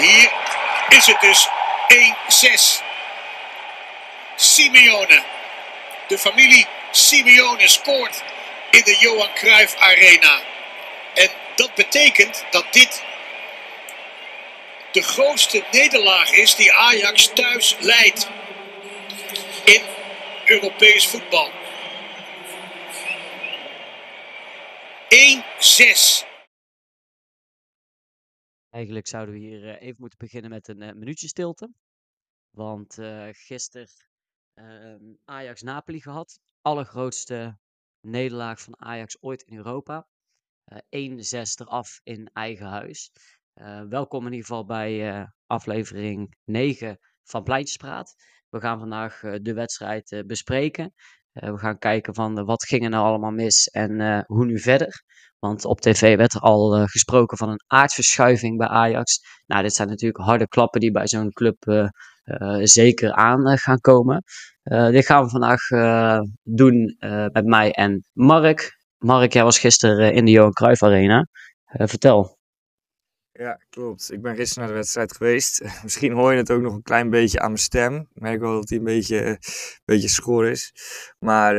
Hier 0.00 0.32
is 0.88 1.06
het 1.06 1.20
dus 1.20 1.48
1-6. 2.78 2.82
Simeone. 4.36 5.22
De 6.06 6.18
familie 6.18 6.66
Simeone 6.90 7.68
scoort 7.68 8.22
in 8.70 8.82
de 8.84 8.96
Johan 8.98 9.32
Cruijff 9.34 9.76
Arena. 9.76 10.40
En 11.14 11.30
dat 11.54 11.74
betekent 11.74 12.44
dat 12.50 12.64
dit 12.70 13.02
de 14.92 15.02
grootste 15.02 15.64
nederlaag 15.70 16.30
is 16.30 16.54
die 16.54 16.72
Ajax 16.72 17.30
thuis 17.34 17.76
leidt 17.78 18.28
in 19.64 19.82
Europees 20.44 21.06
voetbal. 21.06 21.50
1-6. 25.08 26.28
Eigenlijk 28.70 29.06
zouden 29.06 29.34
we 29.34 29.40
hier 29.40 29.68
eh, 29.68 29.82
even 29.82 29.96
moeten 30.00 30.18
beginnen 30.18 30.50
met 30.50 30.68
een 30.68 30.82
uh, 30.82 30.92
minuutje 30.92 31.28
stilte. 31.28 31.72
Want 32.50 32.98
uh, 32.98 33.28
gisteren 33.30 33.88
ehm, 34.54 35.04
Ajax-Napoli 35.24 36.00
gehad. 36.00 36.40
Allergrootste 36.60 37.58
nederlaag 38.00 38.60
van 38.60 38.80
Ajax 38.80 39.22
ooit 39.22 39.42
in 39.42 39.56
Europa. 39.56 40.08
1-6 40.70 40.78
eraf 41.54 42.00
in 42.02 42.30
eigen 42.32 42.66
huis. 42.66 43.10
welkom 43.88 44.26
in 44.26 44.32
ieder 44.32 44.46
geval 44.46 44.64
bij 44.64 45.26
aflevering 45.46 46.36
9 46.44 46.98
van 47.22 47.42
Pleintjespraat. 47.42 48.14
We 48.48 48.60
gaan 48.60 48.78
vandaag 48.78 49.20
de 49.20 49.54
wedstrijd 49.54 50.22
bespreken. 50.26 50.94
We 51.32 51.58
gaan 51.58 51.78
kijken 51.78 52.14
van 52.14 52.44
wat 52.44 52.64
ging 52.64 52.84
er 52.84 52.90
nou 52.90 53.06
allemaal 53.06 53.30
mis 53.30 53.66
en 53.66 54.24
hoe 54.26 54.44
nu 54.44 54.58
verder. 54.58 55.02
Want 55.38 55.64
op 55.64 55.80
tv 55.80 56.16
werd 56.16 56.34
er 56.34 56.40
al 56.40 56.86
gesproken 56.86 57.36
van 57.36 57.48
een 57.48 57.62
aardverschuiving 57.66 58.56
bij 58.58 58.66
Ajax. 58.66 59.20
Nou, 59.46 59.62
dit 59.62 59.74
zijn 59.74 59.88
natuurlijk 59.88 60.24
harde 60.24 60.48
klappen 60.48 60.80
die 60.80 60.90
bij 60.90 61.08
zo'n 61.08 61.32
club 61.32 61.90
zeker 62.62 63.12
aan 63.12 63.58
gaan 63.58 63.80
komen. 63.80 64.22
dit 64.90 65.06
gaan 65.06 65.24
we 65.24 65.30
vandaag 65.30 65.60
doen 66.42 66.96
met 67.32 67.44
mij 67.44 67.72
en 67.72 68.04
Mark. 68.12 68.78
Mark, 68.98 69.32
jij 69.32 69.44
was 69.44 69.58
gisteren 69.58 70.12
in 70.12 70.24
de 70.24 70.30
Johan 70.30 70.52
Cruijff 70.52 70.82
Arena. 70.82 71.26
vertel. 71.66 72.38
Ja, 73.40 73.60
klopt. 73.70 74.12
Ik 74.12 74.22
ben 74.22 74.36
gisteren 74.36 74.62
naar 74.62 74.72
de 74.72 74.78
wedstrijd 74.78 75.16
geweest. 75.16 75.62
Misschien 75.82 76.12
hoor 76.12 76.32
je 76.32 76.38
het 76.38 76.50
ook 76.50 76.60
nog 76.60 76.74
een 76.74 76.82
klein 76.82 77.10
beetje 77.10 77.40
aan 77.40 77.46
mijn 77.46 77.58
stem. 77.58 77.94
Ik 78.14 78.20
merk 78.20 78.40
wel 78.40 78.54
dat 78.54 78.68
hij 78.68 78.78
een 78.78 78.84
beetje, 78.84 79.26
een 79.26 79.38
beetje 79.84 80.08
schor 80.08 80.46
is. 80.46 80.72
Maar 81.18 81.56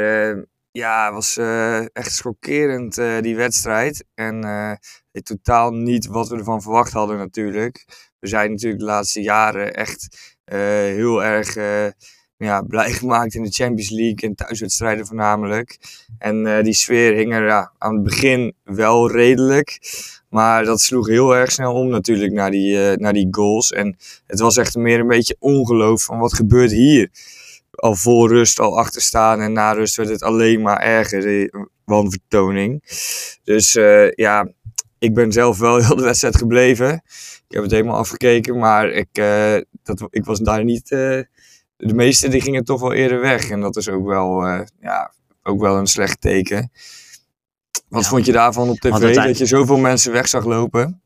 ja, 0.71 1.05
het 1.05 1.13
was 1.13 1.37
uh, 1.37 1.95
echt 1.95 2.11
schokkerend 2.11 2.95
die 2.95 3.35
wedstrijd. 3.35 4.05
En 4.13 4.79
totaal 5.23 5.71
niet 5.71 6.05
wat 6.05 6.29
we 6.29 6.37
ervan 6.37 6.61
verwacht 6.61 6.91
hadden 6.91 7.17
natuurlijk. 7.17 7.85
We 8.19 8.27
zijn 8.27 8.51
natuurlijk 8.51 8.81
de 8.81 8.87
laatste 8.87 9.21
jaren 9.21 9.73
echt 9.73 10.35
heel 10.43 11.23
erg 11.23 11.55
ja, 12.45 12.61
blij 12.61 12.91
gemaakt 12.91 13.33
in 13.33 13.43
de 13.43 13.51
Champions 13.51 13.89
League 13.89 14.29
en 14.29 14.35
thuiswedstrijden 14.35 15.05
voornamelijk. 15.05 15.77
En 16.17 16.63
die 16.63 16.73
sfeer 16.73 17.13
hing 17.13 17.33
er 17.33 17.45
ja, 17.45 17.71
aan 17.77 17.93
het 17.93 18.03
begin 18.03 18.53
wel 18.63 19.11
redelijk. 19.11 19.79
Maar 20.29 20.65
dat 20.65 20.81
sloeg 20.81 21.07
heel 21.07 21.35
erg 21.35 21.51
snel 21.51 21.73
om 21.73 21.87
natuurlijk 21.87 22.33
naar 22.33 22.51
die, 22.51 22.97
naar 22.97 23.13
die 23.13 23.27
goals. 23.31 23.71
En 23.71 23.97
het 24.27 24.39
was 24.39 24.57
echt 24.57 24.75
meer 24.75 24.99
een 24.99 25.07
beetje 25.07 25.35
ongeloof 25.39 26.03
van 26.03 26.19
wat 26.19 26.33
gebeurt 26.33 26.71
hier 26.71 27.09
al 27.71 27.95
voor 27.95 28.29
rust 28.29 28.59
al 28.59 28.77
achter 28.77 29.01
staan. 29.01 29.41
En 29.41 29.53
na 29.53 29.71
rust 29.71 29.95
werd 29.95 30.09
het 30.09 30.23
alleen 30.23 30.61
maar 30.61 30.79
erger, 30.79 31.21
de 31.21 31.67
wanvertoning. 31.85 32.83
Dus 33.43 33.71
ja, 34.15 34.51
ik 34.99 35.13
ben 35.13 35.31
zelf 35.31 35.57
wel 35.57 35.77
heel 35.77 35.95
de 35.95 36.03
wedstrijd 36.03 36.37
gebleven. 36.37 36.93
Ik 37.47 37.57
heb 37.57 37.63
het 37.63 37.71
helemaal 37.71 37.97
afgekeken, 37.97 38.57
maar 38.57 38.89
ik, 38.89 39.09
dat, 39.83 40.07
ik 40.09 40.25
was 40.25 40.39
daar 40.39 40.63
niet... 40.63 40.95
De 41.87 41.93
meeste 41.93 42.29
die 42.29 42.41
gingen 42.41 42.63
toch 42.63 42.81
wel 42.81 42.93
eerder 42.93 43.19
weg. 43.19 43.49
En 43.49 43.61
dat 43.61 43.75
is 43.75 43.89
ook 43.89 44.05
wel, 44.05 44.45
ja, 44.79 45.13
ook 45.43 45.61
wel 45.61 45.77
een 45.77 45.87
slecht 45.87 46.21
teken. 46.21 46.71
Wat 47.87 48.07
vond 48.07 48.25
je 48.25 48.31
daarvan 48.31 48.69
op 48.69 48.79
tv? 48.79 49.15
Dat 49.15 49.37
je 49.37 49.45
zoveel 49.45 49.77
mensen 49.77 50.11
weg 50.11 50.27
zag 50.27 50.45
lopen? 50.45 51.01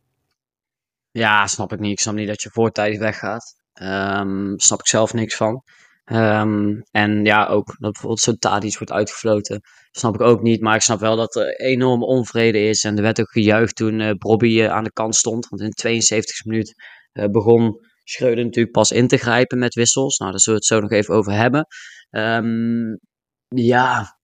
Ja, 1.11 1.47
snap 1.47 1.73
ik 1.73 1.79
niet. 1.79 1.91
Ik 1.91 1.99
snap 1.99 2.15
niet 2.15 2.27
dat 2.27 2.41
je 2.41 2.49
voortijdig 2.49 2.99
weggaat. 2.99 3.55
Um, 3.81 4.53
snap 4.59 4.79
ik 4.79 4.87
zelf 4.87 5.13
niks 5.13 5.35
van. 5.35 5.63
Um, 6.05 6.83
en 6.91 7.25
ja, 7.25 7.47
ook 7.47 7.65
dat 7.65 7.91
bijvoorbeeld 7.91 8.19
zo'n 8.19 8.37
Tadic 8.37 8.77
wordt 8.77 8.91
uitgefloten. 8.91 9.61
Snap 9.91 10.13
ik 10.13 10.21
ook 10.21 10.41
niet. 10.41 10.61
Maar 10.61 10.75
ik 10.75 10.81
snap 10.81 10.99
wel 10.99 11.15
dat 11.15 11.35
er 11.35 11.59
enorme 11.59 12.05
onvrede 12.05 12.59
is. 12.59 12.83
En 12.83 12.95
er 12.95 13.01
werd 13.01 13.19
ook 13.19 13.31
gejuicht 13.31 13.75
toen 13.75 13.99
uh, 13.99 14.11
Bobby 14.11 14.47
uh, 14.47 14.71
aan 14.71 14.83
de 14.83 14.93
kant 14.93 15.15
stond. 15.15 15.47
Want 15.47 15.61
in 15.61 15.69
de 15.69 15.75
72 15.75 16.45
minuut 16.45 16.73
uh, 17.13 17.25
begon 17.25 17.79
Schreuder 18.07 18.43
natuurlijk 18.43 18.73
pas 18.73 18.91
in 18.91 19.07
te 19.07 19.17
grijpen 19.17 19.59
met 19.59 19.73
wissels. 19.73 20.17
Nou, 20.17 20.31
daar 20.31 20.39
zullen 20.39 20.59
we 20.59 20.65
het 20.65 20.75
zo 20.75 20.87
nog 20.87 20.99
even 20.99 21.15
over 21.15 21.33
hebben. 21.33 21.67
Um, 22.09 22.99
ja, 23.47 24.17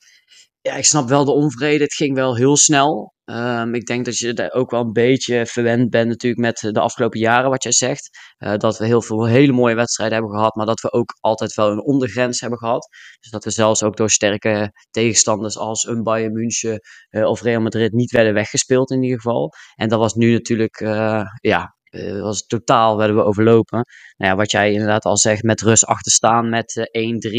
ja, 0.62 0.74
ik 0.74 0.86
snap 0.86 1.10
wel 1.10 1.26
de 1.26 1.32
onvrede. 1.32 1.84
Het 1.84 1.94
ging 1.94 2.16
wel 2.16 2.36
heel 2.36 2.58
snel. 2.58 3.14
Um, 3.26 3.74
ik 3.74 3.86
denk 3.86 4.06
dat 4.06 4.18
je 4.18 4.34
daar 4.34 4.52
ook 4.52 4.72
wel 4.72 4.82
een 4.82 4.92
beetje 4.92 5.46
verwend 5.46 5.90
bent 5.90 6.08
natuurlijk 6.08 6.42
met 6.42 6.74
de 6.74 6.80
afgelopen 6.80 7.20
jaren, 7.20 7.50
wat 7.50 7.64
jij 7.64 7.72
zegt. 7.72 8.10
Uh, 8.38 8.56
dat 8.56 8.78
we 8.78 8.86
heel 8.86 9.02
veel 9.02 9.26
hele 9.26 9.52
mooie 9.52 9.76
wedstrijden 9.76 10.18
hebben 10.18 10.36
gehad, 10.36 10.56
maar 10.56 10.66
dat 10.66 10.82
we 10.82 10.92
ook 10.92 11.14
altijd 11.20 11.54
wel 11.54 11.72
een 11.72 11.84
ondergrens 11.84 12.40
hebben 12.40 12.60
gehad. 12.60 12.88
Dus 13.20 13.32
dat 13.32 13.44
we 13.44 13.50
zelfs 13.50 13.84
ook 13.84 13.98
door 13.98 14.10
sterke 14.10 14.72
tegenstanders 14.90 15.58
als 15.58 15.86
een 15.86 16.04
Bayern 16.04 16.34
München 16.34 16.80
uh, 17.10 17.26
of 17.26 17.42
Real 17.42 17.62
Madrid 17.62 17.92
niet 17.92 18.12
werden 18.12 18.34
weggespeeld 18.34 18.92
in 18.92 19.04
ieder 19.04 19.22
geval. 19.22 19.52
En 19.76 19.90
dat 19.90 20.00
was 20.00 20.14
nu 20.14 20.32
natuurlijk, 20.32 20.80
uh, 20.80 21.24
ja, 21.40 21.76
was 22.22 22.46
totaal 22.46 22.98
werden 22.98 23.16
we 23.16 23.24
overlopen. 23.24 23.86
Nou 24.18 24.32
ja, 24.32 24.38
wat 24.38 24.52
jij 24.52 24.72
inderdaad 24.72 25.06
al 25.06 25.18
zegt, 25.18 25.44
met 25.44 25.62
rust 25.62 25.86
achterstaan 25.86 26.50
met 26.50 26.88
uh, 26.92 27.16
1-3. 27.20 27.32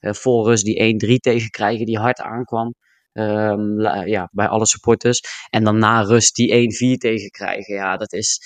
Uh, 0.00 0.12
voor 0.12 0.46
rust 0.46 0.64
die 0.64 1.16
1-3 1.16 1.16
tegenkrijgen 1.16 1.86
die 1.86 1.98
hard 1.98 2.20
aankwam. 2.20 2.74
Um, 3.12 3.80
ja, 4.06 4.28
bij 4.32 4.48
alle 4.48 4.66
supporters. 4.66 5.20
En 5.50 5.64
dan 5.64 5.78
na 5.78 6.02
rust 6.02 6.34
die 6.34 6.94
1-4 6.94 6.98
tegenkrijgen. 6.98 7.74
Ja, 7.74 7.96
dat 7.96 8.12
is. 8.12 8.40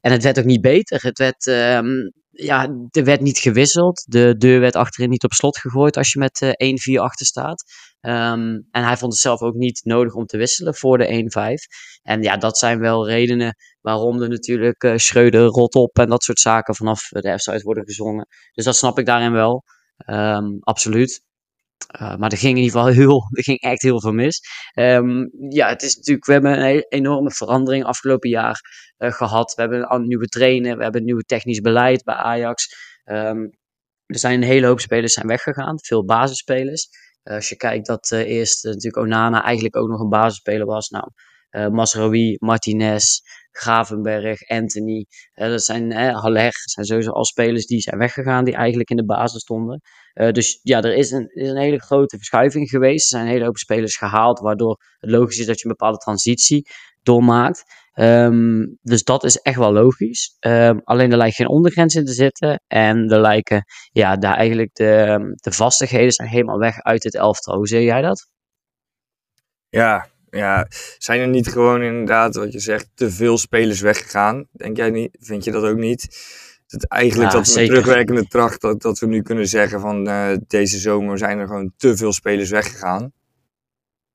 En 0.00 0.12
het 0.12 0.22
werd 0.22 0.38
ook 0.38 0.44
niet 0.44 0.60
beter. 0.60 1.02
Het 1.02 1.18
werd, 1.18 1.46
um, 1.46 2.12
ja, 2.42 2.68
er 2.90 3.04
werd 3.04 3.20
niet 3.20 3.38
gewisseld. 3.38 4.04
De 4.08 4.34
deur 4.38 4.60
werd 4.60 4.76
achterin 4.76 5.10
niet 5.10 5.24
op 5.24 5.32
slot 5.32 5.58
gegooid 5.58 5.96
als 5.96 6.12
je 6.12 6.18
met 6.18 6.40
uh, 6.40 6.98
1-4 6.98 7.02
achter 7.02 7.26
staat. 7.26 7.64
Um, 8.00 8.66
en 8.70 8.84
hij 8.84 8.96
vond 8.96 9.12
het 9.12 9.22
zelf 9.22 9.40
ook 9.40 9.54
niet 9.54 9.80
nodig 9.84 10.14
om 10.14 10.26
te 10.26 10.36
wisselen 10.36 10.74
voor 10.74 10.98
de 10.98 11.30
1-5. 11.58 12.00
En 12.02 12.22
ja, 12.22 12.36
dat 12.36 12.58
zijn 12.58 12.78
wel 12.78 13.08
redenen 13.08 13.56
waarom 13.80 14.22
er 14.22 14.28
natuurlijk 14.28 14.84
uh, 14.84 14.96
Schreuder 14.96 15.44
rot 15.44 15.74
op 15.74 15.98
en 15.98 16.08
dat 16.08 16.22
soort 16.22 16.38
zaken 16.38 16.74
vanaf 16.74 17.08
de 17.08 17.38
F-site 17.38 17.62
worden 17.62 17.84
gezongen. 17.84 18.26
Dus 18.52 18.64
dat 18.64 18.76
snap 18.76 18.98
ik 18.98 19.06
daarin 19.06 19.32
wel. 19.32 19.64
Um, 20.06 20.58
absoluut. 20.60 21.22
Uh, 22.00 22.16
maar 22.16 22.32
er 22.32 22.38
ging 22.38 22.56
in 22.56 22.62
ieder 22.62 22.78
geval 22.78 22.94
heel, 22.94 23.28
er 23.30 23.42
ging 23.42 23.60
echt 23.60 23.82
heel 23.82 24.00
veel 24.00 24.12
mis. 24.12 24.40
Um, 24.74 25.30
ja, 25.48 25.68
het 25.68 25.82
is 25.82 25.96
natuurlijk, 25.96 26.26
we 26.26 26.32
hebben 26.32 26.62
een 26.62 26.84
enorme 26.88 27.30
verandering 27.30 27.84
afgelopen 27.84 28.30
jaar 28.30 28.60
uh, 28.98 29.12
gehad. 29.12 29.54
We 29.54 29.60
hebben 29.60 29.92
een 29.92 30.06
nieuwe 30.06 30.26
trainer, 30.26 30.76
we 30.76 30.82
hebben 30.82 31.00
een 31.00 31.06
nieuw 31.06 31.20
technisch 31.20 31.60
beleid 31.60 32.04
bij 32.04 32.14
Ajax. 32.14 32.74
Um, 33.04 33.50
er 34.06 34.18
zijn 34.18 34.42
een 34.42 34.48
hele 34.48 34.66
hoop 34.66 34.80
spelers 34.80 35.12
zijn 35.12 35.26
weggegaan, 35.26 35.78
veel 35.80 36.04
basisspelers. 36.04 36.88
Uh, 37.24 37.34
als 37.34 37.48
je 37.48 37.56
kijkt 37.56 37.86
dat 37.86 38.10
eerst 38.10 38.64
natuurlijk 38.64 38.96
Onana 38.96 39.42
eigenlijk 39.42 39.76
ook 39.76 39.88
nog 39.88 40.00
een 40.00 40.08
basisspeler 40.08 40.66
was. 40.66 40.88
Nou, 40.88 41.10
Masraoui, 41.70 42.36
Martinez, 42.38 43.20
Gravenberg, 43.50 44.48
Anthony. 44.48 45.06
dat 45.34 45.62
zijn 45.62 45.92
Haller, 45.92 46.42
dat 46.42 46.70
zijn 46.70 46.86
sowieso 46.86 47.10
al 47.10 47.24
spelers 47.24 47.66
die 47.66 47.80
zijn 47.80 47.98
weggegaan, 47.98 48.44
die 48.44 48.54
eigenlijk 48.54 48.90
in 48.90 48.96
de 48.96 49.04
basis 49.04 49.40
stonden. 49.40 49.80
Uh, 50.14 50.30
dus 50.30 50.60
ja, 50.62 50.82
er 50.82 50.94
is 50.94 51.10
een, 51.10 51.28
is 51.28 51.48
een 51.48 51.56
hele 51.56 51.80
grote 51.80 52.16
verschuiving 52.16 52.68
geweest. 52.68 53.02
Er 53.02 53.18
zijn 53.18 53.24
een 53.24 53.32
hele 53.32 53.44
hoop 53.44 53.56
spelers 53.56 53.96
gehaald, 53.96 54.38
waardoor 54.38 54.80
het 54.98 55.10
logisch 55.10 55.38
is 55.38 55.46
dat 55.46 55.60
je 55.60 55.64
een 55.64 55.76
bepaalde 55.78 55.98
transitie 55.98 56.66
doormaakt. 57.02 57.64
Um, 57.94 58.78
dus 58.82 59.04
dat 59.04 59.24
is 59.24 59.36
echt 59.36 59.56
wel 59.56 59.72
logisch. 59.72 60.36
Um, 60.40 60.80
alleen 60.84 61.10
er 61.10 61.16
lijkt 61.16 61.36
geen 61.36 61.48
ondergrens 61.48 61.94
in 61.94 62.04
te 62.04 62.12
zitten. 62.12 62.62
En 62.66 63.08
er 63.08 63.20
lijken, 63.20 63.64
ja, 63.92 64.16
daar 64.16 64.36
eigenlijk 64.36 64.74
de, 64.74 65.18
de 65.34 65.52
vastigheden 65.52 66.12
zijn 66.12 66.28
helemaal 66.28 66.58
weg 66.58 66.80
uit 66.80 67.02
het 67.02 67.14
elftal. 67.14 67.56
Hoe 67.56 67.68
zie 67.68 67.82
jij 67.82 68.02
dat? 68.02 68.28
Ja, 69.68 70.08
ja, 70.30 70.66
zijn 70.98 71.20
er 71.20 71.28
niet 71.28 71.48
gewoon 71.48 71.82
inderdaad, 71.82 72.36
wat 72.36 72.52
je 72.52 72.60
zegt, 72.60 72.88
te 72.94 73.10
veel 73.10 73.38
spelers 73.38 73.80
weggegaan? 73.80 74.46
Denk 74.52 74.76
jij 74.76 74.90
niet? 74.90 75.16
Vind 75.20 75.44
je 75.44 75.50
dat 75.50 75.64
ook 75.64 75.78
niet? 75.78 76.08
Eigenlijk 76.88 77.32
ja, 77.32 77.38
dat 77.38 77.54
we 77.54 77.66
terugwerkende 77.66 78.26
tracht 78.26 78.60
dat, 78.60 78.82
dat 78.82 78.98
we 78.98 79.06
nu 79.06 79.22
kunnen 79.22 79.48
zeggen 79.48 79.80
van 79.80 80.08
uh, 80.08 80.36
deze 80.46 80.78
zomer 80.78 81.18
zijn 81.18 81.38
er 81.38 81.46
gewoon 81.46 81.72
te 81.76 81.96
veel 81.96 82.12
spelers 82.12 82.50
weggegaan. 82.50 83.12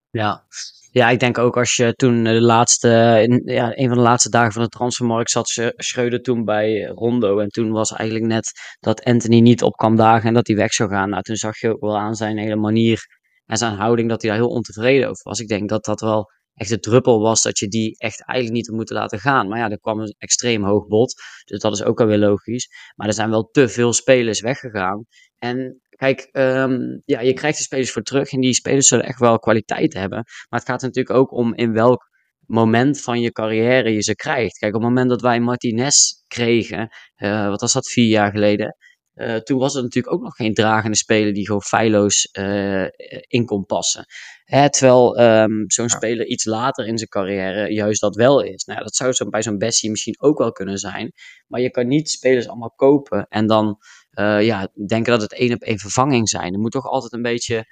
Ja. 0.10 0.46
ja, 0.92 1.10
ik 1.10 1.20
denk 1.20 1.38
ook 1.38 1.58
als 1.58 1.76
je 1.76 1.94
toen 1.94 2.24
de 2.24 2.42
laatste, 2.42 3.22
in, 3.28 3.42
ja, 3.46 3.78
een 3.78 3.88
van 3.88 3.98
de 3.98 4.04
laatste 4.04 4.30
dagen 4.30 4.52
van 4.52 4.64
de 4.64 4.70
transfermarkt 4.70 5.30
zat 5.30 5.74
Schreuder 5.76 6.22
toen 6.22 6.46
bij 6.46 6.84
Rondo. 6.84 7.40
En 7.40 7.50
toen 7.50 7.72
was 7.72 7.92
eigenlijk 7.92 8.30
net 8.30 8.52
dat 8.80 9.04
Anthony 9.04 9.40
niet 9.40 9.64
op 9.64 9.76
kwam 9.76 9.96
dagen 9.96 10.28
en 10.28 10.34
dat 10.34 10.48
hij 10.48 10.56
weg 10.56 10.74
zou 10.74 10.90
gaan. 10.90 11.10
Nou, 11.10 11.24
toen 11.24 11.36
zag 11.36 11.60
je 11.60 11.70
ook 11.70 11.82
wel 11.82 11.98
aan 11.98 12.16
zijn 12.16 12.38
hele 12.38 12.56
manier 12.56 13.15
en 13.46 13.58
zijn 13.58 13.76
houding 13.76 14.10
dat 14.10 14.22
hij 14.22 14.32
daar 14.32 14.40
heel 14.40 14.50
ontevreden 14.50 15.10
over 15.10 15.24
was. 15.24 15.40
Ik 15.40 15.48
denk 15.48 15.70
dat 15.70 15.86
dat 15.86 16.02
wel 16.02 16.32
echt 16.56 16.70
de 16.70 16.80
druppel 16.80 17.22
was 17.22 17.42
dat 17.42 17.60
je 17.60 17.68
die 17.68 17.98
echt 17.98 18.26
eigenlijk 18.26 18.58
niet 18.58 18.68
had 18.68 18.76
moeten 18.76 18.96
laten 18.96 19.20
gaan. 19.20 19.48
Maar 19.48 19.60
ja, 19.60 19.70
er 19.70 19.80
kwam 19.80 20.00
een 20.00 20.16
extreem 20.18 20.64
hoog 20.64 20.88
bod. 20.88 21.14
Dus 21.46 21.60
dat 21.60 21.74
is 21.74 21.84
ook 21.84 22.00
alweer 22.00 22.18
logisch. 22.18 22.68
Maar 22.96 23.08
er 23.08 23.14
zijn 23.14 23.30
wel 23.30 23.50
te 23.52 23.68
veel 23.68 23.94
spelers 23.94 24.42
weggegaan. 24.42 25.06
En 25.38 25.82
kijk, 25.90 26.30
ehm, 26.32 26.80
ja, 27.06 27.20
je 27.22 27.34
krijgt 27.34 27.58
de 27.58 27.64
spelers 27.64 27.92
voor 27.92 28.02
terug. 28.02 28.32
En 28.32 28.42
die 28.42 28.54
spelers 28.54 28.88
zullen 28.88 29.06
echt 29.06 29.20
wel 29.20 29.40
kwaliteit 29.40 29.94
hebben. 29.94 30.24
Maar 30.50 30.60
het 30.60 30.70
gaat 30.70 30.82
natuurlijk 30.82 31.16
ook 31.16 31.32
om 31.32 31.54
in 31.54 31.74
welk 31.74 32.14
moment 32.46 33.02
van 33.02 33.22
je 33.22 33.32
carrière 33.32 33.94
je 33.94 34.02
ze 34.02 34.16
krijgt. 34.16 34.58
Kijk, 34.58 34.76
op 34.76 34.82
het 34.82 34.90
moment 34.90 35.10
dat 35.10 35.22
wij 35.22 35.40
Martinez 35.40 36.12
kregen, 36.28 36.90
uh, 37.18 37.48
wat 37.48 37.62
was 37.62 37.74
dat, 37.74 37.90
vier 37.90 38.08
jaar 38.08 38.32
geleden. 38.32 38.76
Uh, 39.16 39.36
toen 39.36 39.60
was 39.60 39.76
er 39.76 39.84
natuurlijk 39.84 40.14
ook 40.14 40.22
nog 40.22 40.36
geen 40.36 40.54
dragende 40.54 40.98
speler 40.98 41.34
die 41.34 41.46
gewoon 41.46 41.62
feilloos 41.62 42.30
uh, 42.40 42.86
in 43.28 43.46
kon 43.46 43.66
passen. 43.66 44.06
Hè, 44.44 44.70
terwijl 44.70 45.20
um, 45.22 45.64
zo'n 45.68 45.88
ja. 45.88 45.96
speler 45.96 46.26
iets 46.26 46.46
later 46.46 46.88
in 46.88 46.98
zijn 46.98 47.10
carrière 47.10 47.74
juist 47.74 48.02
dat 48.02 48.16
wel 48.16 48.42
is. 48.42 48.64
Nou, 48.64 48.80
dat 48.80 48.96
zou 48.96 49.14
zo 49.14 49.30
bij 49.30 49.44
zo'n 49.44 49.58
Bessie 49.58 49.90
misschien 49.90 50.22
ook 50.22 50.38
wel 50.38 50.52
kunnen 50.52 50.78
zijn. 50.78 51.12
Maar 51.48 51.62
je 51.62 51.72
kan 51.72 51.88
niet 51.88 52.10
spelers 52.10 52.48
allemaal 52.48 52.74
kopen 52.76 53.26
en 53.30 53.48
dan 53.48 53.78
uh, 54.20 54.42
ja, 54.44 54.68
denken 54.88 55.12
dat 55.12 55.22
het 55.22 55.34
één 55.34 55.54
op 55.54 55.62
één 55.62 55.80
vervanging 55.80 56.30
zijn. 56.30 56.54
Er 56.54 56.60
moet 56.60 56.72
toch 56.72 56.86
altijd 56.86 57.14
een 57.14 57.22
beetje 57.22 57.66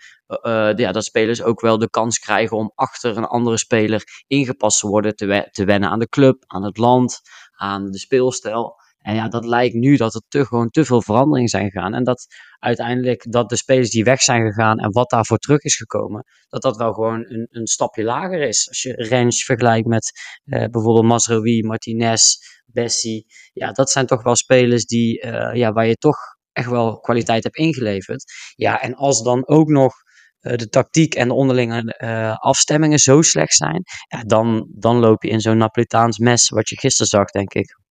ja, 0.76 0.92
dat 0.92 1.06
spelers 1.06 1.42
ook 1.42 1.62
wel 1.62 1.78
de 1.78 1.90
kans 1.90 2.20
krijgen 2.20 2.58
om 2.58 2.72
achter 2.76 3.18
een 3.18 3.26
andere 3.26 3.58
speler 3.58 4.04
ingepast 4.28 4.80
te 4.80 4.88
worden, 4.88 5.16
te, 5.16 5.26
we 5.26 5.48
te 5.52 5.66
wennen 5.66 5.90
aan 5.90 6.00
de 6.00 6.10
club, 6.10 6.44
aan 6.48 6.64
het 6.64 6.78
land, 6.78 7.22
aan 7.52 7.92
de 7.92 8.00
speelstijl. 8.00 8.76
En 9.04 9.16
ja, 9.16 9.28
dat 9.28 9.46
lijkt 9.46 9.76
nu 9.76 9.96
dat 9.96 10.14
er 10.14 10.22
te, 10.28 10.46
gewoon 10.46 10.70
te 10.70 10.86
veel 10.86 11.02
veranderingen 11.02 11.50
zijn 11.50 11.72
gegaan. 11.72 11.94
En 11.94 12.04
dat 12.04 12.26
uiteindelijk 12.60 13.32
dat 13.32 13.50
de 13.50 13.56
spelers 13.56 13.90
die 13.90 14.04
weg 14.04 14.22
zijn 14.22 14.46
gegaan 14.46 14.78
en 14.78 14.92
wat 14.92 15.10
daarvoor 15.10 15.38
terug 15.38 15.62
is 15.62 15.76
gekomen, 15.76 16.24
dat 16.48 16.62
dat 16.62 16.78
wel 16.78 16.94
gewoon 16.94 17.26
een, 17.28 17.48
een 17.50 17.68
stapje 17.68 18.04
lager 18.04 18.42
is. 18.42 18.68
Als 18.68 18.82
je 18.82 18.94
Rens 18.94 19.44
vergelijkt 19.44 19.88
met 19.88 20.12
uh, 20.46 20.66
bijvoorbeeld 20.66 21.06
Masrowi, 21.06 21.64
Martinez, 21.64 22.36
Bessie. 22.66 23.26
Ja, 23.54 23.72
dat 23.72 23.90
zijn 23.90 24.06
toch 24.06 24.24
wel 24.24 24.36
spelers 24.36 24.86
die, 24.86 25.26
uh, 25.26 25.54
ja, 25.54 25.72
waar 25.72 25.88
je 25.88 25.96
toch 25.96 26.18
echt 26.52 26.70
wel 26.70 27.00
kwaliteit 27.00 27.44
hebt 27.44 27.58
ingeleverd. 27.58 28.24
Ja, 28.56 28.82
en 28.82 28.96
als 28.96 29.24
dan 29.24 29.48
ook 29.48 29.68
nog 29.68 29.94
uh, 30.42 30.56
de 30.56 30.70
tactiek 30.70 31.16
en 31.16 31.28
de 31.28 31.34
onderlinge 31.34 31.98
afstemmingen 32.40 33.00
zo 33.00 33.22
slecht 33.22 33.54
zijn, 33.54 33.84
ja, 34.08 34.24
dan, 34.24 34.68
dan 34.76 34.98
loop 34.98 35.24
je 35.24 35.30
in 35.30 35.42
zo'n 35.42 35.58
Napolitaans 35.58 36.18
mes, 36.18 36.50
wat 36.50 36.70
je 36.70 36.78
gisteren 36.78 37.08
zag, 37.08 37.30
denk 37.30 37.54
ik. 37.54 37.82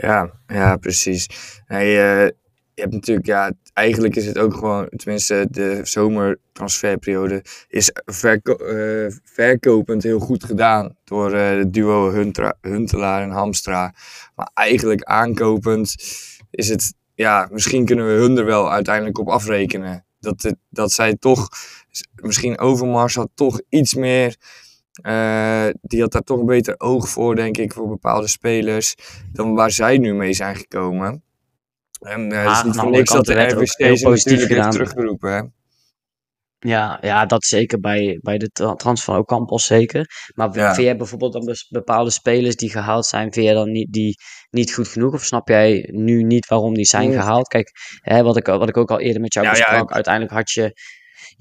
Ja, 0.00 0.30
ja, 0.46 0.76
precies. 0.76 1.26
Uh, 1.68 1.94
je 2.74 2.82
hebt 2.86 2.92
natuurlijk, 2.92 3.26
ja, 3.26 3.52
eigenlijk 3.72 4.16
is 4.16 4.26
het 4.26 4.38
ook 4.38 4.54
gewoon, 4.54 4.88
tenminste 4.88 5.46
de 5.50 5.80
zomertransferperiode, 5.82 7.44
is 7.68 7.90
verko 8.04 8.56
uh, 8.60 9.12
verkopend 9.24 10.02
heel 10.02 10.18
goed 10.18 10.44
gedaan 10.44 10.96
door 11.04 11.34
uh, 11.34 11.48
het 11.48 11.72
duo 11.72 12.10
Huntelaar 12.60 13.22
en 13.22 13.30
Hamstra. 13.30 13.94
Maar 14.34 14.50
eigenlijk 14.54 15.02
aankopend 15.02 15.94
is 16.50 16.68
het, 16.68 16.94
ja, 17.14 17.48
misschien 17.52 17.84
kunnen 17.84 18.06
we 18.06 18.12
hun 18.12 18.38
er 18.38 18.44
wel 18.44 18.72
uiteindelijk 18.72 19.18
op 19.18 19.28
afrekenen. 19.28 20.04
Dat, 20.20 20.54
dat 20.68 20.92
zij 20.92 21.16
toch, 21.16 21.48
misschien 22.14 22.58
Overmars 22.58 23.14
had 23.14 23.30
toch 23.34 23.60
iets 23.68 23.94
meer 23.94 24.36
uh, 25.06 25.68
die 25.80 26.00
had 26.00 26.12
daar 26.12 26.22
toch 26.22 26.38
een 26.38 26.46
beter 26.46 26.74
oog 26.78 27.08
voor, 27.08 27.36
denk 27.36 27.56
ik, 27.56 27.72
voor 27.72 27.88
bepaalde 27.88 28.28
spelers 28.28 28.94
dan 29.32 29.54
waar 29.54 29.70
zij 29.70 29.98
nu 29.98 30.14
mee 30.14 30.32
zijn 30.32 30.56
gekomen. 30.56 31.22
En 32.00 32.32
uh, 32.32 32.44
ah, 32.44 32.48
het 32.48 32.56
is 32.56 32.64
niet 32.64 32.80
voor 32.80 32.90
niks 32.90 33.12
dat 33.12 33.24
de 33.24 33.42
RVC 33.42 33.66
steeds 33.66 34.02
natuurlijk 34.02 34.50
heeft 34.50 34.70
teruggeroepen. 34.70 35.32
Hè? 35.32 35.42
Ja, 36.68 36.98
ja, 37.00 37.26
dat 37.26 37.44
zeker 37.44 37.80
bij, 37.80 38.18
bij 38.22 38.38
de 38.38 38.50
transfer 38.50 39.12
van 39.12 39.16
Ocampos 39.16 39.66
zeker. 39.66 40.06
Maar 40.34 40.56
ja. 40.56 40.74
vind 40.74 40.86
jij 40.86 40.96
bijvoorbeeld 40.96 41.32
dan 41.32 41.54
bepaalde 41.68 42.10
spelers 42.10 42.56
die 42.56 42.70
gehaald 42.70 43.06
zijn, 43.06 43.32
vind 43.32 43.46
jij 43.46 43.54
dan 43.54 43.70
niet, 43.70 43.92
die 43.92 44.16
niet 44.50 44.72
goed 44.72 44.88
genoeg? 44.88 45.12
Of 45.14 45.24
snap 45.24 45.48
jij 45.48 45.88
nu 45.92 46.22
niet 46.22 46.46
waarom 46.46 46.74
die 46.74 46.84
zijn 46.84 47.08
nee. 47.08 47.18
gehaald? 47.18 47.48
Kijk, 47.48 47.70
hè, 48.00 48.22
wat, 48.22 48.36
ik, 48.36 48.46
wat 48.46 48.68
ik 48.68 48.76
ook 48.76 48.90
al 48.90 49.00
eerder 49.00 49.20
met 49.20 49.34
jou 49.34 49.46
ja, 49.46 49.52
besprak, 49.52 49.88
ja, 49.88 49.94
uiteindelijk 49.94 50.34
had 50.34 50.50
je 50.50 50.72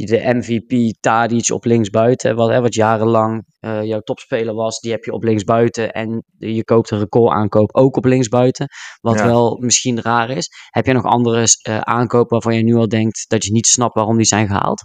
de 0.06 0.34
MVP 0.34 0.96
Tadic 1.00 1.51
op 1.51 1.66
linksbuiten, 1.66 2.36
wat, 2.36 2.50
hè, 2.50 2.62
wat 2.62 2.74
jarenlang 2.74 3.46
uh, 3.62 3.84
jouw 3.84 4.00
topspeler 4.00 4.54
was, 4.54 4.80
die 4.80 4.92
heb 4.92 5.04
je 5.04 5.12
op 5.12 5.24
linksbuiten 5.24 5.92
en 5.92 6.24
je 6.38 6.63
koopt 6.63 6.92
een 6.92 7.00
record 7.00 7.34
aankoop 7.34 7.75
ook 7.75 7.98
op 7.98 8.06
linksbuiten, 8.06 8.68
wat 9.01 9.18
ja. 9.18 9.25
wel 9.25 9.57
misschien 9.57 10.01
raar 10.01 10.30
is. 10.30 10.50
Heb 10.69 10.86
je 10.86 10.94
nog 10.94 11.04
andere 11.04 11.48
uh, 11.69 11.80
aankopen 11.80 12.30
waarvan 12.30 12.56
je 12.56 12.63
nu 12.63 12.75
al 12.75 12.88
denkt 12.88 13.25
dat 13.28 13.46
je 13.46 13.51
niet 13.51 13.68
snapt 13.68 13.96
waarom 13.96 14.18
die 14.18 14.25
zijn 14.25 14.48
gehaald? 14.48 14.84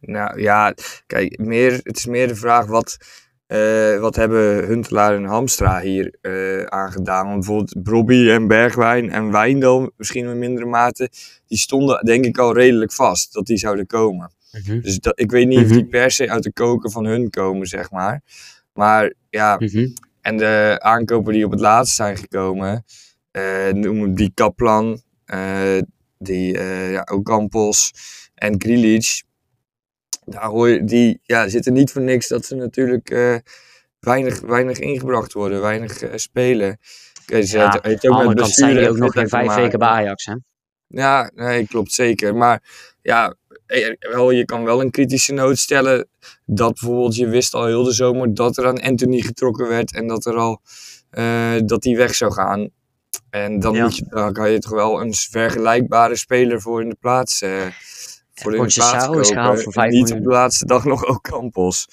Nou 0.00 0.40
ja, 0.40 0.74
kijk, 1.06 1.38
meer, 1.38 1.80
het 1.82 1.96
is 1.96 2.06
meer 2.06 2.28
de 2.28 2.34
vraag 2.34 2.66
wat, 2.66 2.96
uh, 3.52 4.00
wat 4.00 4.16
hebben 4.16 4.66
Huntelaar 4.66 5.14
en 5.14 5.24
Hamstra 5.24 5.80
hier 5.80 6.14
uh, 6.22 6.64
aangedaan. 6.64 7.26
Want 7.26 7.36
bijvoorbeeld 7.36 7.82
Brobby 7.82 8.30
en 8.30 8.46
Bergwijn 8.46 9.10
en 9.10 9.30
Wijndal, 9.30 9.90
misschien 9.96 10.28
in 10.28 10.38
mindere 10.38 10.66
mate, 10.66 11.10
die 11.46 11.58
stonden 11.58 12.04
denk 12.04 12.24
ik 12.24 12.38
al 12.38 12.54
redelijk 12.54 12.92
vast 12.92 13.32
dat 13.32 13.46
die 13.46 13.56
zouden 13.56 13.86
komen. 13.86 14.32
Mm 14.50 14.60
-hmm. 14.64 14.80
Dus 14.80 14.98
dat, 14.98 15.20
ik 15.20 15.30
weet 15.30 15.46
niet 15.46 15.58
mm 15.58 15.64
-hmm. 15.64 15.72
of 15.72 15.76
die 15.76 15.86
per 15.86 16.10
se 16.10 16.30
uit 16.30 16.42
de 16.42 16.52
koken 16.52 16.90
van 16.90 17.04
hun 17.04 17.30
komen, 17.30 17.66
zeg 17.66 17.90
maar. 17.90 18.22
Maar 18.72 19.14
ja, 19.30 19.56
mm 19.58 19.68
-hmm. 19.68 19.92
en 20.20 20.36
de 20.36 20.78
aankopen 20.80 21.32
die 21.32 21.44
op 21.44 21.50
het 21.50 21.60
laatst 21.60 21.94
zijn 21.94 22.16
gekomen, 22.16 22.84
uh, 23.32 23.72
noemen 23.72 24.14
die 24.14 24.30
Kaplan, 24.34 25.02
die 26.18 26.58
ja, 26.90 27.06
Ocampos 27.12 27.92
en 28.34 28.60
Grilic 28.60 29.22
daar 30.24 30.46
hoor 30.46 30.68
je, 30.68 30.84
die 30.84 31.20
ja, 31.22 31.48
zitten 31.48 31.72
niet 31.72 31.90
voor 31.90 32.02
niks 32.02 32.28
dat 32.28 32.44
ze 32.44 32.54
natuurlijk 32.54 33.10
uh, 33.10 33.36
weinig, 34.00 34.40
weinig 34.40 34.78
ingebracht 34.78 35.32
worden, 35.32 35.60
weinig 35.60 36.02
uh, 36.02 36.10
spelen. 36.14 36.78
Okay, 37.22 37.42
ze 37.42 37.58
ja, 37.58 37.80
ook 37.82 38.24
met 38.26 38.36
kant 38.36 38.54
zijn 38.54 38.76
die 38.76 38.88
ook 38.88 38.96
nog 38.96 39.12
geen 39.12 39.28
vijf 39.28 39.54
weken 39.54 39.78
bij 39.78 39.88
Ajax, 39.88 40.24
hè? 40.24 40.34
Ja, 40.86 41.30
nee, 41.34 41.66
klopt 41.66 41.92
zeker. 41.92 42.34
Maar 42.34 42.62
ja, 43.02 43.36
wel, 43.98 44.30
je 44.30 44.44
kan 44.44 44.64
wel 44.64 44.80
een 44.80 44.90
kritische 44.90 45.32
noot 45.32 45.58
stellen 45.58 46.08
dat 46.46 46.72
bijvoorbeeld 46.72 47.16
je 47.16 47.28
wist 47.28 47.54
al 47.54 47.66
heel 47.66 47.82
de 47.82 47.92
zomer 47.92 48.34
dat 48.34 48.56
er 48.56 48.66
aan 48.66 48.80
Anthony 48.80 49.20
getrokken 49.20 49.68
werd 49.68 49.94
en 49.94 50.06
dat 50.06 50.26
er 50.26 50.36
al 50.36 50.60
uh, 51.12 51.54
dat 51.64 51.82
die 51.82 51.96
weg 51.96 52.14
zou 52.14 52.32
gaan. 52.32 52.70
En 53.30 53.60
dan, 53.60 53.74
ja. 53.74 53.82
moet 53.82 53.96
je, 53.96 54.04
dan 54.08 54.32
kan 54.32 54.50
je 54.50 54.58
toch 54.58 54.72
wel 54.72 55.00
een 55.00 55.14
vergelijkbare 55.14 56.16
speler 56.16 56.60
voor 56.60 56.82
in 56.82 56.88
de 56.88 56.96
plaats 57.00 57.42
uh, 57.42 57.66
kopen. 58.42 58.66
is 58.66 59.30
gehaald 59.30 59.62
voor 59.62 59.72
5 59.72 59.90
Niet 59.90 60.00
miljoen. 60.00 60.18
op 60.18 60.24
de 60.24 60.30
laatste 60.30 60.66
dag 60.66 60.84
nog 60.92 61.06
ook 61.06 61.22
Campos. 61.22 61.86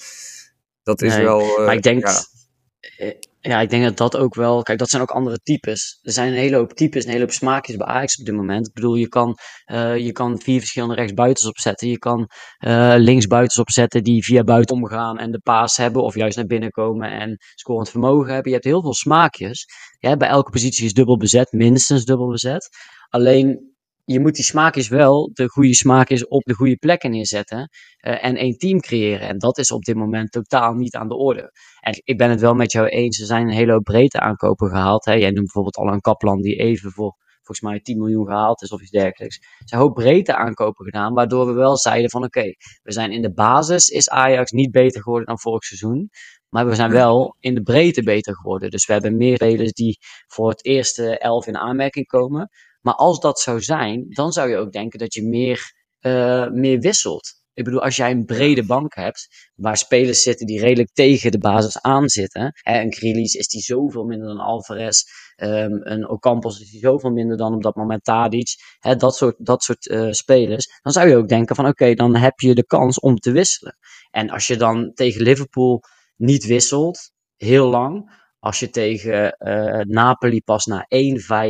Dat 0.82 1.02
is 1.02 1.14
nee, 1.14 1.24
wel... 1.24 1.40
Uh, 1.40 1.66
maar 1.66 1.74
ik 1.74 1.82
denk... 1.82 2.06
Ja. 2.06 3.12
ja. 3.40 3.60
ik 3.60 3.70
denk 3.70 3.84
dat 3.84 3.96
dat 3.96 4.16
ook 4.16 4.34
wel... 4.34 4.62
Kijk, 4.62 4.78
dat 4.78 4.88
zijn 4.90 5.02
ook 5.02 5.10
andere 5.10 5.38
types. 5.42 5.98
Er 6.02 6.12
zijn 6.12 6.28
een 6.28 6.38
hele 6.38 6.56
hoop 6.56 6.72
types, 6.72 7.04
een 7.04 7.10
hele 7.10 7.22
hoop 7.22 7.32
smaakjes 7.32 7.76
bij 7.76 7.86
Ajax 7.86 8.18
op 8.18 8.24
dit 8.24 8.34
moment. 8.34 8.66
Ik 8.66 8.72
bedoel, 8.72 8.94
je 8.94 9.08
kan, 9.08 9.38
uh, 9.72 9.96
je 9.96 10.12
kan 10.12 10.40
vier 10.40 10.58
verschillende 10.58 10.94
rechtsbuitens 10.94 11.48
opzetten. 11.48 11.88
Je 11.88 11.98
kan 11.98 12.28
uh, 12.66 12.94
linksbuitens 12.96 13.58
opzetten 13.58 14.04
die 14.04 14.24
via 14.24 14.44
buiten 14.44 14.76
omgaan 14.76 15.18
en 15.18 15.30
de 15.30 15.40
paas 15.40 15.76
hebben. 15.76 16.02
Of 16.02 16.14
juist 16.14 16.36
naar 16.36 16.46
binnen 16.46 16.70
komen 16.70 17.10
en 17.10 17.36
scorend 17.54 17.90
vermogen 17.90 18.32
hebben. 18.32 18.48
Je 18.48 18.58
hebt 18.58 18.68
heel 18.68 18.82
veel 18.82 18.94
smaakjes. 18.94 19.66
Ja, 19.98 20.16
bij 20.16 20.28
elke 20.28 20.50
positie 20.50 20.84
is 20.84 20.92
dubbel 20.92 21.16
bezet, 21.16 21.52
minstens 21.52 22.04
dubbel 22.04 22.28
bezet. 22.30 22.68
Alleen 23.08 23.69
je 24.12 24.20
moet 24.20 24.34
die 24.34 24.44
smaakjes 24.44 24.88
wel, 24.88 25.30
de 25.32 25.48
goede 25.48 25.74
smaakjes, 25.74 26.26
op 26.26 26.42
de 26.42 26.54
goede 26.54 26.76
plekken 26.76 27.10
neerzetten 27.10 27.58
uh, 27.58 28.24
en 28.24 28.36
één 28.36 28.56
team 28.58 28.80
creëren. 28.80 29.28
En 29.28 29.38
dat 29.38 29.58
is 29.58 29.70
op 29.70 29.82
dit 29.82 29.96
moment 29.96 30.32
totaal 30.32 30.74
niet 30.74 30.94
aan 30.94 31.08
de 31.08 31.16
orde. 31.16 31.52
En 31.80 32.00
ik 32.04 32.18
ben 32.18 32.30
het 32.30 32.40
wel 32.40 32.54
met 32.54 32.72
jou 32.72 32.86
eens, 32.86 33.20
er 33.20 33.26
zijn 33.26 33.46
een 33.46 33.54
hele 33.54 33.72
hoop 33.72 33.84
breedte 33.84 34.20
aankopen 34.20 34.68
gehaald. 34.68 35.04
Hè. 35.04 35.12
Jij 35.12 35.30
noemt 35.30 35.44
bijvoorbeeld 35.44 35.76
al 35.76 35.92
een 35.92 36.00
Kaplan 36.00 36.40
die 36.40 36.56
even 36.56 36.90
voor 36.90 37.16
volgens 37.42 37.60
mij 37.60 37.80
10 37.80 37.98
miljoen 37.98 38.26
gehaald 38.26 38.62
is 38.62 38.70
of 38.70 38.80
iets 38.80 38.90
dergelijks. 38.90 39.36
Er 39.36 39.44
zijn 39.64 39.80
een 39.80 39.86
hoop 39.86 39.94
breedte 39.94 40.36
aankopen 40.36 40.84
gedaan, 40.84 41.14
waardoor 41.14 41.46
we 41.46 41.52
wel 41.52 41.76
zeiden 41.76 42.10
van 42.10 42.24
oké, 42.24 42.38
okay, 42.38 42.56
we 42.82 42.92
zijn 42.92 43.12
in 43.12 43.22
de 43.22 43.32
basis, 43.32 43.88
is 43.88 44.08
Ajax 44.08 44.50
niet 44.50 44.70
beter 44.70 45.02
geworden 45.02 45.26
dan 45.26 45.38
vorig 45.38 45.64
seizoen. 45.64 46.10
Maar 46.48 46.66
we 46.66 46.74
zijn 46.74 46.90
wel 46.90 47.36
in 47.40 47.54
de 47.54 47.62
breedte 47.62 48.02
beter 48.02 48.36
geworden. 48.36 48.70
Dus 48.70 48.86
we 48.86 48.92
hebben 48.92 49.16
meer 49.16 49.34
spelers 49.34 49.72
die 49.72 49.98
voor 50.26 50.48
het 50.48 50.64
eerste 50.64 51.18
elf 51.18 51.46
in 51.46 51.56
aanmerking 51.56 52.06
komen. 52.06 52.48
Maar 52.80 52.94
als 52.94 53.20
dat 53.20 53.40
zou 53.40 53.60
zijn, 53.60 54.06
dan 54.08 54.32
zou 54.32 54.48
je 54.50 54.56
ook 54.56 54.72
denken 54.72 54.98
dat 54.98 55.14
je 55.14 55.22
meer, 55.22 55.72
uh, 56.00 56.50
meer 56.50 56.80
wisselt. 56.80 57.38
Ik 57.52 57.64
bedoel, 57.64 57.82
als 57.82 57.96
jij 57.96 58.10
een 58.10 58.24
brede 58.24 58.66
bank 58.66 58.94
hebt, 58.94 59.50
waar 59.54 59.76
spelers 59.76 60.22
zitten 60.22 60.46
die 60.46 60.60
redelijk 60.60 60.92
tegen 60.92 61.30
de 61.30 61.38
basis 61.38 61.80
aan 61.80 62.08
zitten. 62.08 62.52
Hè, 62.54 62.80
een 62.80 62.92
Grealish 62.92 63.34
is 63.34 63.48
die 63.48 63.60
zoveel 63.60 64.04
minder 64.04 64.28
dan 64.28 64.38
Alvarez. 64.38 65.02
Um, 65.36 65.80
een 65.86 66.08
Ocampos 66.08 66.60
is 66.60 66.70
die 66.70 66.80
zoveel 66.80 67.10
minder 67.10 67.36
dan 67.36 67.54
op 67.54 67.62
dat 67.62 67.74
moment 67.74 68.04
Tadic. 68.04 68.48
Hè, 68.78 68.96
dat 68.96 69.16
soort, 69.16 69.36
dat 69.38 69.62
soort 69.62 69.86
uh, 69.86 70.10
spelers. 70.10 70.80
Dan 70.82 70.92
zou 70.92 71.08
je 71.08 71.16
ook 71.16 71.28
denken 71.28 71.56
van 71.56 71.66
oké, 71.66 71.82
okay, 71.82 71.94
dan 71.94 72.16
heb 72.16 72.40
je 72.40 72.54
de 72.54 72.66
kans 72.66 73.00
om 73.00 73.16
te 73.16 73.32
wisselen. 73.32 73.76
En 74.10 74.30
als 74.30 74.46
je 74.46 74.56
dan 74.56 74.92
tegen 74.94 75.22
Liverpool 75.22 75.82
niet 76.16 76.46
wisselt, 76.46 77.12
heel 77.36 77.68
lang 77.68 78.19
als 78.40 78.58
je 78.58 78.70
tegen 78.70 79.36
uh, 79.38 79.80
Napoli 79.80 80.40
pas 80.42 80.66
na 80.66 80.86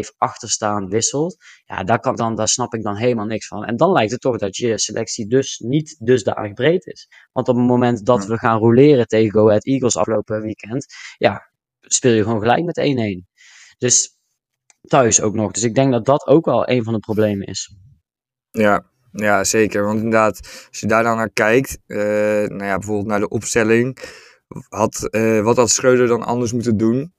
1-5 0.04 0.16
achterstaan 0.16 0.88
wisselt, 0.88 1.36
ja, 1.64 1.84
daar, 1.84 2.00
kan 2.00 2.16
dan, 2.16 2.34
daar 2.34 2.48
snap 2.48 2.74
ik 2.74 2.82
dan 2.82 2.96
helemaal 2.96 3.26
niks 3.26 3.46
van. 3.46 3.64
En 3.64 3.76
dan 3.76 3.92
lijkt 3.92 4.10
het 4.10 4.20
toch 4.20 4.38
dat 4.38 4.56
je 4.56 4.78
selectie 4.78 5.26
dus 5.26 5.58
niet 5.58 5.96
dusdanig 5.98 6.52
breed 6.52 6.86
is. 6.86 7.08
Want 7.32 7.48
op 7.48 7.56
het 7.56 7.64
moment 7.64 8.06
dat 8.06 8.26
we 8.26 8.38
gaan 8.38 8.58
roleren 8.58 9.06
tegen 9.06 9.30
Go 9.30 9.46
Ahead 9.48 9.64
Eagles 9.64 9.96
afgelopen 9.96 10.42
weekend, 10.42 10.86
ja, 11.18 11.50
speel 11.80 12.12
je 12.12 12.22
gewoon 12.22 12.40
gelijk 12.40 12.64
met 12.64 12.80
1-1. 13.24 13.28
Dus 13.78 14.18
thuis 14.80 15.20
ook 15.20 15.34
nog. 15.34 15.52
Dus 15.52 15.62
ik 15.62 15.74
denk 15.74 15.92
dat 15.92 16.04
dat 16.04 16.26
ook 16.26 16.44
wel 16.44 16.68
een 16.68 16.84
van 16.84 16.92
de 16.92 16.98
problemen 16.98 17.46
is. 17.46 17.74
Ja, 18.50 18.90
ja, 19.12 19.44
zeker. 19.44 19.84
Want 19.84 19.96
inderdaad, 19.96 20.66
als 20.68 20.80
je 20.80 20.86
daar 20.86 21.02
dan 21.02 21.16
naar 21.16 21.30
kijkt, 21.30 21.78
uh, 21.86 21.98
nou 21.98 22.64
ja, 22.64 22.76
bijvoorbeeld 22.76 23.06
naar 23.06 23.20
de 23.20 23.28
opstelling, 23.28 23.98
had, 24.68 25.08
uh, 25.10 25.42
wat 25.42 25.56
had 25.56 25.70
Schreuder 25.70 26.06
dan 26.06 26.22
anders 26.22 26.52
moeten 26.52 26.76
doen? 26.76 27.12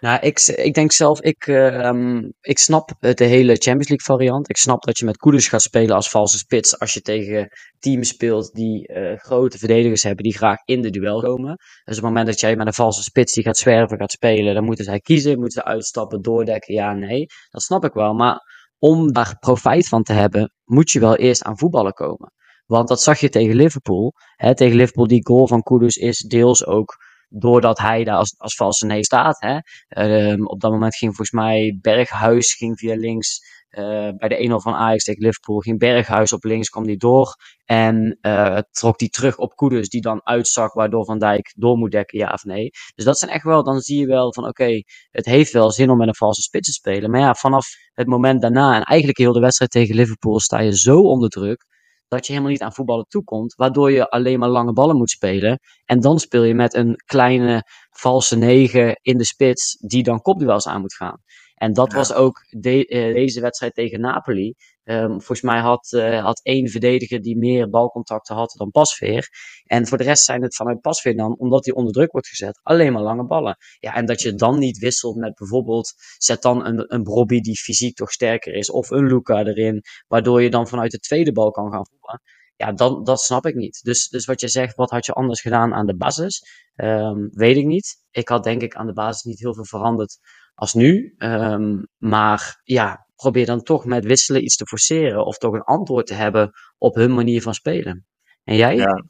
Nou, 0.00 0.20
ik, 0.20 0.40
ik 0.40 0.74
denk 0.74 0.92
zelf, 0.92 1.20
ik, 1.20 1.46
uh, 1.46 2.20
ik 2.40 2.58
snap 2.58 2.90
de 3.00 3.24
hele 3.24 3.54
Champions 3.54 3.88
League 3.88 4.16
variant. 4.16 4.48
Ik 4.48 4.56
snap 4.56 4.82
dat 4.82 4.98
je 4.98 5.04
met 5.04 5.16
Koeders 5.16 5.48
gaat 5.48 5.62
spelen 5.62 5.96
als 5.96 6.08
valse 6.10 6.38
spits 6.38 6.78
als 6.78 6.94
je 6.94 7.00
tegen 7.00 7.48
teams 7.78 8.08
speelt 8.08 8.52
die 8.52 8.92
uh, 8.92 9.16
grote 9.16 9.58
verdedigers 9.58 10.02
hebben 10.02 10.24
die 10.24 10.36
graag 10.36 10.58
in 10.64 10.82
de 10.82 10.90
duel 10.90 11.20
komen. 11.20 11.56
Dus 11.56 11.96
op 11.96 12.02
het 12.02 12.02
moment 12.02 12.26
dat 12.26 12.40
jij 12.40 12.56
met 12.56 12.66
een 12.66 12.72
valse 12.72 13.02
spits 13.02 13.32
die 13.32 13.44
gaat 13.44 13.56
zwerven 13.56 13.98
gaat 13.98 14.12
spelen, 14.12 14.54
dan 14.54 14.64
moeten 14.64 14.84
zij 14.84 15.00
kiezen, 15.00 15.38
moeten 15.38 15.62
ze 15.62 15.64
uitstappen, 15.64 16.22
doordekken, 16.22 16.74
ja, 16.74 16.92
nee. 16.92 17.26
Dat 17.50 17.62
snap 17.62 17.84
ik 17.84 17.92
wel, 17.92 18.14
maar 18.14 18.40
om 18.78 19.12
daar 19.12 19.36
profijt 19.38 19.88
van 19.88 20.02
te 20.02 20.12
hebben, 20.12 20.52
moet 20.64 20.90
je 20.90 21.00
wel 21.00 21.16
eerst 21.16 21.42
aan 21.42 21.58
voetballen 21.58 21.92
komen. 21.92 22.32
Want 22.66 22.88
dat 22.88 23.02
zag 23.02 23.20
je 23.20 23.28
tegen 23.28 23.56
Liverpool. 23.56 24.12
Hè, 24.36 24.54
tegen 24.54 24.76
Liverpool, 24.76 25.06
die 25.06 25.26
goal 25.26 25.46
van 25.46 25.62
Kudus 25.62 25.96
is 25.96 26.18
deels 26.18 26.66
ook 26.66 26.96
doordat 27.36 27.78
hij 27.78 28.04
daar 28.04 28.16
als, 28.16 28.34
als 28.38 28.54
valse 28.54 28.86
nee 28.86 29.04
staat. 29.04 29.40
Hè. 29.40 29.58
Uh, 30.32 30.44
op 30.46 30.60
dat 30.60 30.70
moment 30.70 30.96
ging 30.96 31.14
volgens 31.14 31.36
mij 31.36 31.78
Berghuis 31.80 32.54
ging 32.54 32.78
via 32.78 32.96
links. 32.96 33.52
Uh, 33.70 34.08
bij 34.16 34.28
de 34.28 34.48
1-0 34.48 34.54
van 34.54 34.74
Ajax 34.74 35.04
tegen 35.04 35.22
Liverpool 35.22 35.58
ging 35.58 35.78
Berghuis 35.78 36.32
op 36.32 36.44
links, 36.44 36.68
kwam 36.68 36.86
die 36.86 36.96
door. 36.96 37.36
En 37.64 38.18
uh, 38.22 38.58
trok 38.70 38.98
die 38.98 39.08
terug 39.08 39.36
op 39.36 39.56
Kudus, 39.56 39.88
die 39.88 40.00
dan 40.00 40.20
uitzak, 40.26 40.72
waardoor 40.72 41.04
Van 41.04 41.18
Dijk 41.18 41.52
door 41.56 41.76
moet 41.76 41.90
dekken, 41.90 42.18
ja 42.18 42.30
of 42.32 42.44
nee. 42.44 42.70
Dus 42.94 43.04
dat 43.04 43.18
zijn 43.18 43.30
echt 43.30 43.44
wel, 43.44 43.64
dan 43.64 43.80
zie 43.80 43.98
je 43.98 44.06
wel 44.06 44.32
van 44.32 44.46
oké, 44.46 44.82
het 45.10 45.24
heeft 45.24 45.52
wel 45.52 45.70
zin 45.70 45.90
om 45.90 45.98
met 45.98 46.08
een 46.08 46.14
valse 46.14 46.42
spits 46.42 46.66
te 46.66 46.72
spelen. 46.72 47.10
Maar 47.10 47.20
ja, 47.20 47.34
vanaf 47.34 47.66
het 47.92 48.06
moment 48.06 48.40
daarna 48.40 48.74
en 48.74 48.82
eigenlijk 48.82 49.18
heel 49.18 49.32
de 49.32 49.40
wedstrijd 49.40 49.70
tegen 49.70 49.94
Liverpool 49.94 50.40
sta 50.40 50.60
je 50.60 50.76
zo 50.76 51.00
onder 51.00 51.28
druk 51.28 51.64
dat 52.08 52.26
je 52.26 52.32
helemaal 52.32 52.52
niet 52.52 52.62
aan 52.62 52.74
voetballen 52.74 53.06
toekomt, 53.08 53.54
waardoor 53.54 53.90
je 53.92 54.10
alleen 54.10 54.38
maar 54.38 54.48
lange 54.48 54.72
ballen 54.72 54.96
moet 54.96 55.10
spelen. 55.10 55.58
En 55.84 56.00
dan 56.00 56.18
speel 56.18 56.42
je 56.42 56.54
met 56.54 56.74
een 56.74 56.96
kleine 57.06 57.62
valse 57.90 58.36
negen 58.36 58.98
in 59.02 59.18
de 59.18 59.24
spits, 59.24 59.76
die 59.80 60.02
dan 60.02 60.22
kopduels 60.22 60.68
aan 60.68 60.80
moet 60.80 60.94
gaan. 60.94 61.22
En 61.54 61.72
dat 61.72 61.92
was 61.92 62.12
ook 62.12 62.44
de, 62.48 62.88
uh, 62.88 63.14
deze 63.14 63.40
wedstrijd 63.40 63.74
tegen 63.74 64.00
Napoli. 64.00 64.54
Um, 64.84 65.08
volgens 65.08 65.40
mij 65.40 65.60
had, 65.60 65.92
uh, 65.92 66.22
had 66.24 66.40
één 66.42 66.68
verdediger 66.68 67.22
die 67.22 67.38
meer 67.38 67.70
balcontacten 67.70 68.34
had 68.34 68.54
dan 68.56 68.70
Pasveer. 68.70 69.28
En 69.64 69.86
voor 69.86 69.98
de 69.98 70.04
rest 70.04 70.24
zijn 70.24 70.42
het 70.42 70.54
vanuit 70.54 70.80
Pasveer 70.80 71.16
dan, 71.16 71.38
omdat 71.38 71.64
hij 71.64 71.74
onder 71.74 71.92
druk 71.92 72.12
wordt 72.12 72.28
gezet, 72.28 72.60
alleen 72.62 72.92
maar 72.92 73.02
lange 73.02 73.26
ballen. 73.26 73.56
Ja, 73.78 73.94
en 73.94 74.06
dat 74.06 74.20
je 74.20 74.34
dan 74.34 74.58
niet 74.58 74.78
wisselt 74.78 75.16
met 75.16 75.34
bijvoorbeeld, 75.34 75.92
zet 76.18 76.42
dan 76.42 76.66
een, 76.66 76.94
een 76.94 77.02
Brobby 77.02 77.40
die 77.40 77.58
fysiek 77.58 77.96
toch 77.96 78.10
sterker 78.10 78.54
is, 78.54 78.70
of 78.70 78.90
een 78.90 79.06
Luca 79.06 79.44
erin, 79.44 79.82
waardoor 80.06 80.42
je 80.42 80.50
dan 80.50 80.68
vanuit 80.68 80.90
de 80.90 80.98
tweede 80.98 81.32
bal 81.32 81.50
kan 81.50 81.72
gaan 81.72 81.86
voetballen. 81.86 82.22
Ja, 82.56 82.72
dan, 82.72 83.04
dat 83.04 83.20
snap 83.20 83.46
ik 83.46 83.54
niet. 83.54 83.80
Dus, 83.82 84.08
dus 84.08 84.24
wat 84.24 84.40
je 84.40 84.48
zegt, 84.48 84.74
wat 84.74 84.90
had 84.90 85.06
je 85.06 85.12
anders 85.12 85.40
gedaan 85.40 85.74
aan 85.74 85.86
de 85.86 85.96
basis? 85.96 86.42
Um, 86.76 87.28
weet 87.32 87.56
ik 87.56 87.64
niet. 87.64 87.96
Ik 88.10 88.28
had 88.28 88.44
denk 88.44 88.62
ik 88.62 88.74
aan 88.74 88.86
de 88.86 88.92
basis 88.92 89.22
niet 89.22 89.38
heel 89.38 89.54
veel 89.54 89.64
veranderd 89.64 90.18
als 90.54 90.74
nu. 90.74 91.14
Um, 91.18 91.86
maar 91.96 92.60
ja, 92.64 93.03
probeer 93.16 93.46
dan 93.46 93.62
toch 93.62 93.84
met 93.84 94.04
wisselen 94.04 94.44
iets 94.44 94.56
te 94.56 94.66
forceren 94.66 95.26
of 95.26 95.38
toch 95.38 95.54
een 95.54 95.62
antwoord 95.62 96.06
te 96.06 96.14
hebben 96.14 96.52
op 96.78 96.94
hun 96.94 97.14
manier 97.14 97.42
van 97.42 97.54
spelen. 97.54 98.06
En 98.44 98.56
jij? 98.56 98.76
Ja, 98.76 99.04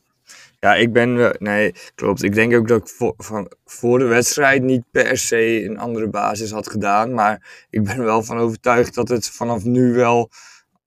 ja 0.61 0.75
ik 0.75 0.93
ben, 0.93 1.37
nee, 1.39 1.75
klopt. 1.95 2.23
Ik 2.23 2.35
denk 2.35 2.55
ook 2.55 2.69
dat 2.69 2.81
ik 2.81 2.89
voor, 2.89 3.15
van, 3.17 3.53
voor 3.65 3.99
de 3.99 4.05
wedstrijd 4.05 4.63
niet 4.63 4.85
per 4.91 5.19
se 5.19 5.65
een 5.65 5.79
andere 5.79 6.09
basis 6.09 6.51
had 6.51 6.69
gedaan. 6.69 7.15
Maar 7.15 7.67
ik 7.71 7.85
ben 7.85 8.05
wel 8.05 8.23
van 8.23 8.39
overtuigd 8.39 8.95
dat 8.95 9.09
het 9.09 9.29
vanaf 9.29 9.65
nu 9.65 9.93
wel 9.93 10.31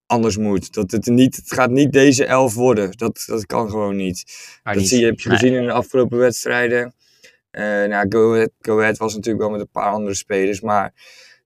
anders 0.06 0.36
moet. 0.36 0.72
Dat 0.72 0.90
het, 0.90 1.06
niet, 1.06 1.36
het 1.36 1.52
gaat 1.52 1.70
niet 1.70 1.92
deze 1.92 2.24
elf 2.24 2.54
worden. 2.54 2.90
Dat, 2.96 3.24
dat 3.26 3.46
kan 3.46 3.70
gewoon 3.70 3.96
niet. 3.96 4.24
Maar 4.62 4.72
dat 4.72 4.82
niet, 4.82 4.90
zie 4.90 5.00
je, 5.00 5.06
heb 5.06 5.20
je 5.20 5.30
gezien 5.30 5.54
in 5.54 5.64
de 5.64 5.72
afgelopen 5.72 6.18
wedstrijden. 6.18 6.94
Uh, 7.52 7.62
nou, 7.62 8.06
Go 8.08 8.32
Ahead, 8.32 8.50
Go 8.60 8.80
Ahead 8.80 8.96
was 8.96 9.14
natuurlijk 9.14 9.44
wel 9.44 9.52
met 9.52 9.60
een 9.60 9.70
paar 9.70 9.92
andere 9.92 10.14
spelers. 10.14 10.60
Maar 10.60 10.92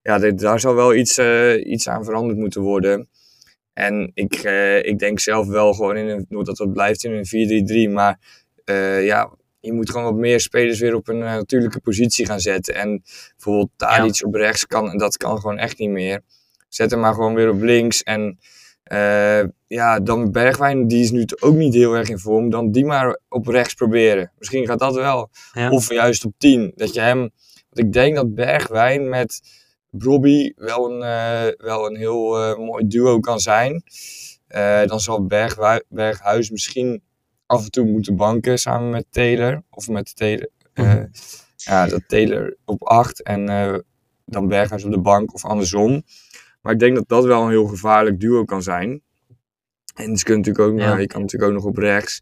ja, 0.02 0.18
daar 0.18 0.60
zal 0.60 0.74
wel 0.74 0.94
iets, 0.94 1.18
uh, 1.18 1.66
iets 1.66 1.88
aan 1.88 2.04
veranderd 2.04 2.38
moeten 2.38 2.60
worden. 2.60 3.08
En 3.72 4.10
ik, 4.14 4.44
uh, 4.44 4.84
ik 4.84 4.98
denk 4.98 5.20
zelf 5.20 5.46
wel 5.46 5.72
gewoon 5.72 5.96
in 5.96 6.08
een, 6.08 6.44
dat 6.44 6.58
het 6.58 6.72
blijft 6.72 7.04
in 7.04 7.12
een 7.12 7.88
4-3-3. 7.88 7.92
Maar 7.92 8.18
uh, 8.64 9.04
ja, 9.04 9.30
je 9.60 9.72
moet 9.72 9.90
gewoon 9.90 10.04
wat 10.04 10.20
meer 10.20 10.40
spelers 10.40 10.80
weer 10.80 10.94
op 10.94 11.08
een 11.08 11.18
natuurlijke 11.18 11.80
positie 11.80 12.26
gaan 12.26 12.40
zetten. 12.40 12.74
En 12.74 13.02
bijvoorbeeld 13.36 13.70
daar 13.76 13.96
ja. 13.96 14.04
iets 14.04 14.24
op 14.24 14.34
rechts 14.34 14.66
kan, 14.66 14.98
dat 14.98 15.16
kan 15.16 15.40
gewoon 15.40 15.58
echt 15.58 15.78
niet 15.78 15.90
meer. 15.90 16.20
Zet 16.68 16.90
hem 16.90 17.00
maar 17.00 17.14
gewoon 17.14 17.34
weer 17.34 17.50
op 17.50 17.60
links. 17.60 18.02
En 18.02 18.38
uh, 18.92 19.42
ja, 19.66 20.00
dan 20.00 20.32
Bergwijn, 20.32 20.86
die 20.86 21.02
is 21.02 21.10
nu 21.10 21.24
ook 21.40 21.54
niet 21.54 21.74
heel 21.74 21.94
erg 21.94 22.08
in 22.08 22.18
vorm. 22.18 22.50
Dan 22.50 22.70
die 22.70 22.84
maar 22.84 23.18
op 23.28 23.46
rechts 23.46 23.74
proberen. 23.74 24.32
Misschien 24.38 24.66
gaat 24.66 24.78
dat 24.78 24.94
wel. 24.94 25.30
Ja. 25.52 25.70
Of 25.70 25.92
juist 25.92 26.24
op 26.24 26.32
10. 26.38 26.72
Dat 26.74 26.94
je 26.94 27.00
hem. 27.00 27.18
Want 27.70 27.86
ik 27.86 27.92
denk 27.92 28.14
dat 28.16 28.34
Bergwijn 28.34 29.08
met 29.08 29.40
Brobby 29.92 30.52
wel 30.56 30.90
een, 30.90 31.00
uh, 31.00 31.66
wel 31.66 31.86
een 31.86 31.96
heel 31.96 32.50
uh, 32.50 32.56
mooi 32.58 32.86
duo 32.86 33.20
kan 33.20 33.40
zijn. 33.40 33.82
Uh, 34.48 34.84
dan 34.86 35.00
zal 35.00 35.26
Berg, 35.26 35.82
Berghuis 35.88 36.50
misschien 36.50 37.02
af 37.46 37.64
en 37.64 37.70
toe 37.70 37.86
moeten 37.86 38.16
banken 38.16 38.58
samen 38.58 38.90
met 38.90 39.06
Taylor. 39.10 39.62
Of 39.70 39.88
met 39.88 40.16
Taylor. 40.16 40.48
Mm. 40.74 41.10
Ja, 41.56 41.86
dat 41.86 42.02
Taylor 42.06 42.56
op 42.64 42.82
8 42.82 43.22
en 43.22 43.46
dan 44.24 44.48
Berghuis 44.48 44.84
op 44.84 44.90
de 44.90 45.00
bank 45.00 45.34
of 45.34 45.44
andersom. 45.44 46.02
Maar 46.62 46.72
ik 46.72 46.78
denk 46.78 46.94
dat 46.94 47.08
dat 47.08 47.24
wel 47.24 47.42
een 47.42 47.50
heel 47.50 47.66
gevaarlijk 47.66 48.20
duo 48.20 48.44
kan 48.44 48.62
zijn. 48.62 49.02
En 49.94 50.16
ze 50.16 50.24
kunnen 50.24 50.44
natuurlijk 50.44 50.74
ook, 50.74 50.80
ja. 50.80 50.98
je 50.98 51.06
kan 51.06 51.20
natuurlijk 51.20 51.50
ook 51.50 51.56
nog 51.56 51.66
op 51.66 51.76
rechts. 51.76 52.20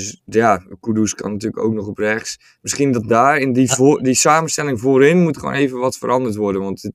Dus 0.00 0.22
ja, 0.24 0.62
Kudus 0.80 1.14
kan 1.14 1.32
natuurlijk 1.32 1.62
ook 1.62 1.74
nog 1.74 1.86
op 1.86 1.98
rechts. 1.98 2.38
Misschien 2.60 2.92
dat 2.92 3.08
daar 3.08 3.38
in 3.38 3.52
die, 3.52 3.70
voor, 3.72 4.02
die 4.02 4.14
samenstelling 4.14 4.80
voorin 4.80 5.22
moet 5.22 5.38
gewoon 5.38 5.54
even 5.54 5.78
wat 5.78 5.96
veranderd 5.96 6.36
worden. 6.36 6.62
Want 6.62 6.82
het, 6.82 6.92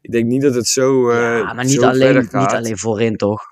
ik 0.00 0.12
denk 0.12 0.26
niet 0.26 0.42
dat 0.42 0.54
het 0.54 0.66
zo. 0.66 1.10
Uh, 1.10 1.16
ja, 1.16 1.52
maar 1.52 1.64
niet 1.64 1.82
alleen, 1.82 2.16
niet 2.16 2.32
alleen 2.32 2.78
voorin 2.78 3.16
toch? 3.16 3.42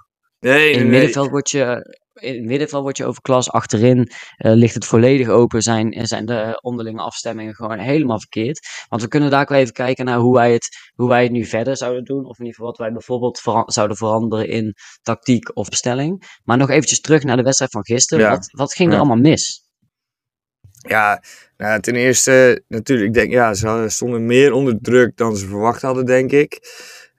Nee, 0.40 0.70
in 0.70 0.78
het 0.78 0.82
nee, 0.82 0.90
middenveld 0.90 1.30
word 1.30 1.50
je 1.50 1.96
in 2.16 2.34
het 2.34 2.44
middenveld 2.44 2.82
word 2.82 2.96
je 2.96 3.04
overklas. 3.04 3.50
Achterin 3.50 3.98
uh, 3.98 4.06
ligt 4.52 4.74
het 4.74 4.84
volledig 4.84 5.28
open. 5.28 5.62
Zijn, 5.62 6.06
zijn 6.06 6.26
de 6.26 6.58
onderlinge 6.62 7.02
afstemmingen 7.02 7.54
gewoon 7.54 7.78
helemaal 7.78 8.18
verkeerd. 8.18 8.66
Want 8.88 9.02
we 9.02 9.08
kunnen 9.08 9.30
daar 9.30 9.40
ook 9.40 9.50
even 9.50 9.72
kijken 9.72 10.04
naar 10.04 10.18
hoe 10.18 10.34
wij, 10.34 10.52
het, 10.52 10.68
hoe 10.94 11.08
wij 11.08 11.22
het 11.22 11.32
nu 11.32 11.44
verder 11.44 11.76
zouden 11.76 12.04
doen. 12.04 12.24
Of 12.24 12.38
in 12.38 12.44
ieder 12.44 12.54
geval 12.54 12.66
wat 12.66 12.78
wij 12.78 12.92
bijvoorbeeld 12.92 13.40
vera 13.40 13.62
zouden 13.66 13.96
veranderen 13.96 14.48
in 14.48 14.74
tactiek 15.02 15.56
of 15.56 15.68
bestelling. 15.68 16.38
Maar 16.44 16.56
nog 16.56 16.70
eventjes 16.70 17.00
terug 17.00 17.22
naar 17.22 17.36
de 17.36 17.42
wedstrijd 17.42 17.70
van 17.70 17.84
gisteren. 17.84 18.24
Ja. 18.24 18.30
Wat, 18.30 18.48
wat 18.50 18.74
ging 18.74 18.88
er 18.88 18.94
ja. 18.94 19.00
allemaal 19.00 19.22
mis? 19.22 19.64
Ja, 20.88 21.22
nou, 21.56 21.80
ten 21.80 21.94
eerste 21.94 22.62
natuurlijk, 22.68 23.08
ik 23.08 23.14
denk, 23.14 23.32
ja, 23.32 23.54
ze 23.54 23.84
stonden 23.88 24.26
meer 24.26 24.52
onder 24.52 24.78
druk 24.80 25.16
dan 25.16 25.36
ze 25.36 25.46
verwacht 25.46 25.82
hadden, 25.82 26.06
denk 26.06 26.32
ik. 26.32 26.60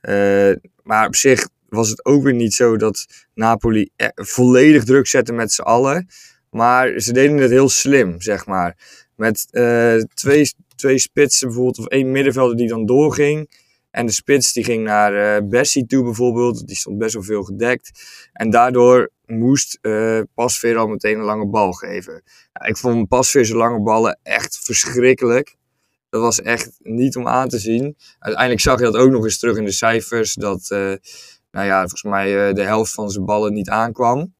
Uh, 0.01 0.51
maar 0.83 1.07
op 1.07 1.15
zich 1.15 1.47
was 1.69 1.89
het 1.89 2.05
ook 2.05 2.23
weer 2.23 2.33
niet 2.33 2.53
zo 2.53 2.77
dat 2.77 3.05
Napoli 3.33 3.89
e-, 3.95 4.09
volledig 4.13 4.83
druk 4.83 5.07
zette 5.07 5.33
met 5.33 5.51
z'n 5.51 5.61
allen. 5.61 6.07
Maar 6.49 6.99
ze 6.99 7.13
deden 7.13 7.37
het 7.37 7.51
heel 7.51 7.69
slim, 7.69 8.21
zeg 8.21 8.45
maar. 8.45 8.77
Met 9.15 9.47
uh, 9.51 9.95
twee, 10.13 10.51
twee 10.75 10.97
spitsen 10.97 11.47
bijvoorbeeld, 11.47 11.79
of 11.79 11.87
één 11.87 12.11
middenvelder 12.11 12.57
die 12.57 12.67
dan 12.67 12.85
doorging. 12.85 13.49
En 13.91 14.05
de 14.05 14.11
spits 14.11 14.53
die 14.53 14.63
ging 14.63 14.83
naar 14.83 15.41
uh, 15.41 15.49
Bessie 15.49 15.85
toe 15.85 16.03
bijvoorbeeld. 16.03 16.67
Die 16.67 16.75
stond 16.75 16.97
best 16.97 17.13
wel 17.13 17.23
veel 17.23 17.43
gedekt. 17.43 17.91
En 18.33 18.49
daardoor 18.49 19.09
moest 19.25 19.77
uh, 19.81 20.19
Pasveer 20.33 20.77
al 20.77 20.87
meteen 20.87 21.17
een 21.17 21.25
lange 21.25 21.47
bal 21.47 21.71
geven. 21.71 22.23
Ik 22.65 22.77
vond 22.77 23.07
Pasveer 23.07 23.45
zijn 23.45 23.57
lange 23.57 23.81
ballen 23.81 24.19
echt 24.23 24.59
verschrikkelijk. 24.63 25.55
Dat 26.09 26.21
was 26.21 26.41
echt 26.41 26.77
niet 26.79 27.15
om 27.15 27.27
aan 27.27 27.49
te 27.49 27.59
zien. 27.59 27.97
Uiteindelijk 28.19 28.63
zag 28.63 28.79
je 28.79 28.85
dat 28.85 28.95
ook 28.95 29.11
nog 29.11 29.23
eens 29.23 29.39
terug 29.39 29.57
in 29.57 29.65
de 29.65 29.71
cijfers. 29.71 30.33
Dat 30.33 30.67
nou 31.51 31.65
ja, 31.65 31.79
volgens 31.79 32.03
mij 32.03 32.49
uh, 32.49 32.55
de 32.55 32.63
helft 32.63 32.93
van 32.93 33.09
zijn 33.09 33.25
ballen 33.25 33.53
niet 33.53 33.69
aankwam. 33.69 34.35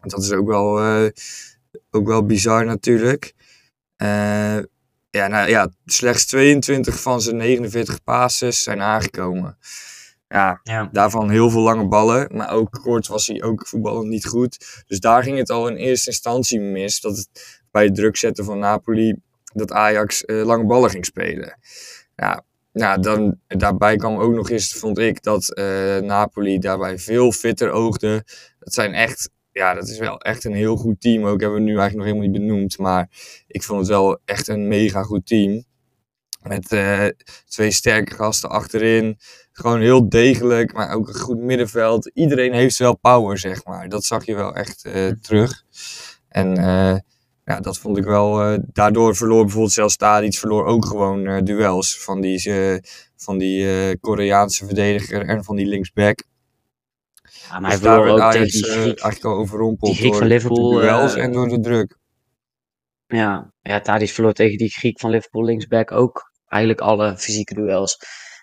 Dat 0.00 0.22
is 0.22 0.32
ook 0.32 0.46
wel, 0.46 0.84
uh, 0.84 1.10
ook 1.90 2.06
wel 2.06 2.26
bizar 2.26 2.64
natuurlijk. 2.64 3.34
Uh, 4.02 4.58
ja, 5.10 5.26
nou 5.26 5.48
ja, 5.48 5.68
slechts 5.84 6.26
22 6.26 7.00
van 7.00 7.20
zijn 7.20 7.36
49 7.36 8.02
passes 8.02 8.62
zijn 8.62 8.80
aangekomen. 8.80 9.58
Ja, 10.28 10.60
ja, 10.62 10.88
daarvan 10.92 11.30
heel 11.30 11.50
veel 11.50 11.60
lange 11.60 11.88
ballen. 11.88 12.36
Maar 12.36 12.50
ook 12.50 12.70
kort 12.70 13.06
was 13.06 13.26
hij 13.26 13.42
ook 13.42 13.66
voetballend 13.66 14.08
niet 14.08 14.26
goed. 14.26 14.84
Dus 14.86 15.00
daar 15.00 15.22
ging 15.22 15.38
het 15.38 15.50
al 15.50 15.68
in 15.68 15.76
eerste 15.76 16.10
instantie 16.10 16.60
mis. 16.60 17.00
Dat 17.00 17.16
het 17.16 17.60
bij 17.70 17.84
het 17.84 17.94
druk 17.94 18.16
zetten 18.16 18.44
van 18.44 18.58
Napoli 18.58 19.16
dat 19.52 19.72
Ajax 19.72 20.22
lange 20.26 20.66
ballen 20.66 20.90
ging 20.90 21.04
spelen. 21.04 21.58
Ja, 22.16 22.44
nou, 22.80 23.00
dan, 23.00 23.38
daarbij 23.46 23.96
kwam 23.96 24.18
ook 24.18 24.32
nog 24.34 24.50
eens, 24.50 24.72
vond 24.72 24.98
ik, 24.98 25.22
dat 25.22 25.52
Napoli 26.02 26.58
daarbij 26.58 26.98
veel 26.98 27.32
fitter 27.32 27.70
oogde. 27.70 28.24
Dat 28.58 28.74
zijn 28.74 28.94
echt 28.94 29.30
ja, 29.52 29.74
dat 29.74 29.88
is 29.88 29.98
wel 29.98 30.20
echt 30.20 30.44
een 30.44 30.54
heel 30.54 30.76
goed 30.76 31.00
team. 31.00 31.24
Ook 31.24 31.40
hebben 31.40 31.58
we 31.58 31.64
nu 31.64 31.78
eigenlijk 31.78 31.96
nog 31.96 32.06
helemaal 32.06 32.28
niet 32.28 32.40
benoemd. 32.40 32.78
Maar 32.78 33.08
ik 33.46 33.62
vond 33.62 33.80
het 33.80 33.88
wel 33.88 34.18
echt 34.24 34.48
een 34.48 34.68
mega 34.68 35.02
goed 35.02 35.26
team. 35.26 35.64
Met 36.42 36.72
uh, 36.72 37.06
twee 37.48 37.70
sterke 37.70 38.14
gasten 38.14 38.50
achterin. 38.50 39.18
Gewoon 39.52 39.80
heel 39.80 40.08
degelijk, 40.08 40.72
maar 40.72 40.94
ook 40.94 41.08
een 41.08 41.14
goed 41.14 41.38
middenveld. 41.38 42.10
Iedereen 42.14 42.52
heeft 42.52 42.78
wel 42.78 42.96
power, 42.96 43.38
zeg 43.38 43.64
maar. 43.64 43.88
Dat 43.88 44.04
zag 44.04 44.26
je 44.26 44.34
wel 44.34 44.54
echt 44.54 44.86
uh, 44.86 45.10
terug. 45.20 45.64
En 46.28 46.56
ja, 47.50 47.60
dat 47.60 47.78
vond 47.78 47.96
ik 47.96 48.04
wel. 48.04 48.58
daardoor 48.72 49.16
verloor 49.16 49.42
bijvoorbeeld 49.42 49.72
zelfs 49.72 49.96
Tadic 49.96 50.34
verloor 50.34 50.64
ook 50.64 50.86
gewoon 50.86 51.44
duels 51.44 52.02
van 52.04 52.20
die, 52.20 52.52
van 53.16 53.38
die 53.38 53.98
Koreaanse 53.98 54.66
verdediger 54.66 55.28
en 55.28 55.44
van 55.44 55.56
die 55.56 55.66
linksback. 55.66 56.24
Ja, 57.50 57.60
maar 57.60 57.70
dus 57.70 57.80
hij 57.80 57.88
verloor 57.88 58.08
ook 58.08 58.32
tegen 58.32 58.48
die 58.48 58.64
Griek. 58.64 58.84
eigenlijk 58.84 59.24
al 59.24 59.34
overrompeld 59.34 59.90
die 59.90 60.00
Griek 60.00 60.14
van 60.14 60.26
Liverpool, 60.26 60.70
de 60.70 60.80
duels 60.80 61.14
en 61.14 61.32
door 61.32 61.48
de 61.48 61.60
druk. 61.60 61.98
Ja, 63.06 63.52
ja 63.60 63.80
Tadic 63.80 64.10
verloor 64.10 64.32
tegen 64.32 64.58
die 64.58 64.70
Griek 64.70 65.00
van 65.00 65.10
Liverpool 65.10 65.44
linksback 65.44 65.92
ook 65.92 66.32
eigenlijk 66.46 66.80
alle 66.80 67.16
fysieke 67.16 67.54
duels. 67.54 67.96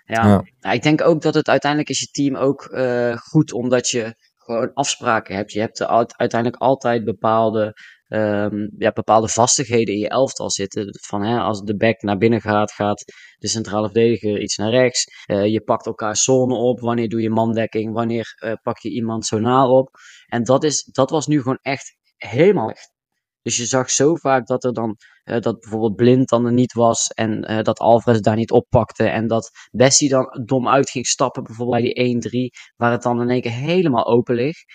Ja, 0.05 0.43
ja. 0.59 0.71
ik 0.71 0.83
denk 0.83 1.01
ook 1.01 1.21
dat 1.21 1.33
het 1.33 1.47
uiteindelijk 1.47 1.89
is 1.89 1.99
je 1.99 2.07
team 2.11 2.35
ook 2.35 2.67
uh, 2.71 3.17
goed 3.17 3.53
omdat 3.53 3.89
je 3.89 4.15
gewoon 4.35 4.73
afspraken 4.73 5.35
hebt. 5.35 5.51
Je 5.51 5.59
hebt 5.59 5.83
uiteindelijk 6.17 6.61
altijd 6.61 7.03
bepaalde, 7.03 7.73
um, 8.07 8.69
ja, 8.77 8.91
bepaalde 8.91 9.27
vastigheden 9.27 9.93
in 9.93 9.99
je 9.99 10.09
elftal 10.09 10.51
zitten. 10.51 10.97
Van 11.01 11.23
hè, 11.23 11.39
als 11.39 11.61
de 11.61 11.75
back 11.75 12.01
naar 12.01 12.17
binnen 12.17 12.41
gaat, 12.41 12.71
gaat 12.71 13.03
de 13.37 13.47
centrale 13.47 13.85
verdediger 13.85 14.41
iets 14.41 14.57
naar 14.57 14.69
rechts. 14.69 15.05
Uh, 15.31 15.45
je 15.45 15.61
pakt 15.61 15.85
elkaar 15.85 16.15
zone 16.15 16.55
op. 16.55 16.79
Wanneer 16.79 17.09
doe 17.09 17.21
je 17.21 17.29
mandekking? 17.29 17.93
Wanneer 17.93 18.35
uh, 18.45 18.53
pak 18.61 18.79
je 18.79 18.89
iemand 18.89 19.25
zonaal 19.25 19.77
op? 19.77 19.89
En 20.27 20.43
dat, 20.43 20.63
is, 20.63 20.83
dat 20.83 21.09
was 21.09 21.27
nu 21.27 21.41
gewoon 21.41 21.59
echt 21.61 21.95
helemaal 22.17 22.69
echt. 22.69 22.95
Dus 23.41 23.57
je 23.57 23.65
zag 23.65 23.89
zo 23.89 24.15
vaak 24.15 24.47
dat 24.47 24.63
er 24.63 24.73
dan 24.73 24.97
uh, 25.25 25.39
dat 25.39 25.59
bijvoorbeeld 25.59 25.95
Blind 25.95 26.29
dan 26.29 26.45
er 26.45 26.53
niet 26.53 26.73
was 26.73 27.07
en 27.07 27.41
dat 27.63 27.79
Alvarez 27.79 28.19
daar 28.19 28.35
niet 28.35 28.51
oppakte 28.51 29.07
en 29.07 29.27
dat 29.27 29.51
Bessie 29.71 30.09
dan 30.09 30.43
dom 30.45 30.67
uit 30.67 30.89
ging 30.89 31.05
stappen, 31.05 31.43
bijvoorbeeld 31.43 31.93
bij 31.93 31.93
die 31.93 32.51
1-3, 32.51 32.73
waar 32.75 32.91
het 32.91 33.01
dan 33.01 33.21
in 33.21 33.29
één 33.29 33.41
keer 33.41 33.51
helemaal 33.51 34.05
open 34.05 34.35
ligt. 34.35 34.65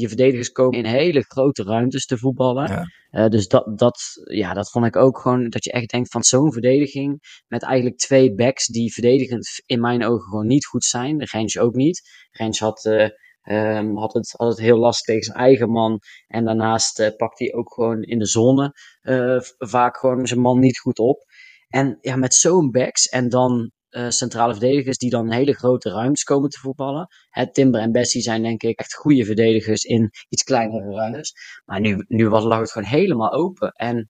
Je 0.00 0.08
verdedigers 0.08 0.50
komen 0.50 0.78
in 0.78 0.84
hele 0.84 1.22
grote 1.22 1.62
ruimtes 1.62 2.06
te 2.06 2.18
voetballen. 2.18 2.68
Ja. 2.68 2.84
Uh, 3.10 3.28
dus 3.28 3.48
dat, 3.48 3.78
dat, 3.78 4.00
ja, 4.24 4.54
dat 4.54 4.70
vond 4.70 4.86
ik 4.86 4.96
ook 4.96 5.18
gewoon 5.18 5.48
dat 5.48 5.64
je 5.64 5.72
echt 5.72 5.90
denkt 5.90 6.10
van 6.10 6.22
zo'n 6.22 6.52
verdediging 6.52 7.42
met 7.46 7.62
eigenlijk 7.62 7.98
twee 7.98 8.34
backs 8.34 8.66
die 8.66 8.92
verdedigend 8.92 9.62
in 9.66 9.80
mijn 9.80 10.04
ogen 10.04 10.28
gewoon 10.28 10.46
niet 10.46 10.66
goed 10.66 10.84
zijn. 10.84 11.18
De 11.18 11.28
Rens 11.30 11.58
ook 11.58 11.74
niet. 11.74 12.02
Rens 12.30 12.58
had 12.58 13.12
Um, 13.50 13.96
had, 13.96 14.12
het, 14.12 14.34
had 14.36 14.48
het 14.48 14.58
heel 14.58 14.78
lastig 14.78 15.06
tegen 15.06 15.22
zijn 15.22 15.38
eigen 15.38 15.70
man. 15.70 16.00
En 16.26 16.44
daarnaast 16.44 17.00
uh, 17.00 17.08
pakt 17.16 17.38
hij 17.38 17.54
ook 17.54 17.72
gewoon 17.72 18.02
in 18.02 18.18
de 18.18 18.26
zone 18.26 18.72
vaak 19.58 19.96
gewoon 19.96 20.26
zijn 20.26 20.40
man 20.40 20.58
niet 20.58 20.78
goed 20.78 20.98
op. 20.98 21.24
En 21.68 21.98
ja, 22.00 22.16
met 22.16 22.34
zo'n 22.34 22.70
backs 22.70 23.08
en 23.08 23.28
dan 23.28 23.70
uh, 23.96 24.08
centrale 24.08 24.52
verdedigers 24.52 24.98
die 24.98 25.10
dan 25.10 25.32
hele 25.32 25.52
grote 25.52 25.90
ruimtes 25.90 26.22
komen 26.22 26.50
te 26.50 26.58
voetballen. 26.58 27.08
Timber 27.52 27.80
en 27.80 27.92
Bessie 27.92 28.22
zijn 28.22 28.42
denk 28.42 28.62
ik 28.62 28.78
echt 28.78 28.94
goede 28.94 29.24
verdedigers 29.24 29.82
in 29.82 30.10
iets 30.28 30.42
kleinere 30.42 30.94
ruimtes. 30.94 31.32
Maar 31.64 31.80
nu, 31.80 32.04
nu 32.08 32.28
was, 32.28 32.44
lag 32.44 32.58
het 32.58 32.72
gewoon 32.72 32.88
helemaal 32.88 33.32
open. 33.32 33.72
En 33.72 34.08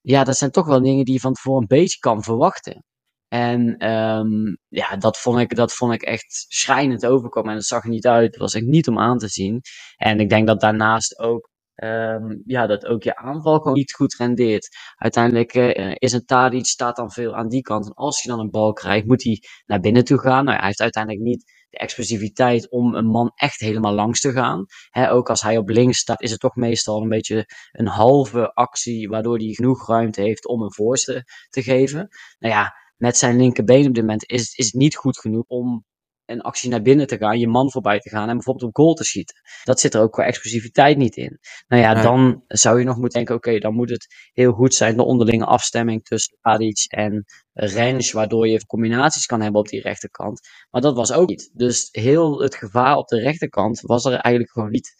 ja, 0.00 0.24
dat 0.24 0.36
zijn 0.36 0.50
toch 0.50 0.66
wel 0.66 0.82
dingen 0.82 1.04
die 1.04 1.14
je 1.14 1.20
van 1.20 1.32
tevoren 1.32 1.60
een 1.60 1.66
beetje 1.66 1.98
kan 1.98 2.22
verwachten. 2.22 2.84
En 3.28 3.90
um, 3.90 4.58
ja, 4.68 4.96
dat 4.96 5.18
vond, 5.18 5.38
ik, 5.38 5.56
dat 5.56 5.72
vond 5.72 5.92
ik 5.92 6.02
echt 6.02 6.44
schrijnend 6.48 7.06
overkomen. 7.06 7.50
En 7.50 7.56
dat 7.56 7.64
zag 7.64 7.82
er 7.82 7.88
niet 7.90 8.06
uit. 8.06 8.30
Dat 8.30 8.40
was 8.40 8.54
echt 8.54 8.64
niet 8.64 8.88
om 8.88 8.98
aan 8.98 9.18
te 9.18 9.28
zien. 9.28 9.60
En 9.96 10.20
ik 10.20 10.28
denk 10.28 10.46
dat 10.46 10.60
daarnaast 10.60 11.18
ook, 11.18 11.50
um, 11.76 12.42
ja, 12.44 12.66
dat 12.66 12.86
ook 12.86 13.02
je 13.02 13.16
aanval 13.16 13.58
gewoon 13.58 13.76
niet 13.76 13.92
goed 13.92 14.14
rendeert. 14.14 14.68
Uiteindelijk 14.96 15.54
uh, 15.54 15.94
is 15.94 16.12
een 16.12 16.24
Tadic 16.24 16.66
staat 16.66 16.96
dan 16.96 17.10
veel 17.10 17.34
aan 17.34 17.48
die 17.48 17.62
kant. 17.62 17.86
En 17.86 17.94
als 17.94 18.22
hij 18.22 18.34
dan 18.34 18.44
een 18.44 18.50
bal 18.50 18.72
krijgt, 18.72 19.06
moet 19.06 19.22
hij 19.22 19.42
naar 19.66 19.80
binnen 19.80 20.04
toe 20.04 20.18
gaan. 20.18 20.44
Nou, 20.44 20.56
hij 20.56 20.66
heeft 20.66 20.80
uiteindelijk 20.80 21.24
niet 21.24 21.44
de 21.70 21.78
explosiviteit 21.78 22.70
om 22.70 22.94
een 22.94 23.06
man 23.06 23.32
echt 23.34 23.60
helemaal 23.60 23.92
langs 23.92 24.20
te 24.20 24.32
gaan. 24.32 24.64
Ook 25.10 25.28
als 25.28 25.42
hij 25.42 25.56
op 25.56 25.68
links 25.68 25.98
staat, 25.98 26.22
is 26.22 26.30
het 26.30 26.40
toch 26.40 26.56
meestal 26.56 27.02
een 27.02 27.08
beetje 27.08 27.46
een 27.72 27.86
halve 27.86 28.52
actie, 28.54 29.08
waardoor 29.08 29.36
hij 29.36 29.52
genoeg 29.52 29.88
ruimte 29.88 30.20
heeft 30.20 30.46
om 30.46 30.62
een 30.62 30.74
voorste 30.74 31.24
te 31.48 31.62
geven. 31.62 32.08
Nou 32.38 32.54
ja, 32.54 32.74
met 32.96 33.16
zijn 33.16 33.36
linkerbeen 33.36 33.86
op 33.86 33.94
dit 33.94 34.02
moment 34.02 34.30
is, 34.30 34.54
is 34.54 34.72
niet 34.72 34.96
goed 34.96 35.18
genoeg 35.18 35.44
om 35.46 35.84
een 36.32 36.40
actie 36.40 36.70
naar 36.70 36.82
binnen 36.82 37.06
te 37.06 37.16
gaan, 37.16 37.38
je 37.38 37.48
man 37.48 37.70
voorbij 37.70 37.98
te 37.98 38.08
gaan 38.08 38.28
en 38.28 38.34
bijvoorbeeld 38.34 38.68
op 38.68 38.76
goal 38.76 38.94
te 38.94 39.04
schieten. 39.04 39.36
Dat 39.64 39.80
zit 39.80 39.94
er 39.94 40.00
ook 40.00 40.12
qua 40.12 40.24
explosiviteit 40.24 40.96
niet 40.96 41.16
in. 41.16 41.38
Nou 41.68 41.82
ja, 41.82 42.02
dan 42.02 42.44
zou 42.46 42.78
je 42.78 42.84
nog 42.84 42.96
moeten 42.96 43.16
denken, 43.16 43.34
oké, 43.34 43.58
dan 43.58 43.74
moet 43.74 43.90
het 43.90 44.06
heel 44.32 44.52
goed 44.52 44.74
zijn, 44.74 44.96
de 44.96 45.04
onderlinge 45.04 45.44
afstemming 45.44 46.04
tussen 46.04 46.38
Tadic 46.40 46.84
en 46.88 47.24
Rens, 47.52 48.12
waardoor 48.12 48.48
je 48.48 48.66
combinaties 48.66 49.26
kan 49.26 49.40
hebben 49.40 49.60
op 49.60 49.68
die 49.68 49.80
rechterkant. 49.80 50.40
Maar 50.70 50.80
dat 50.80 50.96
was 50.96 51.12
ook 51.12 51.28
niet. 51.28 51.50
Dus 51.54 51.88
heel 51.90 52.40
het 52.40 52.54
gevaar 52.54 52.96
op 52.96 53.08
de 53.08 53.20
rechterkant 53.20 53.80
was 53.80 54.04
er 54.04 54.12
eigenlijk 54.12 54.50
gewoon 54.52 54.70
niet. 54.70 54.94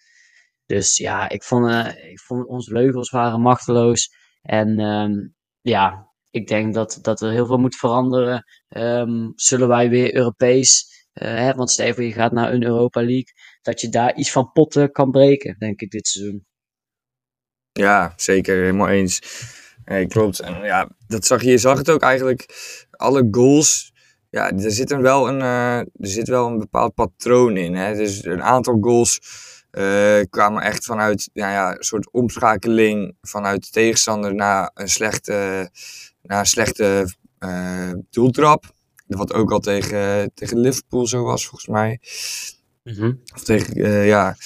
Dus 0.67 0.97
ja, 0.97 1.29
ik 1.29 1.43
vond, 1.43 1.67
uh, 1.67 2.11
ik 2.11 2.21
vond 2.21 2.47
onze 2.47 2.71
vleugels 2.71 3.11
waren 3.11 3.41
machteloos. 3.41 4.15
En 4.43 4.81
um, 4.81 5.35
ja, 5.61 6.11
ik 6.31 6.47
denk 6.47 6.75
dat, 6.75 6.99
dat 7.03 7.21
er 7.21 7.31
heel 7.31 7.47
veel 7.47 7.59
moet 7.59 7.77
veranderen. 7.77 8.45
Um, 8.69 9.33
zullen 9.35 9.69
wij 9.69 9.89
weer 9.89 10.15
Europees, 10.15 10.92
hè, 11.13 11.55
want 11.55 11.71
stel 11.71 12.01
je 12.01 12.13
gaat 12.13 12.33
naar 12.33 12.53
een 12.53 12.65
Europa 12.65 13.01
League, 13.01 13.33
dat 13.63 13.81
je 13.81 13.89
daar 13.89 14.15
iets 14.15 14.33
van 14.33 14.53
potten 14.53 14.93
kan 14.93 15.11
breken, 15.11 15.57
denk 15.59 15.81
ik, 15.81 15.91
dit 15.91 16.09
seizoen. 16.09 16.47
Ja, 17.73 18.13
zeker, 18.17 18.57
helemaal 18.57 18.89
eens. 18.89 19.21
Nee, 19.85 20.07
klopt. 20.07 20.41
En 20.41 20.63
ja, 20.63 20.89
dat 21.07 21.27
zag 21.27 21.43
je, 21.43 21.51
je 21.51 21.59
zag 21.59 21.79
het 21.79 21.91
ook 21.91 22.03
eigenlijk. 22.03 22.47
Alle 22.91 23.29
goals, 23.31 23.93
ja, 24.31 24.51
er 24.51 24.71
zit 24.71 24.97
wel 24.97 25.29
een, 25.29 25.41
uh, 25.41 25.79
er 25.79 25.89
zit 25.99 26.29
wel 26.29 26.47
een 26.47 26.59
bepaald 26.59 26.95
patroon 26.95 27.57
in. 27.57 27.75
Hè? 27.75 27.95
Dus 27.95 28.25
een 28.25 28.43
aantal 28.43 28.79
goals 28.81 29.21
uh, 29.73 30.21
kwamen 30.31 30.63
echt 30.63 30.85
vanuit 30.85 31.31
ja, 31.33 31.53
ja, 31.53 31.77
een 31.77 31.83
soort 31.83 32.13
omschakeling 32.13 33.17
vanuit 33.21 33.65
de 33.65 33.71
tegenstander 33.71 34.35
naar 34.35 34.71
een 34.75 34.89
slechte 34.89 35.71
na 36.23 36.39
een 36.39 36.47
slechte 36.47 37.15
doeltrap. 38.11 38.65
Wat 39.17 39.33
ook 39.33 39.53
al 39.53 39.59
tegen, 39.59 40.31
tegen 40.35 40.59
Liverpool 40.59 41.07
zo 41.07 41.23
was, 41.23 41.47
volgens 41.47 41.71
mij. 41.71 42.01
Mm 42.83 43.21
Of 43.35 43.45
tegen, 43.45 43.79
uh, 43.79 44.07
ja. 44.07 44.37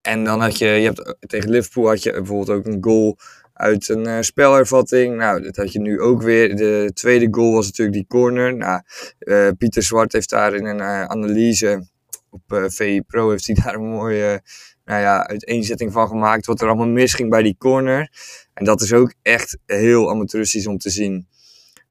En 0.00 0.24
dan 0.24 0.40
had 0.40 0.58
je, 0.58 0.66
je 0.66 0.84
hebt, 0.84 1.16
tegen 1.20 1.50
Liverpool 1.50 1.86
had 1.86 2.02
je 2.02 2.12
bijvoorbeeld 2.12 2.58
ook 2.58 2.66
een 2.66 2.84
goal 2.84 3.18
uit 3.52 3.88
een 3.88 4.06
uh, 4.06 4.20
spelervatting. 4.20 5.16
Nou, 5.16 5.42
dat 5.42 5.56
had 5.56 5.72
je 5.72 5.80
nu 5.80 6.00
ook 6.00 6.22
weer. 6.22 6.56
De 6.56 6.90
tweede 6.94 7.28
goal 7.30 7.52
was 7.52 7.66
natuurlijk 7.66 7.96
die 7.96 8.06
corner. 8.06 8.56
Nou, 8.56 8.82
uh, 9.18 9.48
Pieter 9.58 9.82
Zwart 9.82 10.12
heeft 10.12 10.30
daar 10.30 10.54
in 10.54 10.64
een 10.64 10.82
analyse 10.82 11.88
op 12.30 12.42
VI 12.66 13.02
Pro 13.02 13.30
heeft 13.30 13.46
hij 13.46 13.56
daar 13.64 13.74
een 13.74 13.88
mooie 13.88 14.42
nou 14.84 15.00
ja, 15.00 15.26
uiteenzetting 15.26 15.92
van 15.92 16.08
gemaakt. 16.08 16.46
Wat 16.46 16.60
er 16.60 16.66
allemaal 16.66 16.86
misging 16.86 17.30
bij 17.30 17.42
die 17.42 17.56
corner. 17.58 18.10
En 18.54 18.64
dat 18.64 18.80
is 18.80 18.92
ook 18.92 19.14
echt 19.22 19.58
heel 19.66 20.10
amateuristisch 20.10 20.66
om 20.66 20.78
te 20.78 20.90
zien. 20.90 21.28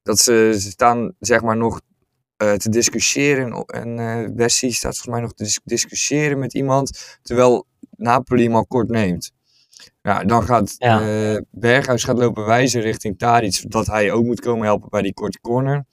Dat 0.02 0.18
ze, 0.18 0.56
ze 0.58 0.70
staan 0.70 1.14
zeg 1.20 1.42
maar 1.42 1.56
nog 1.56 1.80
uh, 2.42 2.52
te 2.52 2.68
discussiëren. 2.68 3.64
En 3.66 3.98
uh, 3.98 4.34
Bessie 4.34 4.72
staat 4.72 4.98
volgens 4.98 5.14
mij 5.14 5.20
nog 5.20 5.34
te 5.34 5.60
discussiëren 5.64 6.38
met 6.38 6.54
iemand. 6.54 7.18
Terwijl 7.22 7.66
Napoli 7.96 8.44
hem 8.44 8.54
al 8.54 8.66
kort 8.66 8.88
neemt. 8.88 9.32
Nou, 10.02 10.26
dan 10.26 10.42
gaat 10.42 10.74
ja. 10.78 11.32
uh, 11.32 11.40
Berghuis 11.50 12.04
gaat 12.04 12.18
lopen 12.18 12.46
wijzen 12.46 12.80
richting 12.80 13.18
Tadic. 13.18 13.70
Dat 13.70 13.86
hij 13.86 14.12
ook 14.12 14.24
moet 14.24 14.40
komen 14.40 14.66
helpen 14.66 14.88
bij 14.88 15.02
die 15.02 15.14
korte 15.14 15.40
corner. 15.40 15.84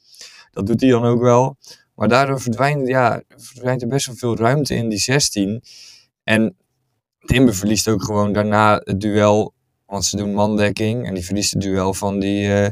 Dat 0.51 0.65
doet 0.65 0.81
hij 0.81 0.89
dan 0.89 1.03
ook 1.03 1.21
wel. 1.21 1.57
Maar 1.95 2.07
daardoor 2.07 2.41
verdwijnt, 2.41 2.87
ja, 2.87 3.21
verdwijnt 3.27 3.81
er 3.81 3.87
best 3.87 4.05
wel 4.05 4.15
veel 4.15 4.37
ruimte 4.37 4.75
in 4.75 4.89
die 4.89 4.99
16. 4.99 5.63
En 6.23 6.55
Timber 7.19 7.55
verliest 7.55 7.87
ook 7.87 8.03
gewoon 8.03 8.33
daarna 8.33 8.81
het 8.83 9.01
duel 9.01 9.53
want 9.85 10.05
ze 10.05 10.17
doen 10.17 10.33
mandekking 10.33 11.07
en 11.07 11.13
die 11.13 11.25
verliest 11.25 11.53
het 11.53 11.61
duel 11.61 11.93
van 11.93 12.19
die, 12.19 12.47
uh, 12.47 12.67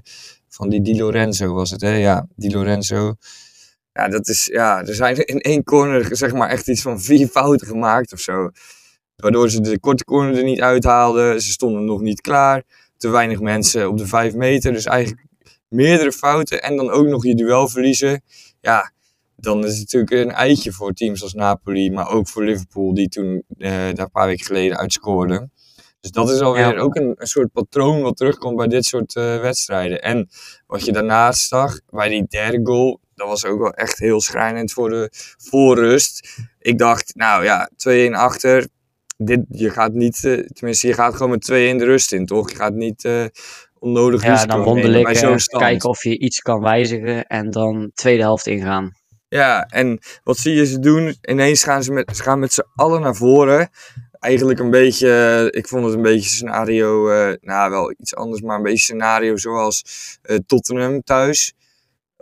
van 0.49 0.69
die 0.69 0.81
Di 0.81 0.97
Lorenzo 0.97 1.53
was 1.53 1.71
het, 1.71 1.81
hè? 1.81 1.95
Ja, 1.95 2.27
Di 2.36 2.51
Lorenzo. 2.51 3.15
Ja, 3.93 4.08
dat 4.08 4.27
is, 4.27 4.45
ja, 4.45 4.79
er 4.86 4.95
zijn 4.95 5.15
in 5.17 5.39
één 5.39 5.63
corner 5.63 6.15
zeg 6.15 6.34
maar 6.34 6.49
echt 6.49 6.67
iets 6.67 6.82
van 6.82 7.01
vier 7.01 7.27
fouten 7.27 7.67
gemaakt 7.67 8.13
of 8.13 8.19
zo. 8.19 8.49
Waardoor 9.15 9.49
ze 9.49 9.62
de 9.62 9.79
korte 9.79 10.03
corner 10.03 10.38
er 10.38 10.43
niet 10.43 10.62
uithaalden. 10.62 11.41
Ze 11.41 11.51
stonden 11.51 11.86
nog 11.86 12.01
niet 12.01 12.21
klaar. 12.21 12.63
Te 12.97 13.10
weinig 13.10 13.39
mensen 13.39 13.89
op 13.89 13.97
de 13.97 14.08
vijf 14.08 14.34
meter. 14.36 14.73
Dus 14.73 14.86
eigenlijk 14.86 15.25
meerdere 15.67 16.12
fouten 16.12 16.62
en 16.62 16.75
dan 16.75 16.89
ook 16.89 17.06
nog 17.08 17.23
je 17.25 17.36
duel 17.36 17.67
verliezen. 17.67 18.21
Ja, 18.62 18.91
dan 19.36 19.65
is 19.65 19.79
het 19.79 19.93
natuurlijk 19.93 20.12
een 20.12 20.36
eitje 20.36 20.71
voor 20.71 20.93
teams 20.93 21.23
als 21.23 21.34
Napoli, 21.34 21.91
maar 21.91 22.10
ook 22.10 22.27
voor 22.27 22.43
Liverpool, 22.43 22.93
die 22.93 23.08
toen 23.10 23.43
uh, 23.58 23.69
daar 23.69 23.97
een 23.99 24.12
paar 24.12 24.27
weken 24.27 24.45
geleden 24.45 24.77
uitscoorden. 24.77 25.51
Dus 25.99 26.12
dat 26.12 26.29
is 26.29 26.39
alweer 26.39 26.75
Ja. 26.75 26.79
ook 26.79 26.95
een, 26.95 27.13
een 27.17 27.27
soort 27.27 27.51
patroon 27.51 28.01
wat 28.01 28.17
terugkomt 28.17 28.56
bij 28.58 28.67
dit 28.67 28.86
soort 28.86 29.15
eh, 29.15 29.39
wedstrijden. 29.41 30.01
En 30.01 30.29
wat 30.67 30.86
je 30.86 30.91
daarnaast 30.91 31.47
zag, 31.47 31.79
bij 31.89 32.10
die 32.10 32.25
derde 32.27 32.60
goal, 32.63 32.99
dat 33.15 33.28
was 33.28 33.45
ook 33.45 33.60
wel 33.60 33.73
echt 33.73 33.99
heel 33.99 34.21
schrijnend 34.21 34.71
voor 34.71 34.89
de 34.89 35.10
voorrust. 35.38 36.41
Ik 36.60 36.78
dacht, 36.78 37.15
nou 37.15 37.43
ja, 37.43 37.69
2-1 38.10 38.12
achter. 38.12 38.67
Dit, 39.17 39.45
je 39.49 39.69
gaat 39.69 39.93
niet, 39.93 40.23
eh, 40.23 40.39
tenminste, 40.39 40.88
je 40.88 40.93
gaat 40.93 41.15
gewoon 41.15 41.30
met 41.30 41.41
2-1 41.41 41.78
de 41.78 41.86
rust 41.86 42.12
in, 42.12 42.26
toch? 42.26 42.49
Je 42.49 42.56
gaat 42.56 42.73
niet 42.73 43.06
eh, 43.06 43.26
onnodig 43.80 44.23
Ja, 44.23 44.36
dan 44.36 44.47
nemen 44.47 44.63
wonderlijk 44.63 45.08
eh, 45.08 45.60
kijken 45.60 45.89
of 45.89 46.04
je 46.04 46.17
iets 46.17 46.39
kan 46.39 46.62
wijzigen 46.62 47.28
en 47.28 47.52
dan 47.52 47.91
tweede 47.93 48.21
helft 48.21 48.47
ingaan. 48.47 48.91
Ja, 49.28 49.65
en 49.65 49.99
wat 50.23 50.38
zie 50.38 50.54
je 50.54 50.65
ze 50.65 50.80
doen? 50.80 51.15
Ineens 51.21 51.63
gaan 51.63 51.84
ze 51.84 51.91
met, 51.91 52.15
ze 52.15 52.23
gaan 52.23 52.39
met 52.39 52.54
z'n 52.54 52.65
allen 52.76 53.02
naar 53.02 53.15
voren. 53.15 53.69
Eigenlijk 54.12 54.60
een 54.60 54.69
beetje, 54.69 55.47
ik 55.52 55.67
vond 55.67 55.86
het 55.86 55.93
een 55.93 56.02
beetje 56.02 56.30
scenario, 56.30 57.08
nou 57.41 57.71
wel 57.71 57.93
iets 57.97 58.15
anders, 58.15 58.41
maar 58.41 58.58
een 58.58 58.63
beetje 58.63 58.78
scenario 58.78 59.38
zoals 59.38 59.84
Tottenham 60.45 61.04
thuis. 61.04 61.54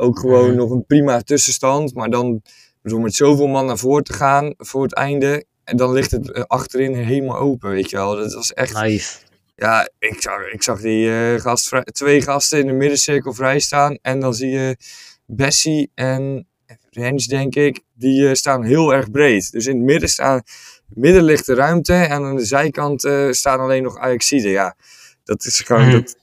Ook 0.02 0.20
gewoon 0.20 0.48
Mhm. 0.48 0.56
nog 0.56 0.72
een 0.72 0.86
prima 0.86 1.22
tussenstand, 1.22 1.94
maar 1.94 2.10
dan 2.10 2.42
door 2.84 3.02
met 3.02 3.16
zoveel 3.16 3.48
man 3.48 3.66
naar 3.66 3.78
voren 3.78 4.04
te 4.04 4.14
gaan 4.14 4.54
voor 4.58 4.84
het 4.84 4.94
einde. 4.94 5.46
En 5.64 5.78
dan 5.78 5.92
ligt 5.94 6.12
het 6.12 6.32
eh, 6.32 6.44
achterin 6.48 6.94
helemaal 6.96 7.38
open, 7.38 7.70
weet 7.70 7.90
je 7.90 7.96
wel. 7.98 8.16
Dat 8.16 8.34
was 8.34 8.54
echt, 8.54 8.74
Naïef. 8.74 9.24
ja, 9.56 9.90
ik 10.00 10.22
zag, 10.22 10.52
ik 10.52 10.64
zag 10.64 10.82
die 10.82 11.10
eh, 11.34 11.40
gast, 11.42 11.68
vrij- 11.68 11.84
twee 11.84 12.22
gasten 12.22 12.60
in 12.60 12.68
de 12.68 12.74
middencirkel 12.74 13.34
vrij 13.34 13.60
staan. 13.60 13.98
En 14.02 14.20
dan 14.20 14.34
zie 14.34 14.50
je 14.50 14.78
Bessie 15.26 15.92
en 15.96 16.48
Rens, 16.90 17.26
denk 17.28 17.56
ik, 17.56 17.80
die 17.94 18.28
eh, 18.28 18.34
staan 18.34 18.64
heel 18.64 18.94
erg 18.94 19.12
breed. 19.12 19.52
Dus 19.52 19.66
in 19.68 19.76
het 19.76 19.86
midden, 19.86 20.10
staan, 20.10 20.42
midden 20.88 21.24
ligt 21.24 21.46
de 21.46 21.54
ruimte 21.54 21.94
en 21.94 22.24
aan 22.24 22.36
de 22.36 22.46
zijkant 22.46 23.04
eh, 23.04 23.28
staan 23.32 23.60
alleen 23.60 23.84
nog 23.84 23.98
Ajaxiden. 23.98 24.52
Ja, 24.52 24.76
dat 25.24 25.46
is 25.46 25.60
gewoon, 25.60 25.82
Mhm. 25.88 25.92
dat, 25.92 26.16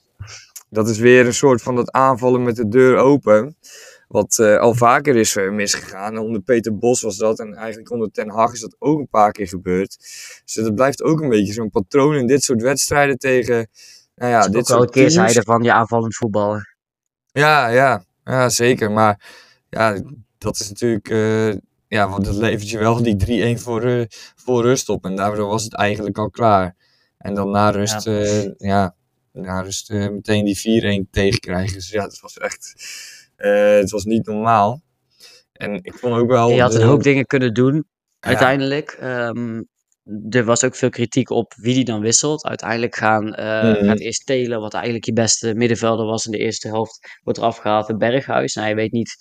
dat 0.69 0.89
is 0.89 0.97
weer 0.97 1.25
een 1.25 1.33
soort 1.33 1.61
van 1.61 1.75
dat 1.75 1.91
aanvallen 1.91 2.43
met 2.43 2.55
de 2.55 2.67
deur 2.67 2.97
open. 2.97 3.55
Wat 4.07 4.39
eh, 4.39 4.57
al 4.57 4.73
vaker 4.73 5.15
is 5.15 5.35
eh, 5.35 5.51
misgegaan. 5.51 6.17
Onder 6.17 6.41
Peter 6.41 6.77
Bos 6.77 7.01
was 7.01 7.17
dat. 7.17 7.39
En 7.39 7.53
eigenlijk 7.53 7.91
onder 7.91 8.11
Ten 8.11 8.29
Hag 8.29 8.53
is 8.53 8.59
dat 8.59 8.75
ook 8.79 8.99
een 8.99 9.09
paar 9.09 9.31
keer 9.31 9.47
gebeurd. 9.47 9.97
Dus 10.45 10.53
dat 10.53 10.75
blijft 10.75 11.03
ook 11.03 11.21
een 11.21 11.29
beetje 11.29 11.53
zo'n 11.53 11.69
patroon 11.69 12.15
in 12.15 12.27
dit 12.27 12.43
soort 12.43 12.61
wedstrijden 12.61 13.17
tegen. 13.17 13.69
Nou 14.15 14.31
ja, 14.31 14.47
dit 14.47 14.67
soort 14.67 14.83
een 14.83 14.89
keerzijde 14.89 15.41
van 15.41 15.63
je 15.63 15.73
aanvallend 15.73 16.15
voetballen. 16.15 16.67
Ja, 17.31 17.67
ja, 17.67 18.03
ja, 18.23 18.49
zeker. 18.49 18.91
Maar 18.91 19.21
ja, 19.69 20.01
dat 20.37 20.59
is 20.59 20.69
natuurlijk. 20.69 21.09
eh, 21.09 21.53
ja, 21.87 22.09
want 22.09 22.25
dat 22.25 22.35
levert 22.35 22.69
je 22.69 22.77
wel 22.77 23.03
die 23.03 23.15
3-1 23.15 23.59
voor, 23.61 23.83
eh, 23.83 24.05
voor 24.35 24.61
rust 24.61 24.89
op. 24.89 25.05
En 25.05 25.15
daardoor 25.15 25.47
was 25.47 25.63
het 25.63 25.75
eigenlijk 25.75 26.17
al 26.17 26.29
klaar. 26.29 26.75
En 27.17 27.33
dan 27.33 27.51
na 27.51 27.69
rust, 27.69 28.09
ja 28.57 28.95
na 29.33 29.61
rust 29.61 29.89
eh, 29.89 30.07
meteen 30.09 30.45
die 30.45 31.05
4-1 31.05 31.09
tegenkrijgen. 31.11 31.73
Dus 31.73 31.89
ja, 31.89 32.03
het 32.03 32.19
was 32.19 32.37
echt. 32.37 32.73
eh, 33.35 33.75
het 33.75 33.89
was 33.91 34.03
niet 34.03 34.25
normaal. 34.25 34.81
En 35.53 35.73
ik 35.83 35.93
vond 35.93 36.15
ook 36.15 36.29
wel. 36.29 36.49
Je 36.49 36.61
had 36.61 36.75
een 36.75 36.81
hoop 36.81 37.03
dingen 37.03 37.25
kunnen 37.25 37.53
doen, 37.53 37.75
Ja. 37.75 37.83
uiteindelijk. 38.19 38.91
Ehm, 38.91 39.61
er 40.29 40.43
was 40.43 40.63
ook 40.63 40.75
veel 40.75 40.89
kritiek 40.89 41.29
op 41.29 41.53
wie 41.57 41.73
die 41.73 41.85
dan 41.85 41.99
wisselt. 42.01 42.45
Uiteindelijk 42.45 42.95
gaan, 42.95 43.23
Mhm. 43.25 43.85
gaat 43.85 43.99
eerst 43.99 44.25
Telen, 44.25 44.59
wat 44.59 44.73
eigenlijk 44.73 45.05
je 45.05 45.13
beste 45.13 45.53
middenvelder 45.55 46.05
was 46.05 46.25
in 46.25 46.31
de 46.31 46.37
eerste 46.37 46.67
helft, 46.67 46.99
wordt 47.23 47.39
eraf 47.39 47.57
gehaald. 47.57 47.89
En 47.89 47.97
Berghuis, 47.97 48.53
nou, 48.53 48.67
je 48.67 48.75
weet 48.75 48.91
niet, 48.91 49.15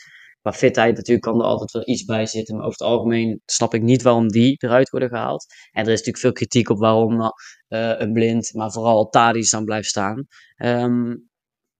qua 0.48 0.58
fitheid 0.58 0.96
natuurlijk 0.96 1.26
kan 1.26 1.40
er 1.40 1.46
altijd 1.46 1.70
wel 1.70 1.88
iets 1.88 2.04
bij 2.04 2.26
zitten. 2.26 2.56
Maar 2.56 2.64
over 2.66 2.78
het 2.78 2.88
algemeen 2.88 3.42
snap 3.46 3.74
ik 3.74 3.82
niet 3.82 4.02
waarom 4.02 4.28
die 4.28 4.56
eruit 4.58 4.90
worden 4.90 5.08
gehaald. 5.08 5.46
En 5.70 5.80
er 5.86 5.92
is 5.92 5.98
natuurlijk 5.98 6.18
veel 6.18 6.32
kritiek 6.32 6.68
op 6.68 6.78
waarom 6.78 7.20
eh, 7.68 7.94
een 7.98 8.12
blind, 8.12 8.52
maar 8.54 8.72
vooral 8.72 9.08
Tadis 9.08 9.50
dan 9.50 9.64
blijft 9.64 9.88
staan. 9.88 10.26
Ehm, 10.56 11.14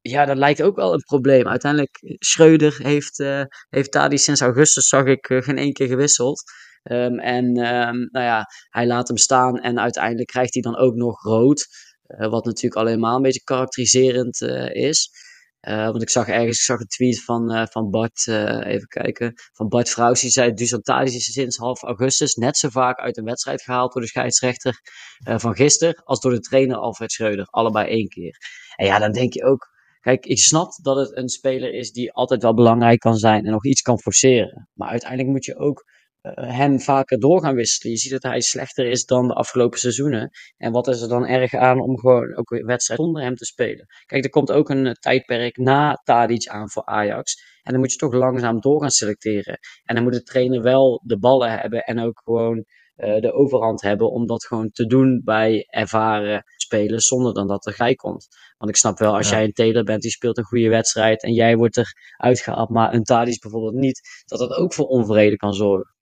ja, 0.01 0.25
dat 0.25 0.37
lijkt 0.37 0.63
ook 0.63 0.77
wel 0.77 0.93
een 0.93 1.03
probleem. 1.07 1.49
Uiteindelijk, 1.49 1.99
Schreuder 2.19 2.79
heeft, 2.83 3.21
eh 3.21 3.43
heeft 3.69 3.93
Tadis 3.93 4.25
sinds 4.25 4.41
augustus, 4.41 4.89
zag 4.89 5.05
ik, 5.05 5.29
eh, 5.29 5.43
geen 5.43 5.59
één 5.59 5.73
keer 5.73 5.87
gewisseld. 5.87 6.43
Ehm, 6.83 7.19
en 7.19 7.57
ehm, 7.57 7.97
nou 8.11 8.25
ja, 8.25 8.47
hij 8.69 8.87
laat 8.87 9.09
hem 9.09 9.17
staan 9.17 9.59
en 9.61 9.79
uiteindelijk 9.81 10.29
krijgt 10.29 10.53
hij 10.55 10.63
dan 10.63 10.77
ook 10.77 10.95
nog 10.95 11.23
rood. 11.23 11.67
eh, 12.09 12.29
wat 12.31 12.45
natuurlijk 12.45 12.81
alleen 12.81 13.01
maar 13.01 13.15
een 13.15 13.23
beetje 13.23 13.43
karakteriserend 13.45 14.41
eh, 14.43 14.75
is. 14.89 15.11
Eh, 15.61 15.85
want 15.85 16.03
ik 16.03 16.11
zag 16.11 16.29
ergens, 16.29 16.59
ik 16.59 16.64
zag 16.64 16.81
een 16.81 16.87
tweet 16.87 17.25
van, 17.25 17.53
eh, 17.53 17.66
van 17.66 17.90
Bart, 17.90 18.27
eh, 18.27 18.66
even 18.66 18.88
kijken, 18.88 19.33
van 19.53 19.68
Bart 19.68 19.88
Vrouws, 19.90 20.21
die 20.21 20.31
zei, 20.31 20.53
Dusan 20.53 20.83
Tadic 20.83 21.14
is 21.14 21.33
sinds 21.33 21.57
half 21.57 21.83
augustus 21.83 22.35
net 22.35 22.57
zo 22.57 22.68
vaak 22.68 22.99
uit 22.99 23.16
een 23.16 23.25
wedstrijd 23.25 23.62
gehaald 23.62 23.92
door 23.92 24.03
de 24.03 24.09
scheidsrechter 24.09 24.81
van 25.18 25.55
gisteren, 25.55 26.03
als 26.05 26.21
door 26.21 26.33
de 26.33 26.40
trainer 26.40 26.77
Alfred 26.77 27.12
Schreuder, 27.12 27.47
allebei 27.51 27.88
één 27.88 28.09
keer. 28.09 28.37
En 28.77 28.87
ja, 28.87 28.99
dan 28.99 29.12
denk 29.12 29.33
je 29.33 29.44
ook, 29.44 29.68
kijk, 30.01 30.27
ik 30.27 30.38
snap 30.38 30.71
dat 30.83 30.97
het 30.97 31.16
een 31.16 31.29
speler 31.29 31.73
is 31.73 31.92
die 31.92 32.12
altijd 32.12 32.42
wel 32.42 32.55
belangrijk 32.55 32.99
kan 32.99 33.16
zijn 33.16 33.44
en 33.44 33.51
nog 33.51 33.64
iets 33.64 33.83
kan 33.83 34.01
forceren. 34.01 34.68
Maar 34.75 34.88
uiteindelijk 34.88 35.31
moet 35.31 35.44
je 35.44 35.57
ook 35.57 35.85
hem 36.35 36.81
vaker 36.81 37.19
door 37.19 37.41
gaan 37.43 37.55
wisselen. 37.55 37.93
Je 37.93 37.99
ziet 37.99 38.11
dat 38.12 38.23
hij 38.23 38.41
slechter 38.41 38.87
is 38.87 39.05
dan 39.05 39.29
de 39.29 39.35
afgelopen 39.35 39.79
seizoenen. 39.79 40.31
En 40.57 40.73
wat 40.73 40.88
is 40.88 41.01
er 41.01 41.09
dan 41.09 41.27
erg 41.27 41.55
aan 41.55 41.81
om 41.81 41.99
gewoon 41.99 42.37
ook 42.37 42.51
een 42.51 42.67
wedstrijd 42.67 43.01
zonder 43.01 43.23
hem 43.23 43.35
te 43.35 43.45
spelen? 43.45 43.87
Kijk, 44.07 44.25
er 44.25 44.31
komt 44.31 44.53
ook 44.53 44.69
een 44.71 44.87
eh, 44.87 44.93
tijdperk 44.93 45.57
na 45.57 46.01
Tadic 46.05 46.47
aan 46.49 46.71
voor 46.71 46.85
Ajax. 46.85 47.43
En 47.62 47.73
dan 47.73 47.81
moet 47.81 47.93
je 47.93 47.99
toch 47.99 48.12
langzaam 48.12 48.61
door 48.61 48.81
gaan 48.81 48.91
selecteren. 48.91 49.59
En 49.85 49.95
dan 49.95 50.05
moet 50.05 50.12
de 50.12 50.23
trainer 50.23 50.62
wel 50.62 51.03
de 51.05 51.19
ballen 51.19 51.51
hebben 51.51 51.83
en 51.85 51.99
ook 52.01 52.21
gewoon 52.25 52.64
eh, 52.95 53.21
de 53.21 53.33
overhand 53.33 53.83
hebben 53.83 54.11
om 54.11 54.27
dat 54.27 54.45
gewoon 54.45 54.71
te 54.71 54.87
doen 54.87 55.21
bij 55.25 55.67
ervaren 55.69 56.43
spelers 56.57 57.07
zonder 57.07 57.35
dan 57.35 57.47
dat 57.47 57.67
er 57.67 57.73
gij 57.73 57.95
komt. 57.95 58.27
Want 58.59 58.71
ik 58.71 58.77
snap 58.77 58.99
wel, 58.99 59.17
als 59.17 59.29
Ja. 59.29 59.35
jij 59.37 59.45
een 59.45 59.53
Taylor 59.53 59.85
bent 59.85 60.03
die 60.03 60.11
speelt 60.11 60.38
een 60.38 60.45
goede 60.45 60.69
wedstrijd 60.69 61.23
en 61.23 61.33
jij 61.33 61.57
wordt 61.57 61.77
er 61.77 61.93
uitgehaald, 62.17 62.69
maar 62.69 62.95
een 62.95 63.05
Tadic 63.05 63.41
bijvoorbeeld 63.41 63.75
niet, 63.75 64.01
dat 64.27 64.38
dat 64.38 64.53
ook 64.53 64.75
voor 64.75 64.87
onvrede 64.87 65.37
kan 65.37 65.55
zorgen. 65.55 65.97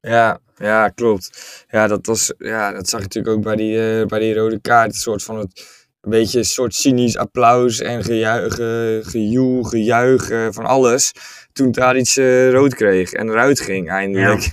Ja, 0.00 0.40
ja, 0.56 0.88
klopt. 0.88 1.30
Ja, 1.68 1.86
dat, 1.86 2.06
was, 2.06 2.32
ja, 2.38 2.72
dat 2.72 2.88
zag 2.88 3.00
je 3.00 3.06
natuurlijk 3.06 3.36
ook 3.36 3.42
bij 3.42 3.56
die, 3.56 4.00
eh, 4.00 4.06
bij 4.06 4.18
die 4.18 4.34
rode 4.34 4.60
kaart. 4.60 4.88
Een 4.92 4.98
soort 5.00 5.22
van 5.22 5.38
het, 5.38 5.66
een 6.00 6.10
beetje 6.10 6.38
een 6.38 6.44
soort 6.44 6.74
cynisch 6.74 7.16
applaus 7.16 7.80
en 7.80 8.04
gejuich, 8.04 8.54
ge, 8.54 9.00
gejoel, 9.04 9.62
gejuich 9.62 10.52
van 10.54 10.64
alles. 10.66 11.12
Toen 11.52 11.72
Tadic 11.72 12.16
eh 12.16 12.50
rood 12.50 12.74
kreeg 12.74 13.12
en 13.12 13.28
eruit 13.28 13.60
ging 13.60 13.88
eindelijk. 13.90 14.48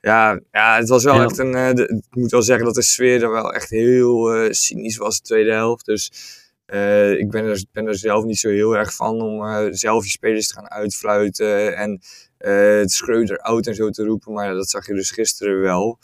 Ja, 0.00 0.40
ja, 0.50 0.76
het 0.76 0.88
was 0.88 1.04
wel 1.04 1.14
Ja. 1.14 1.24
echt 1.24 1.38
een. 1.38 1.54
eh, 1.54 1.72
de- 1.74 2.02
ik 2.10 2.16
moet 2.16 2.30
wel 2.30 2.42
zeggen 2.42 2.64
dat 2.64 2.74
de 2.74 2.82
sfeer 2.82 3.22
er 3.22 3.30
wel 3.30 3.52
echt 3.54 3.70
heel 3.70 4.48
cynisch 4.50 4.96
was 4.96 5.16
de 5.16 5.22
tweede 5.22 5.52
helft. 5.52 5.84
Dus 5.84 6.12
ik 7.18 7.30
ben 7.30 7.44
er, 7.44 7.64
ben 7.72 7.86
er 7.86 7.98
zelf 7.98 8.24
niet 8.24 8.38
zo 8.38 8.48
heel 8.48 8.76
erg 8.76 8.94
van 8.94 9.20
om 9.20 9.68
zelf 9.74 10.04
je 10.04 10.10
spelers 10.10 10.46
te 10.48 10.54
gaan 10.54 10.70
uitfluiten. 10.70 11.76
En 11.76 12.00
het 12.50 12.90
Schreuder 12.92 13.38
oud 13.38 13.66
en 13.66 13.74
zo 13.74 13.90
te 13.90 14.04
roepen. 14.04 14.32
Maar 14.32 14.54
dat 14.54 14.70
zag 14.70 14.86
je 14.86 14.94
dus 14.94 15.10
gisteren 15.10 15.60
wel. 15.60 15.98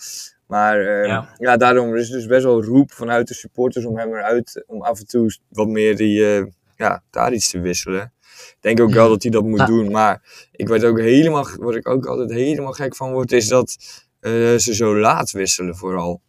Maar 0.46 0.80
eh, 0.80 1.06
Ja. 1.06 1.34
ja. 1.38 1.56
daarom 1.56 1.96
is 1.96 2.08
dus 2.10 2.26
best 2.26 2.44
wel 2.44 2.62
roep 2.64 2.92
vanuit 2.92 3.28
de 3.28 3.34
supporters 3.34 3.84
om 3.84 3.98
hem 3.98 4.08
eruit, 4.14 4.64
om 4.66 4.82
af 4.82 4.98
en 4.98 5.06
toe 5.06 5.36
wat 5.48 5.68
meer 5.68 5.96
die, 5.96 6.36
eh 6.36 6.44
ja, 6.76 7.02
daar 7.10 7.32
iets 7.32 7.50
te 7.50 7.60
wisselen. 7.60 8.12
Ik 8.38 8.56
denk 8.60 8.80
ook 8.80 8.90
wel 8.92 9.02
Mhm. 9.02 9.12
dat 9.12 9.22
hij 9.22 9.30
dat 9.32 9.44
moet 9.44 9.58
Ja. 9.58 9.66
doen. 9.66 9.90
Maar 9.90 10.46
ik 10.52 10.68
werd 10.68 10.84
ook 10.84 10.98
helemaal, 10.98 11.46
wat 11.56 11.74
ik 11.74 11.88
ook 11.88 12.06
altijd 12.06 12.30
helemaal 12.30 12.72
gek 12.72 12.96
van 12.96 13.12
word, 13.12 13.32
is 13.32 13.48
dat 13.48 13.76
eh, 14.20 14.32
ze 14.56 14.74
zo 14.74 14.96
laat 14.98 15.30
wisselen 15.30 15.76
vooral. 15.76 16.20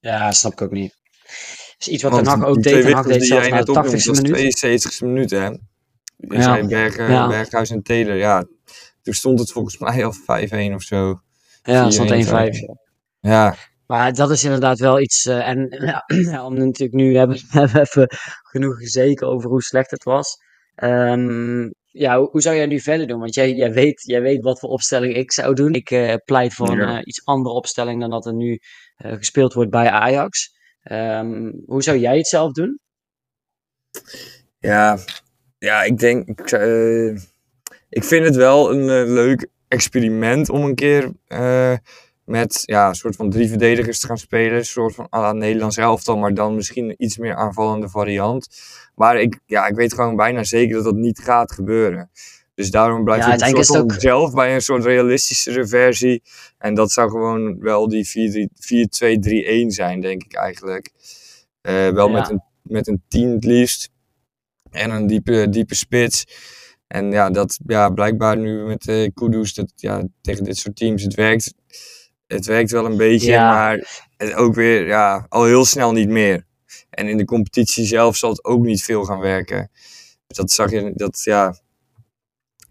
Ja, 0.00 0.32
snap 0.32 0.52
ik 0.52 0.62
ook 0.62 0.70
niet. 0.70 0.94
is 1.78 1.88
iets 1.88 2.02
wat 2.02 2.24
Ten 2.24 2.44
ook 2.44 2.62
deed. 2.62 2.82
Ten 2.82 2.92
Hag 2.92 3.04
zelfs 3.06 3.28
na 3.28 3.38
de 3.44 3.50
net 3.50 3.68
opnoemt, 3.68 3.86
80ste 3.86 4.12
dat 4.12 4.22
minuut. 4.22 4.38
is 4.38 4.58
72e 4.60 5.04
minuut, 5.06 5.30
hè? 5.30 5.50
Ja. 6.16 6.66
Berg, 6.66 6.96
Ja. 6.96 7.28
Berghuis 7.28 7.70
en 7.70 7.82
Taylor, 7.82 8.16
ja. 8.16 8.44
Toen 9.02 9.14
stond 9.14 9.38
het 9.38 9.52
volgens 9.52 9.78
mij 9.78 10.04
al 10.04 10.14
5-1 10.70 10.74
of 10.74 10.82
zo. 10.82 11.20
Ja, 11.62 11.84
er 11.84 11.92
stond 11.92 12.10
4-1, 12.10 12.14
1-5. 12.14 12.18
ja. 13.20 13.56
Maar 13.86 14.12
dat 14.12 14.30
is 14.30 14.44
inderdaad 14.44 14.78
wel 14.78 15.00
iets. 15.00 15.26
eh, 15.26 15.48
en 15.48 15.76
ja, 15.80 16.04
ja, 16.32 16.46
om 16.46 16.54
natuurlijk 16.54 16.92
nu 16.92 17.14
hebben 17.16 17.36
we 17.50 17.80
even 17.80 18.06
genoeg 18.42 18.76
gezeken 18.78 19.26
over 19.28 19.50
hoe 19.50 19.62
slecht 19.62 19.90
het 19.90 20.04
was. 20.04 20.36
Ehm, 20.74 21.70
ja, 21.86 22.18
hoe, 22.18 22.28
hoe 22.30 22.40
zou 22.40 22.56
jij 22.56 22.66
nu 22.66 22.80
verder 22.80 23.06
doen? 23.06 23.20
Want 23.20 23.34
jij, 23.34 23.52
jij, 23.54 23.72
weet, 23.72 24.02
jij 24.02 24.20
weet 24.22 24.42
wat 24.42 24.58
voor 24.58 24.68
opstelling 24.70 25.14
ik 25.14 25.32
zou 25.32 25.54
doen. 25.54 25.72
Ik 25.72 25.90
eh, 25.90 26.14
pleit 26.24 26.54
voor 26.54 26.68
een 26.68 26.80
eh, 26.80 26.98
iets 27.04 27.24
andere 27.24 27.54
opstelling 27.54 28.00
dan 28.00 28.10
dat 28.10 28.26
er 28.26 28.34
nu 28.34 28.58
gespeeld 28.96 29.52
wordt 29.52 29.70
bij 29.70 29.90
Ajax. 29.90 30.54
Ehm, 30.82 31.52
hoe 31.66 31.82
zou 31.82 31.98
jij 31.98 32.16
het 32.16 32.26
zelf 32.26 32.52
doen? 32.52 32.80
Ja, 34.58 34.98
ja 35.58 35.82
ik 35.82 35.98
denk. 35.98 36.28
Ik, 36.28 36.50
ik 37.92 38.04
vind 38.04 38.24
het 38.24 38.36
wel 38.36 38.72
een 38.72 38.80
eh, 38.80 39.12
leuk 39.12 39.48
experiment 39.68 40.48
om 40.48 40.64
een 40.64 40.74
keer 40.74 41.12
eh, 41.26 41.72
met 42.24 42.62
ja, 42.64 42.88
een 42.88 42.94
soort 42.94 43.16
van 43.16 43.30
drie 43.30 43.48
verdedigers 43.48 43.98
te 43.98 44.06
gaan 44.06 44.18
spelen. 44.18 44.58
Een 44.58 44.64
soort 44.64 44.94
van 44.94 45.06
à 45.14 45.20
la 45.20 45.32
Nederlands 45.32 45.76
elftal, 45.76 46.16
maar 46.16 46.34
dan 46.34 46.54
misschien 46.54 46.88
een 46.88 47.02
iets 47.02 47.16
meer 47.18 47.34
aanvallende 47.34 47.88
variant. 47.88 48.48
Maar 48.94 49.20
ik, 49.20 49.40
ja, 49.46 49.66
ik 49.66 49.74
weet 49.74 49.94
gewoon 49.94 50.16
bijna 50.16 50.44
zeker 50.44 50.74
dat 50.74 50.84
dat 50.84 50.94
niet 50.94 51.18
gaat 51.18 51.52
gebeuren. 51.52 52.10
Dus 52.54 52.70
daarom 52.70 53.04
blijf 53.04 53.26
Ja, 53.26 53.46
ik 53.46 53.64
soort 53.64 53.66
van 53.66 53.90
zelf 54.00 54.34
bij 54.34 54.54
een 54.54 54.62
soort 54.62 54.84
realistischere 54.84 55.66
versie. 55.66 56.22
En 56.58 56.74
dat 56.74 56.92
zou 56.92 57.10
gewoon 57.10 57.58
wel 57.58 57.88
die 57.88 58.06
4-2-3-1 59.64 59.66
zijn, 59.66 60.00
denk 60.00 60.22
ik 60.22 60.34
eigenlijk. 60.34 60.90
Eh, 61.60 61.88
wel 61.88 62.08
Ja. 62.08 62.12
met, 62.12 62.30
een, 62.30 62.42
met 62.62 62.86
een 62.86 63.02
10 63.08 63.30
het 63.30 63.44
liefst. 63.44 63.90
En 64.70 64.90
een 64.90 65.06
diepe, 65.06 65.48
diepe 65.48 65.74
spits. 65.74 66.24
En 66.92 67.10
ja, 67.10 67.30
dat 67.30 67.58
ja, 67.66 67.90
blijkbaar 67.90 68.36
nu 68.38 68.64
met 68.64 68.88
eh 68.88 69.08
Kudus, 69.14 69.54
dat, 69.54 69.72
ja, 69.76 70.02
tegen 70.20 70.44
dit 70.44 70.56
soort 70.56 70.76
teams, 70.76 71.02
het 71.02 71.14
werkt, 71.14 71.54
het 72.26 72.46
werkt 72.46 72.70
wel 72.70 72.84
een 72.84 72.96
beetje, 72.96 73.30
Ja. 73.30 73.50
maar 73.50 74.04
het 74.16 74.34
ook 74.34 74.54
weer 74.54 74.86
ja, 74.86 75.26
al 75.28 75.44
heel 75.44 75.64
snel 75.64 75.92
niet 75.92 76.08
meer. 76.08 76.46
En 76.90 77.08
in 77.08 77.16
de 77.16 77.24
competitie 77.24 77.86
zelf 77.86 78.16
zal 78.16 78.30
het 78.30 78.44
ook 78.44 78.64
niet 78.64 78.84
veel 78.84 79.04
gaan 79.04 79.20
werken. 79.20 79.70
Dat 80.26 80.50
zag 80.50 80.70
je, 80.70 80.92
dat 80.94 81.22
ja. 81.22 81.61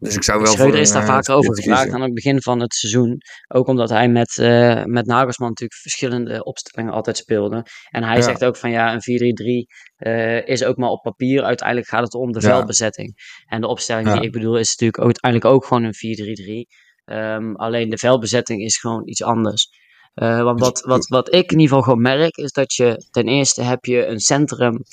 Dus 0.02 0.16
ik 0.16 0.24
zou 0.24 0.42
wel 0.42 0.52
Schreuder 0.52 0.74
voor 0.74 0.82
is 0.84 0.92
daar 0.92 1.02
eh, 1.02 1.08
vaker 1.08 1.34
over 1.34 1.56
gevraagd 1.56 1.92
aan 1.92 2.02
het 2.02 2.14
begin 2.14 2.42
van 2.42 2.60
het 2.60 2.74
seizoen. 2.74 3.18
Ook 3.48 3.68
omdat 3.68 3.90
hij 3.90 4.10
met, 4.10 4.38
eh 4.38 4.84
met 4.84 5.06
Nagelsman 5.06 5.48
natuurlijk 5.50 5.80
verschillende 5.80 6.44
opstellingen 6.44 6.94
altijd 6.94 7.18
speelde. 7.18 7.66
En 7.90 8.04
hij 8.04 8.16
Ja. 8.16 8.22
zegt 8.22 8.44
ook 8.46 8.56
van 8.58 8.72
ja, 8.72 8.94
een 8.94 9.02
4-3-3 9.02 9.68
eh, 9.96 10.48
is 10.48 10.64
ook 10.64 10.78
maar 10.78 10.90
op 10.90 11.02
papier. 11.02 11.44
Uiteindelijk 11.44 11.88
gaat 11.88 12.04
het 12.04 12.14
om 12.14 12.32
de 12.32 12.42
Ja. 12.42 12.48
veldbezetting. 12.50 13.14
En 13.46 13.62
de 13.62 13.68
opstelling 13.68 14.08
Ja. 14.08 14.14
die 14.14 14.24
ik 14.24 14.32
bedoel 14.32 14.58
is 14.58 14.70
natuurlijk 14.70 15.00
ook, 15.00 15.06
uiteindelijk 15.06 15.54
ook 15.54 15.66
gewoon 15.66 15.84
een 15.84 15.94
4-3-3. 15.94 16.68
Ehm, 17.06 17.56
alleen 17.56 17.90
de 17.90 17.98
veldbezetting 17.98 18.62
is 18.62 18.78
gewoon 18.78 19.08
iets 19.08 19.24
anders. 19.24 19.68
Want 20.14 20.60
wat, 20.60 20.82
wat, 20.82 21.08
wat 21.08 21.28
ik 21.34 21.52
in 21.52 21.60
ieder 21.60 21.68
geval 21.68 21.82
gewoon 21.82 22.02
merk, 22.02 22.36
is 22.36 22.52
dat 22.52 22.74
je 22.74 23.08
ten 23.12 23.28
eerste 23.28 23.62
heb 23.62 23.86
je 23.86 24.06
een 24.06 24.20
centrum 24.20 24.84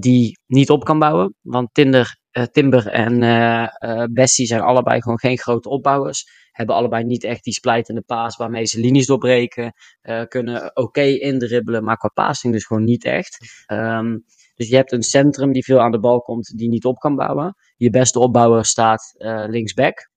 die 0.00 0.38
niet 0.46 0.70
op 0.70 0.84
kan 0.84 0.98
bouwen. 0.98 1.34
Want 1.42 1.68
Tinder, 1.72 2.16
Timber 2.52 2.86
en 2.86 3.22
eh 3.22 3.62
eh, 3.62 4.04
Bessie 4.10 4.46
zijn 4.46 4.60
allebei 4.60 5.02
gewoon 5.02 5.18
geen 5.18 5.38
grote 5.38 5.68
opbouwers. 5.68 6.26
Hebben 6.52 6.74
allebei 6.74 7.04
niet 7.04 7.24
echt 7.24 7.44
die 7.44 7.52
splijtende 7.52 8.00
paas 8.00 8.36
waarmee 8.36 8.64
ze 8.64 8.80
linies 8.80 9.06
doorbreken. 9.06 9.72
eh, 10.00 10.22
kunnen 10.28 10.76
oké 10.76 11.02
indribbelen, 11.02 11.84
maar 11.84 11.96
qua 11.96 12.08
passing 12.08 12.52
dus 12.52 12.64
gewoon 12.64 12.84
niet 12.84 13.04
echt. 13.04 13.64
Ehm, 13.66 14.18
dus 14.54 14.68
je 14.68 14.76
hebt 14.76 14.92
een 14.92 15.02
centrum 15.02 15.52
die 15.52 15.64
veel 15.64 15.80
aan 15.80 15.90
de 15.90 16.00
bal 16.00 16.20
komt, 16.20 16.58
die 16.58 16.68
niet 16.68 16.84
op 16.84 16.98
kan 16.98 17.16
bouwen. 17.16 17.54
Je 17.76 17.90
beste 17.90 18.18
opbouwer 18.18 18.64
staat 18.64 19.14
eh, 19.18 19.44
linksback. 19.48 20.10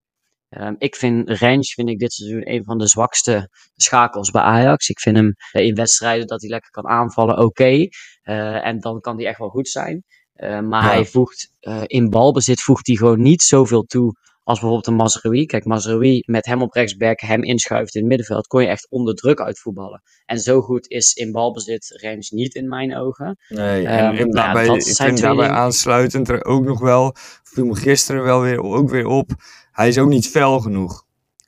Ehm, 0.50 0.76
ik 0.78 0.96
vind 0.96 1.30
Range 1.30 1.64
vind 1.64 1.90
ik 1.90 2.00
dit 2.00 2.14
seizoen 2.14 2.50
een 2.52 2.64
van 2.64 2.78
de 2.78 2.88
zwakste 2.88 3.50
schakels 3.76 4.32
bij 4.32 4.42
Ajax. 4.42 4.90
Ik 4.90 5.00
vind 5.00 5.16
hem 5.16 5.34
eh, 5.52 5.66
in 5.66 5.76
wedstrijden 5.76 6.28
dat 6.28 6.42
hij 6.42 6.50
lekker 6.50 6.72
kan 6.72 6.88
aanvallen 6.88 7.38
oké. 7.38 7.88
Eh, 8.22 8.66
en 8.66 8.80
dan 8.80 9.00
kan 9.00 9.16
hij 9.18 9.26
echt 9.26 9.40
wel 9.40 9.50
goed 9.50 9.68
zijn. 9.70 10.04
Eh, 10.36 10.60
maar 10.60 10.84
Ja. 10.84 10.90
hij 10.90 11.06
voegt 11.06 11.52
eh, 11.60 11.82
in 11.86 12.10
balbezit 12.10 12.62
voegt 12.62 12.88
hij 12.88 12.96
gewoon 12.96 13.22
niet 13.22 13.42
zoveel 13.42 13.84
toe 13.84 14.24
als 14.44 14.60
bijvoorbeeld 14.60 14.88
een 14.88 14.96
Mazraoui. 14.96 15.46
Kijk, 15.46 15.66
Mazraoui 15.66 16.24
met 16.26 16.46
hem 16.46 16.62
op 16.62 16.74
rechtsback, 16.74 17.20
hem 17.20 17.44
inschuift 17.44 17.96
in 17.96 18.00
het 18.02 18.10
middenveld, 18.10 18.48
kon 18.48 18.62
je 18.62 18.68
echt 18.68 18.88
onder 18.90 19.16
druk 19.16 19.40
uitvoetballen. 19.42 20.02
En 20.26 20.40
zo 20.40 20.62
goed 20.62 20.88
is 20.90 21.14
in 21.14 21.32
balbezit 21.32 22.00
Range 22.02 22.28
niet 22.30 22.56
in 22.56 22.68
mijn 22.68 22.98
ogen. 22.98 23.38
Nee, 23.50 23.86
en, 23.88 23.98
Ehm, 24.00 24.16
en 24.16 24.30
nou, 24.30 24.32
daarbij, 24.32 24.66
ik 24.66 24.82
vind 24.84 24.98
daarbij 25.22 25.46
dingen. 25.46 25.60
aansluitend 25.60 26.30
er 26.30 26.46
ook 26.46 26.64
nog 26.64 26.80
wel, 26.80 27.16
viel 27.44 27.66
me 27.66 27.76
gisteren 27.76 28.24
wel 28.24 28.42
weer, 28.42 28.62
ook 28.62 28.90
weer 28.90 29.06
op, 29.08 29.32
hij 29.72 29.88
is 29.88 29.98
ook 29.98 30.10
niet 30.10 30.28
fel 30.30 30.60
genoeg. 30.60 31.04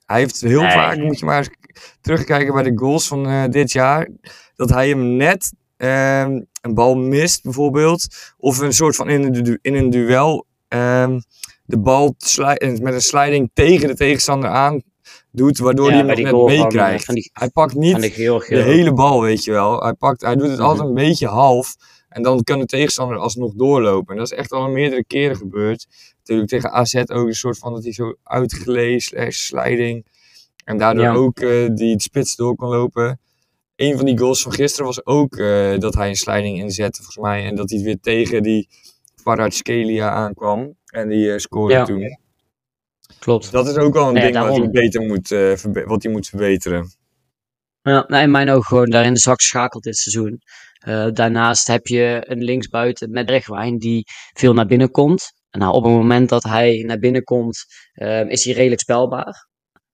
Hij 0.06 0.20
heeft 0.20 0.42
heel 0.42 0.62
Nee. 0.62 0.72
vaak, 0.72 0.98
moet 0.98 1.20
je 1.20 1.26
maar 1.26 1.38
eens 1.38 1.50
terugkijken 2.02 2.54
bij 2.54 2.64
de 2.64 2.78
goals 2.78 3.08
van 3.08 3.28
eh, 3.28 3.44
dit 3.50 3.72
jaar, 3.72 4.10
dat 4.56 4.70
hij 4.70 4.90
hem 4.90 5.16
net 5.16 5.54
ehm, 5.78 6.42
een 6.62 6.74
bal 6.74 6.96
mist 6.96 7.44
bijvoorbeeld, 7.44 8.08
of 8.38 8.58
een 8.60 8.74
soort 8.74 8.96
van 8.96 9.10
in 9.10 9.24
een, 9.24 9.44
du- 9.44 9.60
in 9.62 9.76
een 9.76 9.90
duel 9.90 10.46
ehm, 10.68 11.20
de 11.66 11.80
bal 11.80 12.16
sli- 12.18 12.80
met 12.82 12.94
een 12.94 13.02
sliding 13.02 13.50
tegen 13.54 13.88
de 13.88 13.96
tegenstander 13.96 14.50
aan 14.50 14.82
doet, 15.32 15.58
waardoor 15.58 15.92
Ja, 15.92 16.06
hij 16.06 16.16
hem 16.16 16.24
nog 16.32 16.48
net 16.48 16.56
eh, 16.58 16.62
meekrijgt. 16.64 17.08
die- 17.14 17.30
Hij 17.34 17.50
pakt 17.50 17.74
niet 17.76 18.02
de 18.02 18.10
geel, 18.10 18.40
de 18.40 18.46
geel. 18.46 18.64
hele 18.64 18.94
bal, 18.94 19.22
weet 19.22 19.44
je 19.44 19.52
wel. 19.52 19.82
Hij, 19.84 19.94
pakt, 19.94 20.22
hij 20.22 20.36
doet 20.36 20.48
het 20.50 20.58
Mhm. 20.60 20.68
altijd 20.68 20.88
een 20.88 20.94
beetje 20.94 21.28
half. 21.28 21.76
En 22.10 22.24
dan 22.24 22.44
kan 22.44 22.60
de 22.60 22.66
tegenstander 22.66 23.18
alsnog 23.18 23.54
doorlopen. 23.54 24.14
En 24.14 24.20
dat 24.22 24.32
is 24.32 24.38
echt 24.38 24.52
al 24.52 24.70
meerdere 24.70 25.06
keren 25.06 25.36
gebeurd. 25.36 25.88
Natuurlijk 26.18 26.50
tegen 26.50 26.72
AZ 26.72 26.96
ook 26.96 27.28
een 27.28 27.34
soort 27.34 27.58
van 27.58 27.74
dat 27.74 27.84
hij 27.84 27.94
zo 27.94 28.16
uitgleed, 28.24 29.02
slash 29.04 29.38
sliding. 29.38 30.06
En 30.64 30.78
daardoor 30.78 31.04
Ja. 31.04 31.14
ook 31.14 31.40
eh, 31.40 31.68
die 31.76 32.02
spits 32.02 32.36
door 32.36 32.56
kon 32.56 32.70
lopen. 32.70 33.20
Een 33.78 33.98
van 33.98 34.06
die 34.06 34.18
goals 34.18 34.42
van 34.42 34.54
gisteren 34.54 34.86
was 34.86 35.06
ook 35.06 35.36
eh, 35.38 35.78
dat 35.78 35.94
hij 35.94 36.10
een 36.10 36.16
sliding 36.16 36.58
inzette, 36.58 36.98
volgens 36.98 37.26
mij. 37.26 37.46
En 37.46 37.56
dat 37.56 37.70
hij 37.70 37.80
weer 37.82 38.00
tegen 38.00 38.44
die 38.44 38.70
Kvaratskhelia 39.16 40.10
aankwam. 40.10 40.76
En 40.86 41.10
die 41.10 41.32
eh, 41.32 41.38
scoorde 41.38 41.74
Ja. 41.74 41.84
toen. 41.86 42.18
Klopt. 43.20 43.52
Dat 43.52 43.68
is 43.68 43.76
ook 43.76 43.94
wel 43.94 44.08
een 44.08 44.14
Nee, 44.14 44.32
ding 44.32 44.46
wat 44.46 44.58
hij, 44.58 44.70
beter 44.70 45.02
moet, 45.02 45.32
eh, 45.32 45.86
wat 45.86 46.04
hij 46.04 46.12
moet 46.12 46.28
verbeteren. 46.28 46.92
Ja, 47.82 48.06
nee, 48.08 48.24
in 48.24 48.32
mijn 48.32 48.50
ogen 48.50 48.64
gewoon 48.66 48.90
daarin 48.90 49.14
de 49.14 49.20
zwak 49.20 49.42
schakelt 49.42 49.84
dit 49.84 49.98
seizoen. 49.98 50.42
Daarnaast 51.14 51.68
heb 51.68 51.88
je 51.88 52.24
een 52.28 52.44
linksbuiten 52.44 53.12
met 53.12 53.26
Bregwijn 53.26 53.78
die 53.78 54.04
veel 54.34 54.54
naar 54.54 54.66
binnen 54.66 54.92
komt. 54.92 55.32
En 55.50 55.60
nou, 55.60 55.74
op 55.74 55.84
het 55.84 55.92
moment 55.92 56.30
dat 56.30 56.44
hij 56.44 56.84
naar 56.86 57.00
binnen 57.00 57.24
komt, 57.24 57.66
is 58.28 58.44
hij 58.44 58.54
redelijk 58.54 58.82
spelbaar. 58.82 59.48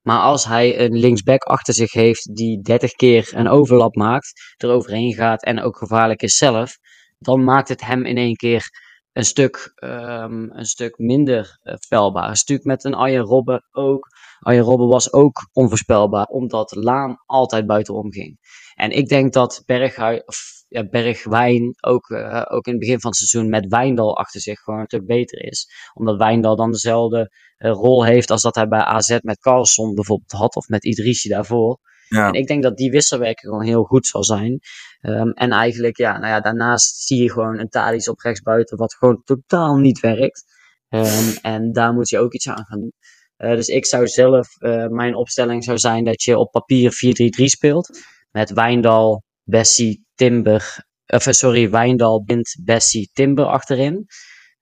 Maar 0.03 0.19
als 0.19 0.45
hij 0.45 0.79
een 0.79 0.97
linksback 0.97 1.43
achter 1.43 1.73
zich 1.73 1.91
heeft 1.91 2.35
die 2.35 2.61
30 2.61 2.91
keer 2.91 3.31
een 3.35 3.47
overlap 3.47 3.95
maakt, 3.95 4.53
eroverheen 4.57 5.13
gaat 5.13 5.43
en 5.43 5.61
ook 5.61 5.77
gevaarlijk 5.77 6.21
is 6.21 6.37
zelf, 6.37 6.77
dan 7.19 7.43
maakt 7.43 7.69
het 7.69 7.85
hem 7.85 8.05
in 8.05 8.17
één 8.17 8.35
keer 8.35 8.69
een 9.13 9.25
stuk, 9.25 9.71
ehm, 9.75 10.49
een 10.49 10.65
stuk 10.65 10.97
minder 10.97 11.59
eh, 11.61 11.75
spelbaar. 11.77 12.29
Een 12.29 12.35
stuk 12.35 12.63
met 12.63 12.83
een 12.83 12.93
Arjen 12.93 13.23
Robben 13.23 13.65
ook. 13.71 14.07
Arjen 14.39 14.63
Robben 14.63 14.87
was 14.87 15.13
ook 15.13 15.49
onvoorspelbaar, 15.51 16.25
omdat 16.25 16.75
Laan 16.75 17.17
altijd 17.25 17.67
buitenom 17.67 18.11
ging. 18.11 18.37
En 18.75 18.91
ik 18.91 19.07
denk 19.07 19.33
dat 19.33 19.63
Berghui, 19.65 20.21
of, 20.25 20.37
ja, 20.67 20.89
Bergwijn 20.89 21.75
ook, 21.81 22.09
eh, 22.09 22.41
ook 22.49 22.65
in 22.65 22.71
het 22.71 22.81
begin 22.81 22.99
van 22.99 23.09
het 23.09 23.19
seizoen 23.19 23.49
met 23.49 23.67
Wijndal 23.67 24.17
achter 24.17 24.41
zich 24.41 24.59
gewoon 24.59 24.79
een 24.79 24.85
stuk 24.85 25.05
beter 25.05 25.43
is. 25.43 25.67
Omdat 25.93 26.17
Wijndal 26.17 26.55
dan 26.55 26.71
dezelfde 26.71 27.31
eh, 27.57 27.71
rol 27.71 28.05
heeft 28.05 28.31
als 28.31 28.41
dat 28.41 28.55
hij 28.55 28.67
bij 28.67 28.79
AZ 28.79 29.17
met 29.21 29.39
Carlson 29.39 29.95
bijvoorbeeld 29.95 30.31
had, 30.31 30.55
of 30.55 30.67
met 30.67 30.85
Idrissi 30.85 31.29
daarvoor. 31.29 31.79
Ja. 32.07 32.27
En 32.27 32.33
ik 32.33 32.47
denk 32.47 32.63
dat 32.63 32.77
die 32.77 32.91
wisselwerking 32.91 33.51
gewoon 33.51 33.65
heel 33.65 33.83
goed 33.83 34.07
zal 34.07 34.23
zijn. 34.23 34.59
Ehm, 35.01 35.29
en 35.29 35.51
eigenlijk, 35.51 35.97
ja, 35.97 36.17
nou 36.17 36.27
ja, 36.27 36.39
daarnaast 36.39 36.95
zie 36.95 37.21
je 37.21 37.31
gewoon 37.31 37.59
een 37.59 37.69
Thalys 37.69 38.09
op 38.09 38.19
rechtsbuiten, 38.19 38.77
wat 38.77 38.93
gewoon 38.93 39.21
totaal 39.23 39.77
niet 39.77 39.99
werkt. 39.99 40.43
Ehm, 40.89 41.35
en 41.41 41.71
daar 41.71 41.93
moet 41.93 42.09
je 42.09 42.19
ook 42.19 42.33
iets 42.33 42.49
aan 42.49 42.65
gaan 42.65 42.79
doen. 42.79 42.93
Eh, 43.37 43.55
dus 43.55 43.67
ik 43.67 43.85
zou 43.85 44.07
zelf, 44.07 44.61
eh, 44.61 44.87
mijn 44.87 45.15
opstelling 45.15 45.63
zou 45.63 45.77
zijn 45.77 46.03
dat 46.03 46.23
je 46.23 46.37
op 46.37 46.51
papier 46.51 46.91
4-3-3 46.91 47.47
speelt. 47.47 47.99
Met 48.31 48.53
Wijndal, 48.53 49.23
Bessie, 49.43 50.05
Timber. 50.15 50.85
Of 51.05 51.27
eh, 51.27 51.33
sorry, 51.33 51.69
Wijndal, 51.69 52.23
Bint, 52.23 52.57
Bessie, 52.63 53.09
Timber 53.13 53.45
achterin. 53.45 54.05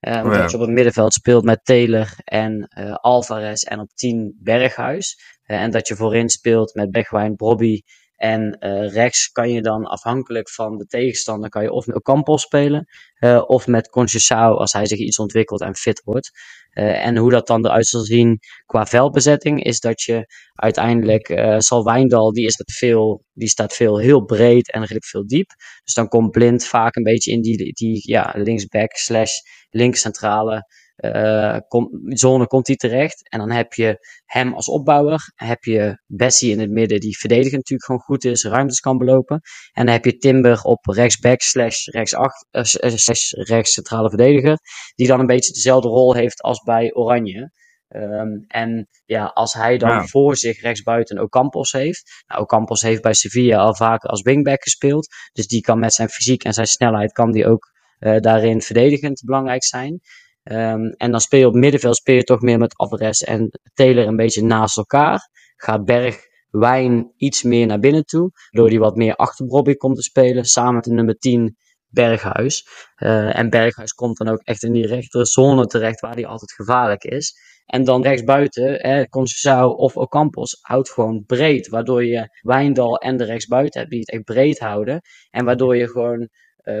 Ehm, 0.02 0.26
Oh 0.26 0.32
ja. 0.32 0.40
Dat 0.40 0.50
je 0.50 0.56
op 0.56 0.62
het 0.62 0.72
middenveld 0.72 1.12
speelt 1.12 1.44
met 1.44 1.64
Taylor 1.64 2.08
en 2.24 2.66
eh, 2.68 2.94
Alvarez 2.94 3.62
en 3.62 3.80
op 3.80 3.88
10 3.94 4.38
Berghuis. 4.40 5.16
Eh, 5.42 5.60
en 5.62 5.70
dat 5.70 5.88
je 5.88 5.96
voorin 5.96 6.28
speelt 6.28 6.74
met 6.74 6.90
Begwijn, 6.90 7.36
Bobby 7.36 7.80
en 8.22 8.58
eh, 8.58 8.92
rechts 8.92 9.28
kan 9.28 9.50
je 9.50 9.62
dan 9.62 9.84
afhankelijk 9.84 10.50
van 10.50 10.78
de 10.78 10.86
tegenstander 10.86 11.50
kan 11.50 11.62
je 11.62 11.72
of 11.72 11.86
met 11.86 12.02
Campos 12.02 12.42
spelen 12.42 12.86
eh, 13.14 13.42
of 13.46 13.66
met 13.66 13.88
Conceição 13.88 14.56
als 14.58 14.72
hij 14.72 14.86
zich 14.86 14.98
iets 14.98 15.18
ontwikkelt 15.18 15.60
en 15.60 15.74
fit 15.74 16.02
wordt. 16.04 16.30
Eh, 16.70 17.06
en 17.06 17.16
hoe 17.16 17.30
dat 17.30 17.46
dan 17.46 17.66
eruit 17.66 17.86
zal 17.86 18.00
zien 18.00 18.38
qua 18.66 18.86
veldbezetting 18.86 19.62
is 19.62 19.80
dat 19.80 20.02
je 20.02 20.26
uiteindelijk 20.52 21.28
uh, 21.28 21.58
zal 21.58 21.84
Wijndal 21.84 22.32
die 22.32 22.46
is 22.46 22.58
het 22.58 22.72
veel 22.72 23.24
die 23.32 23.48
staat 23.48 23.74
veel 23.74 23.98
heel 23.98 24.24
breed 24.24 24.72
en 24.72 24.80
redelijk 24.80 25.04
veel 25.04 25.26
diep. 25.26 25.50
Dus 25.84 25.94
dan 25.94 26.08
komt 26.08 26.30
Blind 26.30 26.64
vaak 26.64 26.96
een 26.96 27.02
beetje 27.02 27.32
in 27.32 27.42
die, 27.42 27.72
die 27.72 28.10
ja, 28.10 28.32
linksback 28.36 28.96
slash 28.96 29.32
linkscentrale 29.70 30.66
uh, 31.02 31.56
kom, 31.68 31.90
zone 32.04 32.46
komt 32.46 32.66
hij 32.66 32.76
terecht. 32.76 33.28
En 33.28 33.38
dan 33.38 33.50
heb 33.50 33.72
je 33.72 34.06
hem 34.24 34.54
als 34.54 34.68
opbouwer. 34.68 35.32
Heb 35.34 35.64
je 35.64 36.02
Bessie 36.06 36.52
in 36.52 36.60
het 36.60 36.70
midden, 36.70 37.00
die 37.00 37.18
verdedigend 37.18 37.56
natuurlijk 37.56 37.84
gewoon 37.84 38.00
goed 38.00 38.24
is, 38.24 38.44
ruimtes 38.44 38.80
kan 38.80 38.98
belopen. 38.98 39.40
En 39.72 39.84
dan 39.84 39.94
heb 39.94 40.04
je 40.04 40.16
Timber 40.16 40.62
op 40.62 40.86
rechtsback 40.86 41.40
slash 41.40 41.86
rechtsacht, 41.86 42.46
uh, 42.50 42.62
slash 42.64 43.32
rechts 43.32 43.72
centrale 43.72 44.08
verdediger. 44.08 44.58
Die 44.94 45.06
dan 45.06 45.20
een 45.20 45.26
beetje 45.26 45.52
dezelfde 45.52 45.88
rol 45.88 46.14
heeft 46.14 46.42
als 46.42 46.62
bij 46.62 46.94
Oranje. 46.94 47.50
Um, 47.88 48.44
en 48.48 48.88
ja, 49.04 49.24
als 49.24 49.52
hij 49.52 49.78
dan 49.78 50.08
voor 50.08 50.36
zich 50.36 50.60
rechtsbuiten 50.60 51.18
Ocampos 51.18 51.72
heeft. 51.72 52.24
Nou, 52.26 52.42
Ocampos 52.42 52.82
heeft 52.82 53.02
bij 53.02 53.14
Sevilla 53.14 53.58
al 53.58 53.74
vaker 53.74 54.10
als 54.10 54.22
wingback 54.22 54.62
gespeeld. 54.62 55.08
Dus 55.32 55.46
die 55.46 55.60
kan 55.60 55.78
met 55.78 55.94
zijn 55.94 56.08
fysiek 56.08 56.44
en 56.44 56.52
zijn 56.52 56.66
snelheid 56.66 57.12
kan 57.12 57.32
die 57.32 57.46
ook 57.46 57.70
uh, 57.98 58.20
daarin 58.20 58.62
verdedigend 58.62 59.22
belangrijk 59.24 59.64
zijn. 59.64 60.00
Um, 60.44 60.88
en 60.88 61.10
dan 61.10 61.20
speel 61.20 61.40
je 61.40 61.46
op 61.46 61.54
middenveld 61.54 61.96
speel 61.96 62.14
je 62.14 62.24
toch 62.24 62.40
meer 62.40 62.58
met 62.58 62.76
Alvarez 62.76 63.22
en 63.22 63.50
Taylor 63.74 64.06
een 64.06 64.16
beetje 64.16 64.42
naast 64.42 64.76
elkaar. 64.76 65.28
Gaat 65.56 65.84
Berg 65.84 66.20
Wijn 66.50 67.12
iets 67.16 67.42
meer 67.42 67.66
naar 67.66 67.78
binnen 67.78 68.04
toe. 68.04 68.30
Door 68.50 68.68
die 68.68 68.78
wat 68.78 68.96
meer 68.96 69.14
achter 69.14 69.46
Bobby 69.46 69.74
komt 69.74 69.96
te 69.96 70.02
spelen. 70.02 70.44
Samen 70.44 70.74
met 70.74 70.84
de 70.84 70.92
nummer 70.92 71.18
10 71.18 71.56
Berghuis. 71.88 72.66
Uh, 72.96 73.38
en 73.38 73.50
Berghuis 73.50 73.92
komt 73.92 74.16
dan 74.16 74.28
ook 74.28 74.40
echt 74.42 74.62
in 74.62 74.72
die 74.72 74.86
rechtere 74.86 75.26
zone 75.26 75.66
terecht 75.66 76.00
waar 76.00 76.16
die 76.16 76.26
altijd 76.26 76.52
gevaarlijk 76.52 77.04
is. 77.04 77.34
En 77.66 77.84
dan 77.84 78.02
rechtsbuiten, 78.02 78.80
eh, 78.80 79.04
Conceição 79.08 79.74
of 79.76 79.96
Ocampos 79.96 80.58
houdt 80.60 80.90
gewoon 80.90 81.24
breed. 81.26 81.68
Waardoor 81.68 82.04
je 82.04 82.28
Wijndal 82.40 82.96
en 82.96 83.16
de 83.16 83.24
rechtsbuiten 83.24 83.80
hebt 83.80 83.92
die 83.92 84.00
het 84.00 84.10
echt 84.10 84.24
breed 84.24 84.58
houden. 84.58 85.00
En 85.30 85.44
waardoor 85.44 85.76
je 85.76 85.88
gewoon 85.88 86.28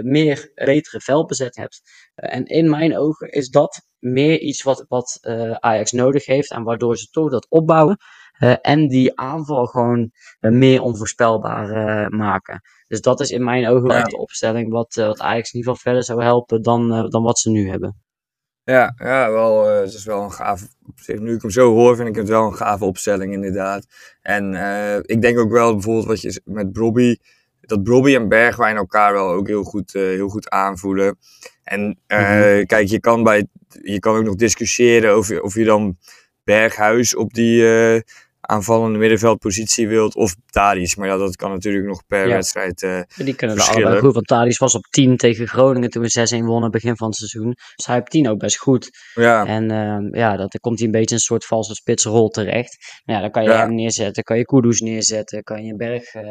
meer 0.02 0.50
betere 0.54 1.00
veldbezet 1.00 1.56
hebt. 1.56 1.80
en 2.14 2.44
in 2.44 2.70
mijn 2.70 2.98
ogen 2.98 3.28
is 3.30 3.48
dat 3.48 3.80
meer 3.98 4.40
iets 4.40 4.62
wat, 4.62 4.84
wat 4.88 5.18
Ajax 5.60 5.92
nodig 5.92 6.26
heeft 6.26 6.50
en 6.50 6.62
waardoor 6.62 6.96
ze 6.96 7.10
toch 7.10 7.30
dat 7.30 7.46
opbouwen. 7.48 7.96
en 8.60 8.88
die 8.88 9.18
aanval 9.18 9.66
gewoon 9.66 10.10
meer 10.40 10.82
onvoorspelbaar 10.82 11.68
maken. 12.10 12.60
Dus 12.86 13.00
dat 13.00 13.20
is 13.20 13.30
in 13.30 13.44
mijn 13.44 13.66
ogen 13.68 13.88
wel 13.88 14.04
de 14.04 14.18
opstelling 14.18 14.72
wat, 14.72 14.94
wat 14.94 15.20
Ajax 15.20 15.52
in 15.52 15.58
ieder 15.58 15.74
geval 15.74 15.92
verder 15.92 16.04
zou 16.04 16.22
helpen 16.22 16.62
dan, 16.62 17.10
dan 17.10 17.22
wat 17.22 17.38
ze 17.38 17.50
nu 17.50 17.68
hebben. 17.68 18.00
Ja, 18.64 18.94
ja 18.96 19.30
wel, 19.30 19.66
het 19.66 19.92
is 19.92 20.04
wel 20.04 20.22
een 20.22 20.32
gaaf. 20.32 20.66
Nu 21.06 21.34
ik 21.34 21.42
hem 21.42 21.50
zo 21.50 21.72
hoor, 21.72 21.96
vind 21.96 22.08
ik 22.08 22.14
het 22.14 22.28
wel 22.28 22.46
een 22.46 22.54
gave 22.54 22.84
opstelling, 22.84 23.32
inderdaad. 23.32 23.86
En 24.20 24.54
ik 25.02 25.22
denk 25.22 25.38
ook 25.38 25.50
wel 25.50 25.72
bijvoorbeeld 25.72 26.06
wat 26.06 26.20
je 26.20 26.40
met 26.44 26.72
Brobby. 26.72 27.16
Dat 27.66 27.82
Brobby 27.82 28.14
en 28.14 28.28
Bergwijn 28.28 28.76
elkaar 28.76 29.12
wel 29.12 29.30
ook 29.30 29.46
heel 29.46 29.62
goed, 29.62 29.94
uh, 29.94 30.02
heel 30.02 30.28
goed 30.28 30.50
aanvoelen. 30.50 31.18
En 31.64 31.80
mm 31.80 31.96
-hmm. 32.06 32.66
kijk, 32.66 32.88
je 32.88 33.00
kan, 33.00 33.22
bij, 33.22 33.46
je 33.82 33.98
kan 33.98 34.16
ook 34.16 34.24
nog 34.24 34.34
discussiëren 34.34 35.12
over 35.12 35.42
of 35.42 35.54
je 35.54 35.64
dan 35.64 35.96
Berghuis 36.44 37.16
op 37.16 37.34
die 37.34 37.64
aanvallende 38.42 38.98
middenveldpositie 38.98 39.88
wilt 39.88 40.14
of 40.14 40.36
Tadic. 40.50 40.96
Maar 40.96 41.08
ja, 41.08 41.16
dat 41.16 41.36
kan 41.36 41.50
natuurlijk 41.50 41.86
nog 41.86 42.06
per 42.06 42.28
wedstrijd 42.28 42.82
uh, 42.82 43.00
Die 43.16 43.34
kunnen 43.34 43.56
er 43.56 43.62
allebei 43.62 44.00
goed, 44.00 44.14
want 44.14 44.26
Tadic 44.26 44.58
was 44.58 44.74
op 44.74 44.84
10 44.84 45.16
tegen 45.16 45.48
Groningen 45.48 45.90
toen 45.90 46.02
we 46.02 46.40
6-1 46.42 46.44
wonnen 46.44 46.70
begin 46.70 46.96
van 46.96 47.06
het 47.06 47.16
seizoen. 47.16 47.54
Dus 47.76 47.86
hij 47.86 47.98
op 47.98 48.08
10 48.08 48.28
ook 48.28 48.38
best 48.38 48.58
goed. 48.58 48.90
Ja. 49.14 49.46
En 49.46 49.70
uh, 49.70 50.20
ja, 50.20 50.30
dat, 50.36 50.52
dan 50.52 50.60
komt 50.60 50.78
hij 50.78 50.86
een 50.86 50.92
beetje 50.92 51.14
een 51.14 51.20
soort 51.20 51.44
valse 51.44 51.74
spitsrol 51.74 52.28
terecht. 52.28 53.00
Nou, 53.04 53.18
ja, 53.18 53.24
dan 53.24 53.30
kan 53.30 53.42
je 53.42 53.50
hem 53.50 53.74
neerzetten, 53.74 54.22
kan 54.22 54.36
je 54.36 54.44
Kudus 54.44 54.80
neerzetten, 54.80 55.42
kan 55.42 55.64
je 55.64 55.76
Berg, 55.76 56.14
uh, 56.14 56.22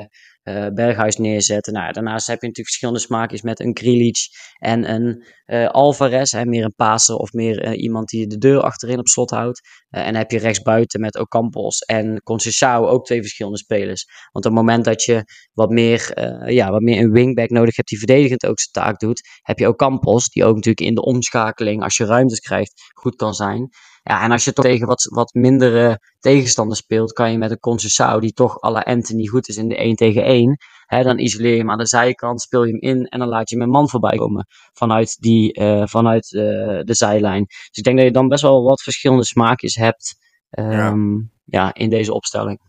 uh, 0.43 0.67
Berghuis 0.73 1.17
neerzetten. 1.17 1.73
Nou, 1.73 1.91
daarnaast 1.91 2.27
heb 2.27 2.41
je 2.41 2.47
natuurlijk 2.47 2.67
verschillende 2.67 2.99
smaakjes 2.99 3.41
met 3.41 3.59
een 3.59 3.73
Krilic 3.73 4.17
en 4.59 4.93
een 4.93 5.25
uh, 5.45 5.67
Alvarez. 5.67 6.31
Hè, 6.31 6.45
meer 6.45 6.63
een 6.63 6.75
paser 6.75 7.15
of 7.15 7.31
meer 7.31 7.67
uh, 7.67 7.81
iemand 7.81 8.09
die 8.09 8.27
de 8.27 8.37
deur 8.37 8.61
achterin 8.61 8.99
op 8.99 9.07
slot 9.07 9.29
houdt. 9.29 9.61
en 9.89 10.15
heb 10.15 10.31
je 10.31 10.39
rechtsbuiten 10.39 10.99
met 10.99 11.19
Ocampos 11.19 11.79
en 11.79 12.21
Conceição 12.23 12.87
ook 12.87 13.05
twee 13.05 13.21
verschillende 13.21 13.57
spelers. 13.57 14.05
Want 14.31 14.45
op 14.45 14.51
het 14.51 14.61
moment 14.61 14.85
dat 14.85 15.03
je 15.03 15.23
wat 15.53 15.69
meer, 15.69 16.11
ja, 16.51 16.71
wat 16.71 16.81
meer 16.81 17.03
een 17.03 17.11
wingback 17.11 17.49
nodig 17.49 17.75
hebt 17.75 17.89
die 17.89 17.97
verdedigend 17.97 18.45
ook 18.45 18.59
zijn 18.59 18.85
taak 18.85 18.99
doet, 18.99 19.21
heb 19.41 19.59
je 19.59 19.67
Ocampos 19.67 20.29
die 20.29 20.45
ook 20.45 20.55
natuurlijk 20.55 20.87
in 20.87 20.95
de 20.95 21.03
omschakeling, 21.03 21.83
als 21.83 21.97
je 21.97 22.05
ruimtes 22.05 22.39
krijgt, 22.39 22.81
goed 22.93 23.15
kan 23.15 23.33
zijn. 23.33 23.69
Ja, 24.03 24.23
en 24.23 24.31
als 24.31 24.43
je 24.43 24.53
toch 24.53 24.65
tegen 24.65 24.87
wat, 24.87 25.07
wat 25.13 25.33
mindere 25.33 25.99
tegenstanders 26.19 26.79
speelt, 26.79 27.13
kan 27.13 27.31
je 27.31 27.37
met 27.37 27.51
een 27.51 27.59
Conceição, 27.59 28.19
die 28.19 28.33
toch 28.33 28.57
la 28.61 28.79
Anthony 28.79 29.25
goed 29.25 29.47
is 29.47 29.57
in 29.57 29.67
de 29.67 29.75
1 29.75 29.95
tegen 29.95 30.23
1, 30.23 30.57
hè, 30.85 31.03
dan 31.03 31.19
isoleer 31.19 31.51
je 31.51 31.57
hem 31.57 31.71
aan 31.71 31.77
de 31.77 31.87
zijkant, 31.87 32.41
speel 32.41 32.63
je 32.63 32.71
hem 32.71 32.81
in 32.81 33.05
en 33.05 33.19
dan 33.19 33.27
laat 33.27 33.49
je 33.49 33.55
hem 33.55 33.65
een 33.65 33.71
man 33.71 33.89
voorbij 33.89 34.17
komen 34.17 34.45
vanuit, 34.73 35.17
die, 35.19 35.59
uh, 35.59 35.85
vanuit 35.85 36.31
uh, 36.31 36.41
de 36.83 36.93
zijlijn. 36.93 37.45
Dus 37.45 37.69
ik 37.71 37.83
denk 37.83 37.97
dat 37.97 38.05
je 38.05 38.11
dan 38.11 38.27
best 38.27 38.41
wel 38.41 38.63
wat 38.63 38.81
verschillende 38.81 39.25
smaakjes 39.25 39.75
hebt 39.75 40.15
um, 40.49 41.31
ja. 41.45 41.63
ja. 41.65 41.73
in 41.73 41.89
deze 41.89 42.13
opstelling. 42.13 42.59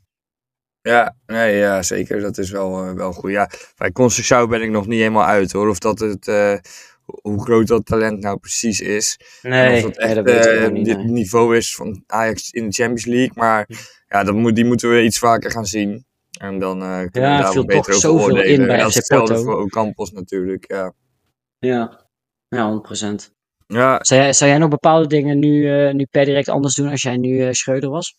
Ja, 0.81 1.17
nee, 1.27 1.57
ja, 1.57 1.83
zeker. 1.83 2.21
Dat 2.21 2.39
is 2.39 2.51
wel, 2.51 2.89
uh, 2.89 2.93
wel 2.93 3.13
goed. 3.13 3.31
Ja, 3.31 3.51
bij 3.77 3.93
Conceição 3.93 4.49
ben 4.49 4.63
ik 4.63 4.71
nog 4.71 4.87
niet 4.87 4.99
helemaal 4.99 5.25
uit 5.25 5.53
hoor. 5.53 5.69
Of 5.69 5.79
dat 5.79 5.99
het 5.99 6.27
hoe 7.05 7.43
groot 7.43 7.67
dat 7.67 7.87
talent 7.87 8.21
nou 8.21 8.39
precies 8.39 8.81
is. 8.81 9.19
Nee, 9.43 9.77
of 9.77 9.83
dat 9.83 9.97
echt 9.97 10.17
uh, 10.47 10.69
niet, 10.69 10.85
dit 10.85 10.97
nee. 10.97 11.07
niveau 11.07 11.57
is 11.57 11.75
van 11.75 12.05
Ajax 12.07 12.51
in 12.51 12.67
de 12.67 12.73
Champions 12.73 13.05
League. 13.05 13.33
Maar 13.35 13.69
ja, 14.09 14.25
dat 14.25 14.35
moet, 14.35 14.55
die 14.55 14.65
moeten 14.65 14.91
we 14.91 15.03
iets 15.03 15.19
vaker 15.19 15.51
gaan 15.51 15.67
zien. 15.67 16.05
En 16.41 16.59
dan 16.59 16.83
uh, 16.83 17.01
kunnen 17.11 17.31
ja, 17.31 17.49
we 17.49 17.55
daar 17.55 17.65
beter 17.65 17.79
over 17.79 17.95
zoveel 17.95 18.27
oordelen. 18.27 18.47
in 18.47 18.67
bij 18.67 18.77
en 18.77 18.83
dat 18.83 18.95
hetzelfde 18.95 19.39
voor 19.39 19.61
Ocampos 19.61 20.13
natuurlijk, 20.13 20.65
ja. 20.71 20.93
Ja, 21.59 22.07
ja 22.49 22.83
100%. 22.91 23.31
Ja, 23.67 23.99
Zou 24.05 24.21
jij, 24.21 24.33
zou 24.33 24.51
jij 24.51 24.59
nog 24.59 24.69
bepaalde 24.69 25.07
dingen 25.07 25.39
nu, 25.39 25.87
uh, 25.87 25.93
nu 25.93 26.07
per 26.11 26.25
direct 26.25 26.49
anders 26.49 26.75
doen 26.75 26.91
als 26.91 27.03
jij 27.03 27.17
nu 27.17 27.29
uh, 27.29 27.53
Schreuder 27.53 27.91
was? 27.91 28.17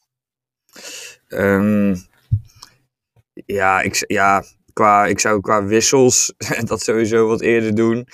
um, 1.30 1.96
ja, 3.46 3.82
ik, 3.82 4.04
ja 4.08 4.44
qua, 4.74 5.06
ik 5.06 5.20
zou 5.20 5.42
qua 5.42 5.66
wissels 5.66 6.34
dat 6.66 6.82
sowieso 6.82 7.28
wat 7.28 7.42
eerder 7.42 7.76
doen. 7.76 8.08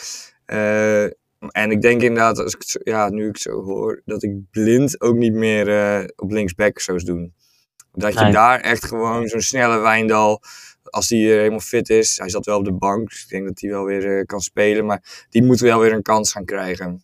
Uh, 0.51 1.03
en 1.49 1.71
ik 1.71 1.81
denk 1.81 2.01
inderdaad, 2.01 2.39
als 2.39 2.53
ik 2.53 2.63
zo, 2.63 2.79
ja, 2.83 3.09
nu 3.09 3.21
ik 3.21 3.27
het 3.33 3.41
zo 3.41 3.63
hoor, 3.63 4.01
dat 4.05 4.23
ik 4.23 4.31
blind 4.51 5.01
ook 5.01 5.15
niet 5.15 5.33
meer 5.33 5.67
uh, 5.67 6.07
op 6.15 6.31
linksback 6.31 6.79
zou 6.79 7.03
doen. 7.03 7.33
Dat 7.93 8.13
je 8.13 8.19
Nee. 8.19 8.31
daar 8.31 8.59
echt 8.59 8.85
gewoon 8.85 9.27
zo'n 9.27 9.41
snelle 9.41 9.79
Wijndal, 9.79 10.41
als 10.83 11.07
die 11.07 11.27
uh, 11.27 11.35
helemaal 11.38 11.59
fit 11.59 11.89
is, 11.89 12.17
hij 12.17 12.29
zat 12.29 12.45
wel 12.45 12.57
op 12.57 12.65
de 12.65 12.73
bank, 12.73 13.09
dus 13.09 13.23
ik 13.23 13.29
denk 13.29 13.47
dat 13.47 13.62
hij 13.62 13.69
wel 13.69 13.83
weer 13.85 14.17
uh, 14.17 14.23
kan 14.25 14.39
spelen, 14.39 14.85
maar 14.85 15.25
die 15.29 15.43
moet 15.43 15.59
wel 15.59 15.79
weer 15.79 15.93
een 15.93 16.01
kans 16.01 16.31
gaan 16.31 16.45
krijgen. 16.45 17.03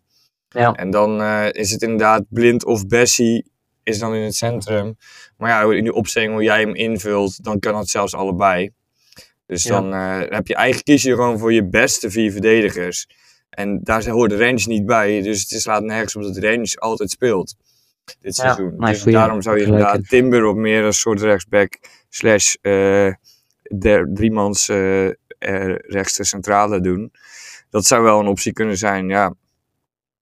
Ja. 0.50 0.74
En 0.74 0.90
dan 0.90 1.22
is 1.52 1.72
het 1.72 1.82
inderdaad 1.82 2.24
blind 2.30 2.66
of 2.66 2.88
Bessie 2.88 3.52
is 3.84 4.00
dan 4.00 4.16
in 4.16 4.22
het 4.22 4.36
centrum. 4.36 4.98
Maar 5.38 5.50
ja, 5.50 5.74
in 5.74 5.84
die 5.84 5.94
opstelling 5.94 6.32
hoe 6.32 6.44
jij 6.44 6.60
hem 6.60 6.76
invult, 6.76 7.44
dan 7.44 7.60
kan 7.60 7.78
het 7.78 7.90
zelfs 7.90 8.14
allebei. 8.16 8.72
Dus 9.46 9.64
Ja. 9.64 9.70
dan 9.70 9.94
uh, 9.94 10.20
heb 10.30 10.48
je 10.48 10.56
eigenlijk 10.56 10.86
kies 10.86 11.04
je 11.04 11.16
gewoon 11.16 11.40
voor 11.40 11.54
je 11.54 11.68
beste 11.68 12.12
vier 12.12 12.32
verdedigers. 12.32 13.08
En 13.50 13.80
daar 13.84 14.10
hoort 14.10 14.30
de 14.30 14.38
range 14.38 14.64
niet 14.66 14.86
bij. 14.86 15.22
Dus 15.22 15.50
het 15.50 15.62
slaat 15.62 15.84
nergens 15.84 16.16
op 16.16 16.22
dat 16.22 16.34
de 16.34 16.42
range 16.50 16.76
altijd 16.76 17.10
speelt. 17.12 17.56
Dit 18.06 18.36
Ja, 18.36 18.44
seizoen. 18.44 18.78
dus 18.78 19.02
goeie- 19.02 19.18
daarom 19.18 19.42
zou 19.42 19.58
je 19.60 19.66
inderdaad 19.66 19.96
in. 19.96 20.04
Timber 20.04 20.46
op 20.46 20.56
meer 20.56 20.84
als 20.86 21.00
soort 21.00 21.22
rechtsback 21.22 21.80
slash 22.10 22.56
uh, 22.62 23.14
der, 23.78 24.10
driemans 24.14 24.70
uh, 24.70 25.10
rechtste 25.88 26.24
centrale 26.24 26.82
doen. 26.82 27.12
Dat 27.70 27.86
zou 27.86 28.04
wel 28.04 28.20
een 28.20 28.28
optie 28.28 28.54
kunnen 28.54 28.78
zijn, 28.78 29.08
ja. 29.10 29.24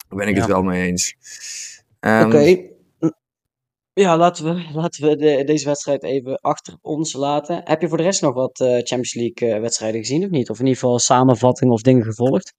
Daar 0.08 0.18
ben 0.20 0.28
ik 0.28 0.36
Ja. 0.36 0.42
het 0.42 0.50
wel 0.52 0.62
mee 0.64 0.88
eens. 0.88 1.16
Um, 2.00 2.26
Oké. 2.26 2.72
Ja, 3.94 4.18
laten 4.18 4.46
we, 4.46 4.66
laten 4.74 5.08
we 5.10 5.16
de, 5.16 5.44
deze 5.44 5.66
wedstrijd 5.66 6.04
even 6.04 6.40
achter 6.40 6.78
ons 6.82 7.14
laten. 7.14 7.62
Heb 7.64 7.82
je 7.82 7.88
voor 7.88 7.98
de 7.98 8.04
rest 8.04 8.22
nog 8.22 8.34
wat 8.34 8.58
Champions 8.58 9.14
League 9.14 9.60
wedstrijden 9.62 10.00
gezien 10.00 10.24
of 10.24 10.30
niet? 10.30 10.50
Of 10.50 10.60
in 10.60 10.66
ieder 10.66 10.80
geval 10.80 11.00
samenvattingen 11.00 11.74
of 11.74 11.82
dingen 11.82 12.04
gevolgd? 12.04 12.54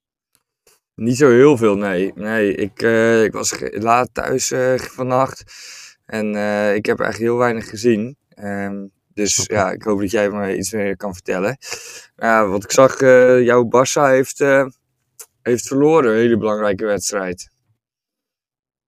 Niet 0.95 1.17
zo 1.17 1.29
heel 1.29 1.57
veel, 1.57 1.75
nee. 1.75 2.11
nee 2.15 2.55
ik, 2.55 2.81
uh, 2.81 3.23
ik 3.23 3.31
was 3.31 3.53
laat 3.71 4.09
thuis 4.13 4.51
uh, 4.51 4.77
vannacht. 4.77 5.43
En 6.05 6.35
uh, 6.35 6.75
ik 6.75 6.85
heb 6.85 6.99
eigenlijk 6.99 7.31
heel 7.31 7.39
weinig 7.39 7.69
gezien. 7.69 8.17
Um, 8.35 8.91
dus 9.13 9.45
ja, 9.45 9.71
ik 9.71 9.83
hoop 9.83 9.99
dat 9.99 10.11
jij 10.11 10.29
me 10.29 10.57
iets 10.57 10.71
meer 10.71 10.97
kan 10.97 11.13
vertellen. 11.13 11.57
Uh, 12.17 12.49
wat 12.49 12.63
ik 12.63 12.71
zag, 12.71 13.01
uh, 13.01 13.43
jouw 13.43 13.63
Barça 13.63 14.01
heeft, 14.01 14.39
uh, 14.39 14.65
heeft 15.41 15.67
verloren. 15.67 16.11
Een 16.11 16.17
hele 16.17 16.37
belangrijke 16.37 16.85
wedstrijd. 16.85 17.49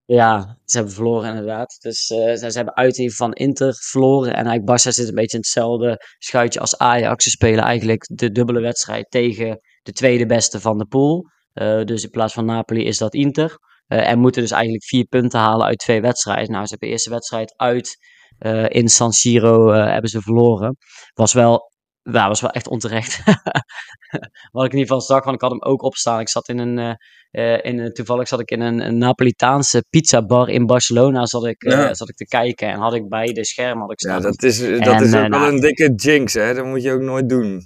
Ja, 0.05 0.57
ze 0.65 0.77
hebben 0.77 0.95
verloren 0.95 1.29
inderdaad. 1.29 1.77
Dus 1.81 2.09
eh, 2.09 2.33
ze, 2.33 2.51
ze 2.51 2.57
hebben 2.57 2.75
uit 2.75 3.13
van 3.15 3.33
Inter 3.33 3.75
verloren. 3.79 4.33
En 4.33 4.45
eigenlijk 4.45 4.69
Barça 4.69 4.89
zit 4.89 5.07
een 5.07 5.15
beetje 5.15 5.37
in 5.37 5.43
hetzelfde 5.43 6.05
schuitje 6.17 6.59
als 6.59 6.77
Ajax. 6.77 7.23
Ze 7.23 7.29
spelen 7.29 7.63
eigenlijk 7.63 8.05
de 8.13 8.31
dubbele 8.31 8.59
wedstrijd 8.59 9.11
tegen 9.11 9.59
de 9.81 9.91
tweede 9.91 10.25
beste 10.25 10.59
van 10.59 10.77
de 10.77 10.85
pool. 10.85 11.29
Eh, 11.57 11.83
dus 11.83 12.03
in 12.03 12.09
plaats 12.09 12.33
van 12.33 12.45
Napoli 12.45 12.85
is 12.85 12.97
dat 12.97 13.13
Inter. 13.13 13.57
Eh, 13.87 14.09
en 14.09 14.19
moeten 14.19 14.41
dus 14.41 14.51
eigenlijk 14.51 14.83
vier 14.83 15.05
punten 15.05 15.39
halen 15.39 15.65
uit 15.65 15.77
twee 15.79 16.01
wedstrijden. 16.01 16.51
Nou, 16.51 16.63
ze 16.63 16.69
hebben 16.69 16.87
de 16.87 16.93
eerste 16.93 17.09
wedstrijd 17.09 17.53
uit 17.57 17.97
eh, 18.37 18.65
in 18.69 18.87
San 18.89 19.11
Siro 19.13 19.71
hebben 19.71 20.09
ze 20.09 20.21
verloren. 20.21 20.77
Was 21.13 21.33
wel, 21.33 21.71
ja, 22.01 22.27
was 22.27 22.41
wel 22.41 22.49
echt 22.49 22.67
onterecht. 22.67 23.21
Wat 24.51 24.65
ik 24.65 24.71
in 24.71 24.77
ieder 24.77 24.93
geval 24.93 25.01
zag, 25.01 25.23
want 25.23 25.35
ik 25.35 25.41
had 25.41 25.51
hem 25.51 25.61
ook 25.63 25.81
opstaan. 25.83 26.19
Ik 26.19 26.29
zat 26.29 26.47
in 26.49 26.57
een, 26.59 26.97
in, 27.61 27.79
een- 27.79 27.93
toevallig 27.93 28.27
zat 28.27 28.39
ik 28.39 28.51
in 28.51 28.61
een, 28.61 28.79
een 28.85 28.97
Napolitaanse 28.97 29.85
pizzabar 29.89 30.49
in 30.49 30.65
Barcelona 30.65 31.25
zat 31.25 31.45
ik, 31.45 31.63
Ja. 31.63 31.93
zat 31.93 32.09
ik 32.09 32.15
te 32.15 32.25
kijken. 32.25 32.67
En 32.69 32.79
had 32.79 32.93
ik 32.93 33.09
bij 33.09 33.25
de 33.33 33.45
scherm 33.45 33.79
had 33.79 33.91
ik 33.91 34.01
Ja, 34.01 34.09
staan. 34.09 34.21
dat 34.21 34.43
is, 34.43 34.59
dat 34.59 34.69
En, 34.69 35.03
is 35.03 35.13
ook 35.13 35.19
wel 35.19 35.27
nou- 35.29 35.53
een 35.53 35.59
dikke 35.59 35.93
jinx, 35.95 36.33
hè. 36.33 36.53
Dat 36.53 36.65
moet 36.65 36.83
je 36.83 36.91
ook 36.91 37.01
nooit 37.01 37.29
doen. 37.29 37.63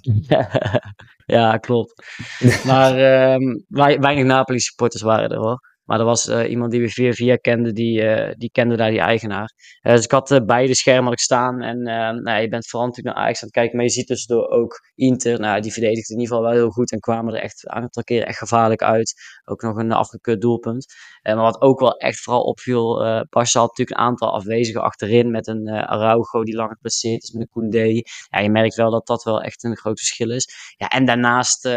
ja, 1.32 1.56
klopt. 1.58 1.92
Maar 2.68 2.96
ehm, 2.96 3.42
wei- 3.68 3.98
weinig 3.98 4.24
Napoli 4.24 4.58
supporters 4.60 5.02
waren 5.02 5.30
er 5.30 5.38
hoor. 5.38 5.58
Maar 5.92 6.00
er 6.00 6.06
was 6.06 6.28
eh, 6.28 6.50
iemand 6.50 6.70
die 6.70 6.80
we 6.80 6.88
via 6.88 7.12
via 7.12 7.36
kende, 7.36 7.72
die, 7.72 8.02
eh, 8.02 8.34
die 8.36 8.50
kende 8.50 8.76
daar 8.76 8.90
die 8.90 9.00
eigenaar. 9.00 9.52
Eh, 9.80 9.94
dus 9.94 10.04
ik 10.04 10.10
had 10.10 10.42
beide 10.46 10.74
schermen 10.74 11.10
had 11.10 11.20
staan. 11.20 11.62
En 11.62 11.82
nou, 12.22 12.40
je 12.40 12.48
bent 12.48 12.66
vooral 12.66 12.88
natuurlijk 12.88 13.16
naar 13.16 13.24
Ajax 13.24 13.42
aan 13.42 13.48
kijken. 13.48 13.76
Maar 13.76 13.84
je 13.84 13.90
ziet 13.90 14.06
tussendoor 14.06 14.48
ook 14.48 14.80
Inter. 14.94 15.40
Nou, 15.40 15.60
die 15.60 15.72
verdedigt 15.72 16.10
in 16.10 16.18
ieder 16.18 16.34
geval 16.34 16.50
wel 16.50 16.58
heel 16.60 16.70
goed. 16.70 16.92
En 16.92 17.00
kwamen 17.00 17.34
er 17.34 17.40
echt 17.40 17.64
een 17.64 17.72
aantal 17.72 18.02
keren 18.02 18.26
echt 18.26 18.38
gevaarlijk 18.38 18.82
uit. 18.82 19.14
Ook 19.44 19.62
nog 19.62 19.76
een 19.76 19.92
afgekeurd 19.92 20.40
doelpunt. 20.40 20.86
Maar 21.22 21.36
wat 21.36 21.60
ook 21.60 21.80
wel 21.80 21.96
echt 21.96 22.20
vooral 22.20 22.42
opviel. 22.42 22.96
Barca 23.28 23.58
had 23.58 23.68
natuurlijk 23.68 23.98
een 23.98 24.06
aantal 24.06 24.32
afwezigen 24.32 24.82
achterin. 24.82 25.30
Met 25.30 25.46
een 25.46 25.68
Araujo 25.68 26.44
die 26.44 26.54
lang 26.54 26.70
geblesseerd 26.72 27.22
is. 27.22 27.30
Met 27.30 27.42
een 27.42 27.48
Koundé. 27.52 28.02
Ja, 28.30 28.38
je 28.40 28.50
merkt 28.50 28.74
wel 28.74 28.90
dat 28.90 29.06
dat 29.06 29.22
wel 29.22 29.42
echt 29.42 29.64
een 29.64 29.76
groot 29.76 29.98
verschil 29.98 30.30
is. 30.30 30.74
Ja, 30.76 30.88
en 30.88 31.04
daarnaast 31.04 31.68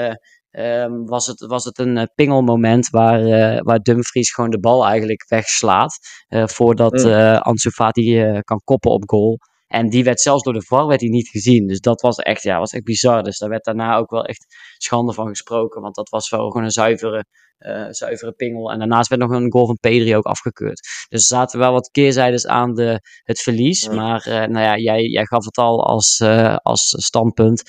eh, 0.55 0.83
ehm, 0.83 1.05
was, 1.05 1.27
het, 1.27 1.39
was 1.45 1.65
het 1.65 1.79
een 1.79 1.97
eh, 1.97 2.05
pingelmoment 2.15 2.89
waar, 2.89 3.25
eh, 3.25 3.61
waar 3.61 3.79
Dumfries 3.79 4.33
gewoon 4.33 4.49
de 4.49 4.59
bal 4.59 4.85
eigenlijk 4.85 5.25
wegslaat. 5.29 5.97
eh, 6.27 6.47
voordat 6.47 7.03
eh 7.05 7.39
Ansu 7.39 7.69
Fati 7.71 8.39
kan 8.41 8.61
koppen 8.63 8.91
op 8.91 9.03
goal. 9.05 9.37
En 9.67 9.89
die 9.89 10.03
werd 10.03 10.21
zelfs 10.21 10.43
door 10.43 10.53
de 10.53 10.65
VAR 10.65 10.87
werd 10.87 10.99
die 10.99 11.09
niet 11.09 11.27
gezien. 11.27 11.67
Dus 11.67 11.79
dat 11.79 12.01
was 12.01 12.17
echt, 12.17 12.43
ja, 12.43 12.59
was 12.59 12.71
echt 12.71 12.83
bizar. 12.83 13.23
Dus 13.23 13.37
daar 13.37 13.49
werd 13.49 13.63
daarna 13.63 13.97
ook 13.97 14.09
wel 14.09 14.25
echt 14.25 14.45
schande 14.77 15.13
van 15.13 15.27
gesproken. 15.27 15.81
Want 15.81 15.95
dat 15.95 16.09
was 16.09 16.29
wel 16.29 16.49
gewoon 16.49 16.63
een 16.63 16.71
zuivere, 16.71 17.25
uh, 17.59 17.87
zuivere 17.89 18.31
pingel. 18.31 18.71
En 18.71 18.79
daarnaast 18.79 19.09
werd 19.09 19.21
nog 19.21 19.31
een 19.31 19.51
goal 19.51 19.65
van 19.65 19.77
Pedri 19.79 20.15
ook 20.15 20.25
afgekeurd. 20.25 20.79
Dus 21.09 21.21
er 21.21 21.27
zaten 21.27 21.59
wel 21.59 21.71
wat 21.71 21.89
keerzijdes 21.91 22.47
aan 22.47 22.73
de, 22.73 22.99
het 23.23 23.39
verlies. 23.39 23.87
Maar 23.89 24.27
uh, 24.27 24.33
nou 24.33 24.59
ja, 24.59 24.77
jij, 24.77 25.01
jij 25.01 25.25
gaf 25.25 25.45
het 25.45 25.57
al 25.57 25.85
als, 25.85 26.19
uh, 26.19 26.55
als 26.55 26.95
standpunt. 26.97 27.63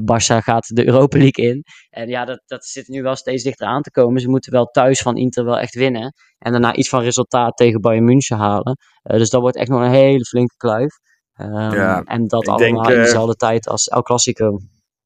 Barça 0.00 0.36
gaat 0.38 0.66
de 0.66 0.86
Europa 0.86 1.18
League 1.18 1.44
in. 1.44 1.62
En 1.90 2.08
ja, 2.08 2.24
dat, 2.24 2.42
dat 2.46 2.64
zit 2.64 2.88
nu 2.88 3.02
wel 3.02 3.16
steeds 3.16 3.42
dichter 3.42 3.66
aan 3.66 3.82
te 3.82 3.90
komen. 3.90 4.20
Ze 4.20 4.28
moeten 4.28 4.52
wel 4.52 4.66
thuis 4.66 5.00
van 5.00 5.16
Inter 5.16 5.44
wel 5.44 5.58
echt 5.58 5.74
winnen. 5.74 6.14
En 6.38 6.52
daarna 6.52 6.74
iets 6.74 6.88
van 6.88 7.02
resultaat 7.02 7.56
tegen 7.56 7.80
Bayern 7.80 8.04
München 8.04 8.36
halen. 8.36 8.76
dus 9.02 9.30
dat 9.30 9.40
wordt 9.40 9.56
echt 9.56 9.68
nog 9.68 9.80
een 9.80 9.90
hele 9.90 10.24
flinke 10.24 10.54
kluif. 10.56 10.98
Um, 11.40 11.72
ja, 11.72 12.02
en 12.04 12.26
dat 12.26 12.46
allemaal 12.48 12.82
denk, 12.82 12.96
in 12.96 13.02
dezelfde 13.02 13.34
tijd 13.34 13.68
als 13.68 13.88
El 13.88 14.02
Clasico. 14.02 14.60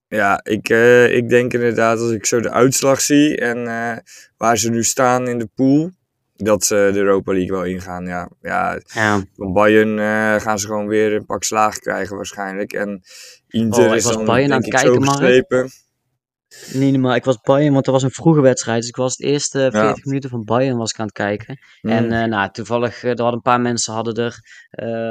Ja, 0.09 0.41
ik, 0.43 0.69
uh, 0.69 1.15
ik 1.15 1.29
denk 1.29 1.53
inderdaad 1.53 1.99
als 1.99 2.11
ik 2.11 2.27
zo 2.27 2.41
de 2.41 2.51
uitslag 2.51 3.01
zie 3.01 3.37
en 3.37 3.59
uh, 3.59 3.97
waar 4.37 4.59
ze 4.59 4.71
nu 4.71 4.85
staan 4.85 5.29
in 5.29 5.39
de 5.39 5.49
pool, 5.55 5.91
dat 6.37 6.65
ze 6.65 6.91
de 6.93 6.99
Europa 6.99 7.33
League 7.33 7.51
wel 7.51 7.65
ingaan. 7.65 8.05
Ja, 8.05 8.29
ja, 8.43 8.81
ja. 8.87 9.25
van 9.37 9.53
Bayern 9.53 9.99
gaan 10.41 10.59
ze 10.59 10.67
gewoon 10.67 10.87
weer 10.87 11.15
een 11.15 11.27
pak 11.27 11.43
slaag 11.43 11.79
krijgen 11.79 12.17
waarschijnlijk. 12.17 12.73
En 12.73 13.03
Inter 13.49 13.89
oh, 13.89 13.95
is 13.95 14.05
dan 14.05 14.25
Bayern 14.25 14.53
aan 14.53 14.61
het 14.61 14.71
kijken. 14.71 15.71
Niet 16.73 16.93
normaal. 16.93 17.15
Ik 17.15 17.25
was 17.25 17.41
Bayern, 17.41 17.73
want 17.73 17.87
er 17.87 17.93
was 17.93 18.03
een 18.03 18.11
vroege 18.11 18.41
wedstrijd. 18.41 18.81
Dus 18.81 18.89
ik 18.89 18.97
was 18.97 19.17
het 19.17 19.27
eerste 19.27 19.59
40 19.59 19.83
ja. 19.83 19.95
minuten 20.03 20.31
van 20.31 20.45
Bayern 20.45 20.77
was 20.77 20.91
ik 20.91 20.99
aan 20.99 21.07
het 21.07 21.15
kijken. 21.15 21.59
Mm. 21.81 21.91
En 21.91 22.05
uh, 22.05 22.25
nou, 22.25 22.51
toevallig, 22.51 23.03
er 23.03 23.09
hadden 23.09 23.33
een 23.33 23.41
paar 23.41 23.61
mensen 23.61 23.95
hadden 23.95 24.15
er 24.15 24.39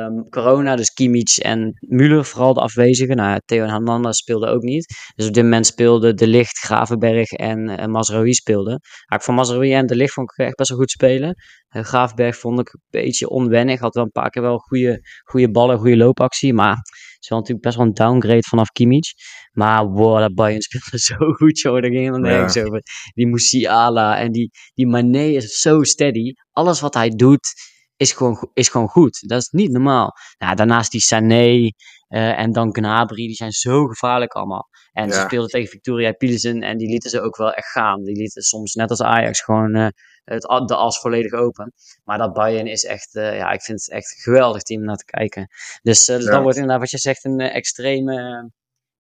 um, 0.06 0.30
corona. 0.30 0.76
Dus 0.76 0.94
Kimmich 0.94 1.38
en 1.38 1.80
Müller, 1.88 2.24
vooral 2.24 2.54
de 2.54 2.60
afwezigen. 2.60 3.16
Nou, 3.16 3.40
Theo 3.46 3.64
en 3.64 3.70
Hernandez 3.70 4.18
speelden 4.18 4.50
ook 4.50 4.62
niet. 4.62 5.12
Dus 5.16 5.28
op 5.28 5.34
dit 5.34 5.44
moment 5.44 5.66
speelden 5.66 6.16
De 6.16 6.28
Licht, 6.28 6.58
Gravenberg 6.58 7.32
en, 7.32 7.92
Mazraoui 7.92 8.34
speelden. 8.34 8.82
Maar 9.06 9.22
van 9.22 9.64
en 9.64 9.86
De 9.86 9.96
Licht 9.96 10.14
vond 10.14 10.32
ik 10.32 10.46
echt 10.46 10.56
best 10.56 10.70
wel 10.70 10.80
goed 10.80 10.92
spelen. 10.92 11.36
Uh, 11.72 11.84
Gravenberg 11.84 12.38
vond 12.38 12.60
ik 12.60 12.74
een 12.74 12.82
beetje 12.90 13.30
onwennig. 13.30 13.80
Had 13.80 13.96
wel 13.96 14.04
een 14.04 14.12
paar 14.12 14.30
keer 14.30 14.42
wel 14.42 14.58
goede, 14.58 15.00
goede 15.24 15.52
ballen, 15.52 15.78
goede 15.78 15.98
loopactie. 15.98 16.54
Maar 16.54 16.78
is 17.20 17.30
wel 17.30 17.40
natuurlijk 17.40 17.66
best 17.66 17.78
wel 17.78 17.86
een 17.86 17.94
downgrade 17.94 18.44
vanaf 18.48 18.70
Kimmich. 18.70 19.14
Maar 19.52 19.86
wow, 19.86 20.20
dat 20.20 20.34
Bayern 20.34 20.62
speelde 20.68 21.00
zo 21.00 21.16
goed, 21.16 21.60
joh. 21.60 21.74
Daar 21.74 21.92
ging 21.92 21.96
helemaal 21.96 22.32
ja. 22.32 22.64
over. 22.64 22.82
Die 23.14 23.28
Musiala 23.28 24.18
en 24.18 24.32
die, 24.32 24.50
die 24.74 24.88
Mané 24.88 25.26
is 25.26 25.60
zo 25.60 25.84
steady. 25.84 26.34
Alles 26.52 26.80
wat 26.80 26.94
hij 26.94 27.10
doet 27.10 27.54
is 28.00 28.12
gewoon, 28.12 28.50
is 28.54 28.70
gewoon 28.70 28.88
goed. 28.88 29.30
Dat 29.30 29.42
is 29.42 29.50
niet 29.50 29.72
normaal. 29.72 30.14
Nou, 30.38 30.56
daarnaast 30.56 30.92
die 30.92 31.02
Sané 31.02 31.54
uh, 31.56 32.40
en 32.40 32.52
dan 32.52 32.76
Gnabry, 32.76 33.28
die 33.28 33.36
zijn 33.36 33.52
zo 33.52 33.86
gevaarlijk 33.86 34.34
allemaal. 34.34 34.70
En 34.92 35.08
ja. 35.08 35.14
ze 35.14 35.20
speelden 35.20 35.50
tegen 35.50 35.70
Victoria 35.70 36.12
Pilsen 36.12 36.62
en 36.62 36.78
die 36.78 36.90
lieten 36.90 37.10
ze 37.10 37.22
ook 37.22 37.38
wel 37.38 37.52
echt 37.52 37.68
gaan. 37.68 38.04
Die 38.04 38.16
lieten 38.16 38.42
soms, 38.42 38.74
net 38.74 38.90
als 38.90 39.02
Ajax, 39.02 39.42
gewoon 39.42 39.76
uh, 39.76 39.88
het, 40.24 40.42
de 40.42 40.76
as 40.76 41.00
volledig 41.00 41.32
open. 41.32 41.74
Maar 42.04 42.18
dat 42.18 42.34
Bayern 42.34 42.68
is 42.68 42.84
echt, 42.84 43.16
uh, 43.16 43.38
ja, 43.38 43.52
ik 43.52 43.62
vind 43.62 43.80
het 43.80 43.90
echt 43.90 44.12
een 44.12 44.22
geweldig 44.22 44.62
team 44.62 44.80
om 44.80 44.86
naar 44.86 44.96
te 44.96 45.06
kijken. 45.06 45.48
Dus, 45.82 46.06
dus 46.06 46.24
ja. 46.24 46.32
dat 46.32 46.42
wordt 46.42 46.58
inderdaad, 46.58 46.80
wat 46.80 46.92
je 46.92 46.98
zegt, 46.98 47.26
een 47.26 47.40
extreme 47.40 48.50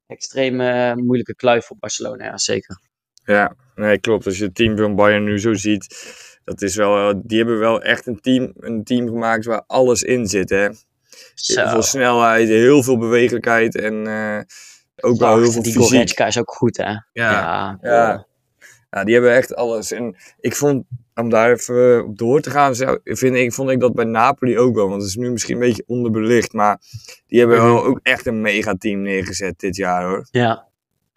extreme 0.05 0.95
moeilijke 0.95 1.35
kluif 1.35 1.65
voor 1.65 1.77
Barcelona, 1.79 2.25
ja, 2.25 2.37
zeker. 2.37 2.81
Ja, 3.23 3.55
nee, 3.75 3.99
klopt. 3.99 4.25
Als 4.25 4.37
je 4.37 4.45
het 4.45 4.55
team 4.55 4.77
van 4.77 4.95
Bayern 4.95 5.23
nu 5.23 5.39
zo 5.39 5.53
ziet, 5.53 5.85
dat 6.49 6.61
is 6.61 6.75
wel, 6.75 7.21
die 7.23 7.37
hebben 7.37 7.59
wel 7.59 7.81
echt 7.81 8.07
een 8.07 8.21
team, 8.21 8.53
een 8.59 8.83
team 8.83 9.07
gemaakt 9.07 9.45
waar 9.45 9.63
alles 9.67 10.03
in 10.03 10.27
zit. 10.27 10.49
Hè? 10.49 10.67
Zo. 11.33 11.61
Heel 11.61 11.69
veel 11.69 11.81
snelheid, 11.81 12.47
heel 12.47 12.83
veel 12.83 12.97
bewegelijkheid 12.97 13.75
en 13.75 13.93
uh, 14.07 14.39
ook 14.95 15.19
wel 15.19 15.37
heel 15.37 15.51
veel 15.51 15.61
die 15.61 15.73
fysiek. 15.73 15.89
Goretzka 15.89 16.27
is 16.27 16.37
ook 16.37 16.51
goed, 16.51 16.77
hè? 16.77 16.83
Ja, 16.83 17.01
ja, 17.13 17.77
ja. 17.81 18.27
ja, 18.89 19.03
die 19.03 19.13
hebben 19.13 19.33
echt 19.33 19.55
alles. 19.55 19.91
En 19.91 20.15
ik 20.39 20.55
vond, 20.55 20.83
om 21.15 21.29
daar 21.29 21.51
even 21.51 22.05
op 22.05 22.17
door 22.17 22.41
te 22.41 22.49
gaan, 22.49 22.75
vind 23.03 23.35
ik, 23.35 23.53
vond 23.53 23.69
ik 23.69 23.79
dat 23.79 23.93
bij 23.93 24.05
Napoli 24.05 24.57
ook 24.57 24.75
wel. 24.75 24.89
Want 24.89 25.01
het 25.01 25.09
is 25.09 25.15
nu 25.15 25.31
misschien 25.31 25.53
een 25.53 25.67
beetje 25.67 25.83
onderbelicht, 25.87 26.53
maar 26.53 26.81
die 27.27 27.39
hebben 27.39 27.63
wel 27.63 27.85
ook 27.85 27.99
echt 28.03 28.25
een 28.25 28.41
megateam 28.41 29.01
neergezet 29.01 29.59
dit 29.59 29.75
jaar 29.75 30.07
hoor. 30.07 30.27
Ja, 30.31 30.67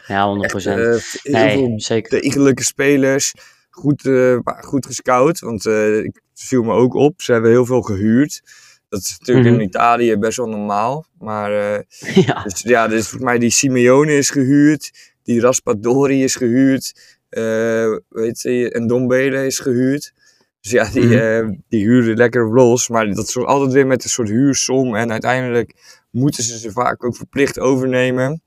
ja 0.07 0.37
100%. 0.37 0.41
Echt, 0.41 0.65
uh, 0.65 0.73
heel 0.73 1.33
Nee, 1.33 1.57
veel 1.57 1.81
zeker. 1.81 2.21
degelijke 2.21 2.65
spelers, 2.65 3.35
goed, 3.75 4.05
uh, 4.05 4.39
goed 4.45 4.87
gescout. 4.87 5.39
Want 5.41 5.67
uh, 5.67 5.99
ik 5.99 6.21
viel 6.35 6.63
me 6.63 6.73
ook 6.73 6.95
op, 6.95 7.23
ze 7.23 7.33
hebben 7.33 7.51
heel 7.51 7.67
veel 7.67 7.83
gehuurd. 7.83 8.43
Dat 8.89 9.01
is 9.01 9.17
natuurlijk 9.19 9.47
Mhm. 9.49 9.55
in 9.61 9.67
Italië 9.67 10.17
best 10.17 10.37
wel 10.37 10.49
normaal. 10.49 11.07
Maar 11.19 11.53
eh, 11.75 11.81
Ja, 12.27 12.43
dus, 12.43 12.61
ja, 12.61 12.89
dus 12.89 13.01
volgens 13.09 13.31
mij 13.31 13.39
die 13.39 13.51
Simeone 13.51 14.17
is 14.17 14.31
gehuurd. 14.31 14.91
Die 15.23 15.41
Raspadori 15.41 16.23
is 16.23 16.37
gehuurd. 16.37 17.19
eh 17.29 17.97
weet 18.09 18.41
je, 18.41 18.71
en 18.71 18.87
Dombele 18.87 19.47
is 19.47 19.59
gehuurd. 19.59 20.13
Dus 20.61 20.71
ja, 20.71 20.85
die, 20.91 21.21
eh, 21.23 21.49
die 21.69 21.85
huren 21.85 22.17
lekker 22.17 22.53
los. 22.55 22.89
Maar 22.89 23.15
dat 23.15 23.29
is 23.29 23.37
altijd 23.37 23.73
weer 23.73 23.87
met 23.87 24.05
een 24.05 24.11
soort 24.11 24.29
huursom. 24.29 24.95
En 24.97 25.11
uiteindelijk 25.13 25.75
moeten 26.11 26.43
ze 26.43 26.59
ze 26.59 26.71
vaak 26.73 27.05
ook 27.05 27.17
verplicht 27.17 27.59
overnemen. 27.59 28.43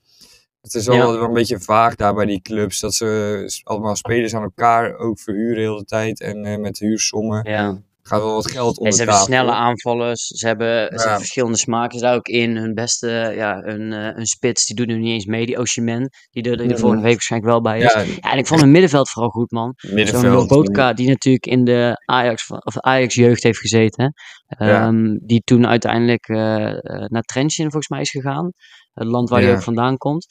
Het 0.65 0.73
is 0.73 0.85
wel, 0.85 0.95
Ja. 0.95 1.05
wel 1.11 1.21
een 1.23 1.33
beetje 1.33 1.59
vaag 1.59 1.95
daar 1.95 2.13
bij 2.13 2.25
die 2.25 2.41
clubs. 2.41 2.79
Dat 2.79 2.93
ze 2.93 3.61
allemaal 3.63 3.95
spelers 3.95 4.33
aan 4.35 4.43
elkaar 4.43 4.97
ook 4.97 5.19
verhuren 5.19 5.55
de 5.55 5.61
hele 5.61 5.83
tijd. 5.85 6.21
En 6.21 6.45
eh, 6.45 6.57
met 6.57 6.79
huursommen 6.79 7.49
ja. 7.51 7.77
gaat 8.01 8.21
wel 8.21 8.33
wat 8.33 8.51
geld 8.51 8.71
En 8.71 8.77
onder 8.77 8.91
ze 8.91 8.97
hebben 8.97 9.15
tafel. 9.15 9.33
snelle 9.33 9.51
aanvallers, 9.51 10.27
ze 10.27 10.47
hebben, 10.47 10.67
ze 10.87 10.93
Ja. 10.93 10.99
hebben 10.99 11.17
verschillende 11.17 11.57
smaken 11.57 11.99
daar 11.99 12.15
ook 12.15 12.27
in. 12.27 12.55
Hun 12.57 12.73
beste, 12.73 13.07
ja, 13.35 13.63
een, 13.63 13.93
eh, 13.93 14.17
een 14.17 14.25
spits, 14.25 14.65
die 14.65 14.75
doet 14.75 14.87
nu 14.87 14.97
niet 14.97 15.13
eens 15.13 15.25
mee, 15.25 15.45
die 15.45 15.57
Osimhen, 15.59 16.09
die 16.31 16.43
er, 16.43 16.59
er 16.59 16.65
Mhm. 16.65 16.77
volgende 16.77 17.03
week 17.03 17.13
waarschijnlijk 17.13 17.51
wel 17.51 17.61
bij 17.61 17.79
is. 17.79 17.93
Ja, 17.93 18.31
en 18.31 18.37
ik 18.37 18.47
vond 18.47 18.61
het 18.61 18.69
middenveld 18.69 19.09
vooral 19.09 19.31
goed, 19.31 19.51
man. 19.51 19.73
Zo'n. 19.77 20.27
Lobotka, 20.27 20.93
die 20.93 21.07
natuurlijk 21.07 21.45
in 21.45 21.63
de 21.63 22.01
Ajax, 22.05 22.47
of 22.49 22.79
Ajax 22.79 23.15
jeugd 23.15 23.43
heeft 23.43 23.59
gezeten. 23.59 24.13
Ehm, 24.47 25.17
die 25.21 25.41
toen 25.43 25.67
uiteindelijk 25.67 26.27
eh, 26.27 26.71
eh, 26.71 26.77
naar 27.07 27.21
Trentin 27.23 27.63
volgens 27.65 27.87
mij 27.87 28.01
is 28.01 28.09
gegaan. 28.09 28.51
Het 28.93 29.07
land 29.07 29.29
waar 29.29 29.41
hij 29.41 29.53
ook 29.55 29.61
vandaan 29.63 29.97
komt. 29.97 30.25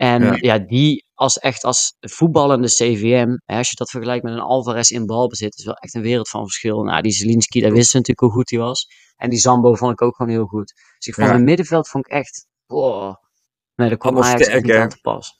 En 0.00 0.22
Ja. 0.22 0.36
ja, 0.40 0.58
die 0.58 1.04
als 1.14 1.38
echt 1.38 1.64
als 1.64 1.96
voetballende 2.00 2.66
CVM, 2.66 3.36
hè, 3.44 3.56
als 3.56 3.70
je 3.70 3.76
dat 3.76 3.90
vergelijkt 3.90 4.24
met 4.24 4.32
een 4.32 4.40
Alvarez 4.40 4.90
in 4.90 5.06
balbezit, 5.06 5.56
is 5.58 5.64
wel 5.64 5.74
echt 5.74 5.94
een 5.94 6.02
wereld 6.02 6.28
van 6.28 6.42
verschil. 6.42 6.82
Nou, 6.82 7.02
die 7.02 7.12
Zelinski, 7.12 7.60
daar 7.60 7.72
wisten 7.72 7.92
we 7.92 7.98
natuurlijk 7.98 8.20
hoe 8.20 8.30
goed 8.30 8.50
hij 8.50 8.58
was. 8.58 8.86
En 9.16 9.30
die 9.30 9.38
Zambo 9.38 9.74
vond 9.74 9.92
ik 9.92 10.02
ook 10.02 10.16
gewoon 10.16 10.32
heel 10.32 10.46
goed. 10.46 10.72
Dus 10.98 11.06
ik 11.06 11.14
vond 11.14 11.26
Ja. 11.26 11.32
het 11.32 11.42
middenveld 11.42 11.88
vond 11.88 12.06
ik 12.06 12.12
echt, 12.12 12.46
wow. 12.66 13.14
Nee, 13.74 13.88
daar 13.88 13.98
kwam 13.98 14.16
Allemaal 14.16 14.38
sterk, 14.38 14.62
niet 14.62 14.72
aan 14.72 14.88
te 14.88 14.98
pas. 15.00 15.38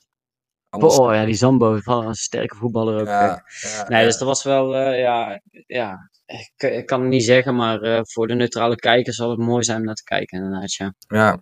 Allemaal 0.69 0.99
Oh 0.99 1.13
ja, 1.13 1.25
die 1.25 1.35
Zambo, 1.35 1.79
wel 1.83 2.03
een 2.03 2.13
sterke 2.15 2.55
voetballer 2.55 2.99
ook. 3.01 3.07
Ja, 3.07 3.43
Nee, 3.87 4.05
dus 4.05 4.17
dat 4.17 4.27
was 4.27 4.43
wel, 4.43 4.75
eh, 4.75 4.99
ja, 4.99 5.41
ja 5.67 6.09
ik, 6.25 6.71
ik 6.71 6.85
kan 6.85 7.01
het 7.01 7.09
niet 7.09 7.23
zeggen, 7.23 7.55
maar 7.55 7.81
eh, 7.81 7.99
voor 8.03 8.27
de 8.27 8.33
neutrale 8.35 8.75
kijker 8.75 9.13
zal 9.13 9.29
het 9.29 9.39
mooi 9.39 9.63
zijn 9.63 9.77
om 9.79 9.83
naar 9.85 9.95
te 9.95 10.03
kijken, 10.03 10.37
inderdaad, 10.43 10.73
ja. 10.73 10.93
ja. 11.07 11.39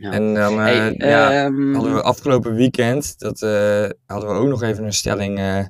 Ja. 0.00 0.10
En 0.10 0.34
dan 0.34 0.52
eh, 0.52 0.64
Hey, 0.64 0.94
ja, 0.96 1.44
ehm, 1.44 1.74
hadden 1.74 1.94
we 1.94 2.02
afgelopen 2.02 2.54
weekend, 2.54 3.18
dat 3.18 3.42
eh, 3.42 3.88
hadden 4.06 4.28
we 4.28 4.34
ook 4.34 4.48
nog 4.48 4.62
even 4.62 4.84
een 4.84 4.92
stelling 4.92 5.38
eh, 5.38 5.64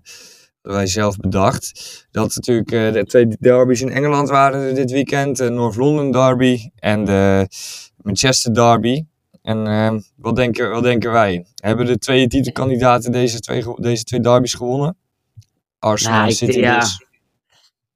wij 0.63 0.87
zelf 0.87 1.17
bedacht. 1.17 2.07
Dat 2.11 2.35
natuurlijk 2.35 2.95
de 2.95 3.05
twee 3.05 3.27
derbies 3.27 3.81
in 3.81 3.91
Engeland 3.91 4.29
waren 4.29 4.75
dit 4.75 4.91
weekend. 4.91 5.37
De 5.37 5.51
North 5.51 5.77
London 5.77 6.13
derby 6.13 6.71
en 6.75 7.05
de 7.05 7.47
Manchester 7.97 8.55
derby. 8.55 9.05
En 9.49 9.67
eh, 9.67 9.95
wat, 10.17 10.37
denken, 10.37 10.71
wat 10.71 10.83
denken 10.83 11.13
wij? 11.13 11.47
Hebben 11.55 11.87
de 11.87 11.99
twee 11.99 12.27
titelkandidaten 12.27 13.13
deze 13.13 13.41
twee, 13.41 13.65
deze 13.77 14.05
twee 14.05 14.21
derbies 14.21 14.55
gewonnen? 14.55 14.97
Arsenal 15.79 16.19
Nou, 16.19 16.33
City 16.33 16.59
ja. 16.59 16.81
dus. 16.81 17.07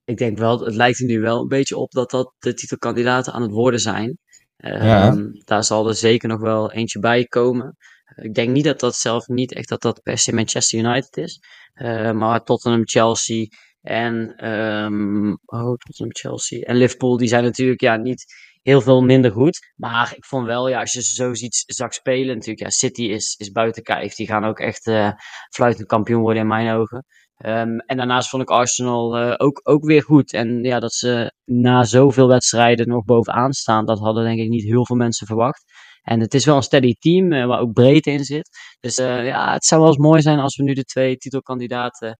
ik 0.04 0.16
denk 0.16 0.38
wel, 0.38 0.64
het 0.64 0.74
lijkt 0.74 0.98
er 0.98 1.06
nu 1.06 1.20
wel 1.20 1.40
een 1.40 1.48
beetje 1.48 1.76
op 1.76 1.90
dat 1.90 2.10
dat 2.10 2.32
de 2.38 2.54
titelkandidaten 2.54 3.32
aan 3.32 3.42
het 3.42 3.50
worden 3.50 3.80
zijn. 3.80 4.18
Ehm. 4.62 5.30
Daar 5.44 5.64
zal 5.64 5.88
er 5.88 5.94
zeker 5.94 6.28
nog 6.28 6.40
wel 6.40 6.72
eentje 6.72 6.98
bij 6.98 7.24
komen. 7.24 7.76
Ik 8.14 8.34
denk 8.34 8.50
niet 8.50 8.64
dat 8.64 8.80
dat 8.80 8.94
zelf 8.94 9.26
niet 9.26 9.52
echt 9.52 9.68
dat 9.68 9.82
dat 9.82 10.02
per 10.02 10.18
se 10.18 10.34
Manchester 10.34 10.78
United 10.78 11.16
is. 11.16 11.40
Eh, 11.72 12.10
maar 12.12 12.44
Tottenham, 12.44 12.82
Chelsea 12.84 13.46
en 13.80 14.34
ehm, 14.36 15.30
oh, 15.30 15.74
Tottenham, 15.76 16.14
Chelsea 16.14 16.60
en 16.60 16.76
Liverpool, 16.76 17.16
die 17.16 17.28
zijn 17.28 17.42
natuurlijk 17.44 17.80
ja, 17.80 17.96
niet 17.96 18.24
heel 18.62 18.80
veel 18.80 19.02
minder 19.02 19.32
goed. 19.32 19.72
Maar 19.76 20.12
ik 20.16 20.24
vond 20.24 20.46
wel, 20.46 20.68
ja, 20.68 20.80
als 20.80 20.92
je 20.92 21.02
ze 21.02 21.14
zo 21.14 21.34
ziet 21.34 21.62
zag 21.66 21.94
spelen, 21.94 22.34
natuurlijk, 22.34 22.60
ja, 22.60 22.70
City 22.70 23.02
is, 23.02 23.34
is 23.38 23.50
buiten 23.50 23.82
kijf. 23.82 24.14
Die 24.14 24.26
gaan 24.26 24.44
ook 24.44 24.58
echt 24.58 24.86
eh 24.86 25.10
fluitend 25.50 25.86
kampioen 25.86 26.20
worden 26.20 26.42
in 26.42 26.48
mijn 26.48 26.76
ogen. 26.76 27.06
Ehm, 27.42 27.78
en 27.78 27.96
daarnaast 27.96 28.28
vond 28.28 28.42
ik 28.42 28.50
Arsenal 28.50 29.16
eh, 29.16 29.34
ook, 29.36 29.60
ook 29.62 29.84
weer 29.84 30.02
goed. 30.02 30.32
En 30.32 30.62
ja, 30.64 30.80
dat 30.80 30.92
ze 30.92 31.32
na 31.44 31.84
zoveel 31.84 32.28
wedstrijden 32.28 32.88
nog 32.88 33.04
bovenaan 33.04 33.52
staan, 33.52 33.86
dat 33.86 33.98
hadden 33.98 34.24
denk 34.24 34.40
ik 34.40 34.48
niet 34.48 34.64
heel 34.64 34.86
veel 34.86 34.96
mensen 34.96 35.26
verwacht. 35.26 35.64
En 36.02 36.20
het 36.20 36.34
is 36.34 36.44
wel 36.44 36.56
een 36.56 36.62
steady 36.62 36.94
team 36.98 37.32
eh, 37.32 37.46
waar 37.46 37.60
ook 37.60 37.72
breedte 37.72 38.10
in 38.10 38.24
zit. 38.24 38.48
Dus 38.80 38.98
eh, 38.98 39.26
ja, 39.26 39.52
het 39.52 39.64
zou 39.64 39.80
wel 39.80 39.90
eens 39.90 40.00
mooi 40.00 40.22
zijn 40.22 40.38
als 40.38 40.56
we 40.56 40.62
nu 40.62 40.74
de 40.74 40.84
twee 40.84 41.16
titelkandidaten 41.16 42.18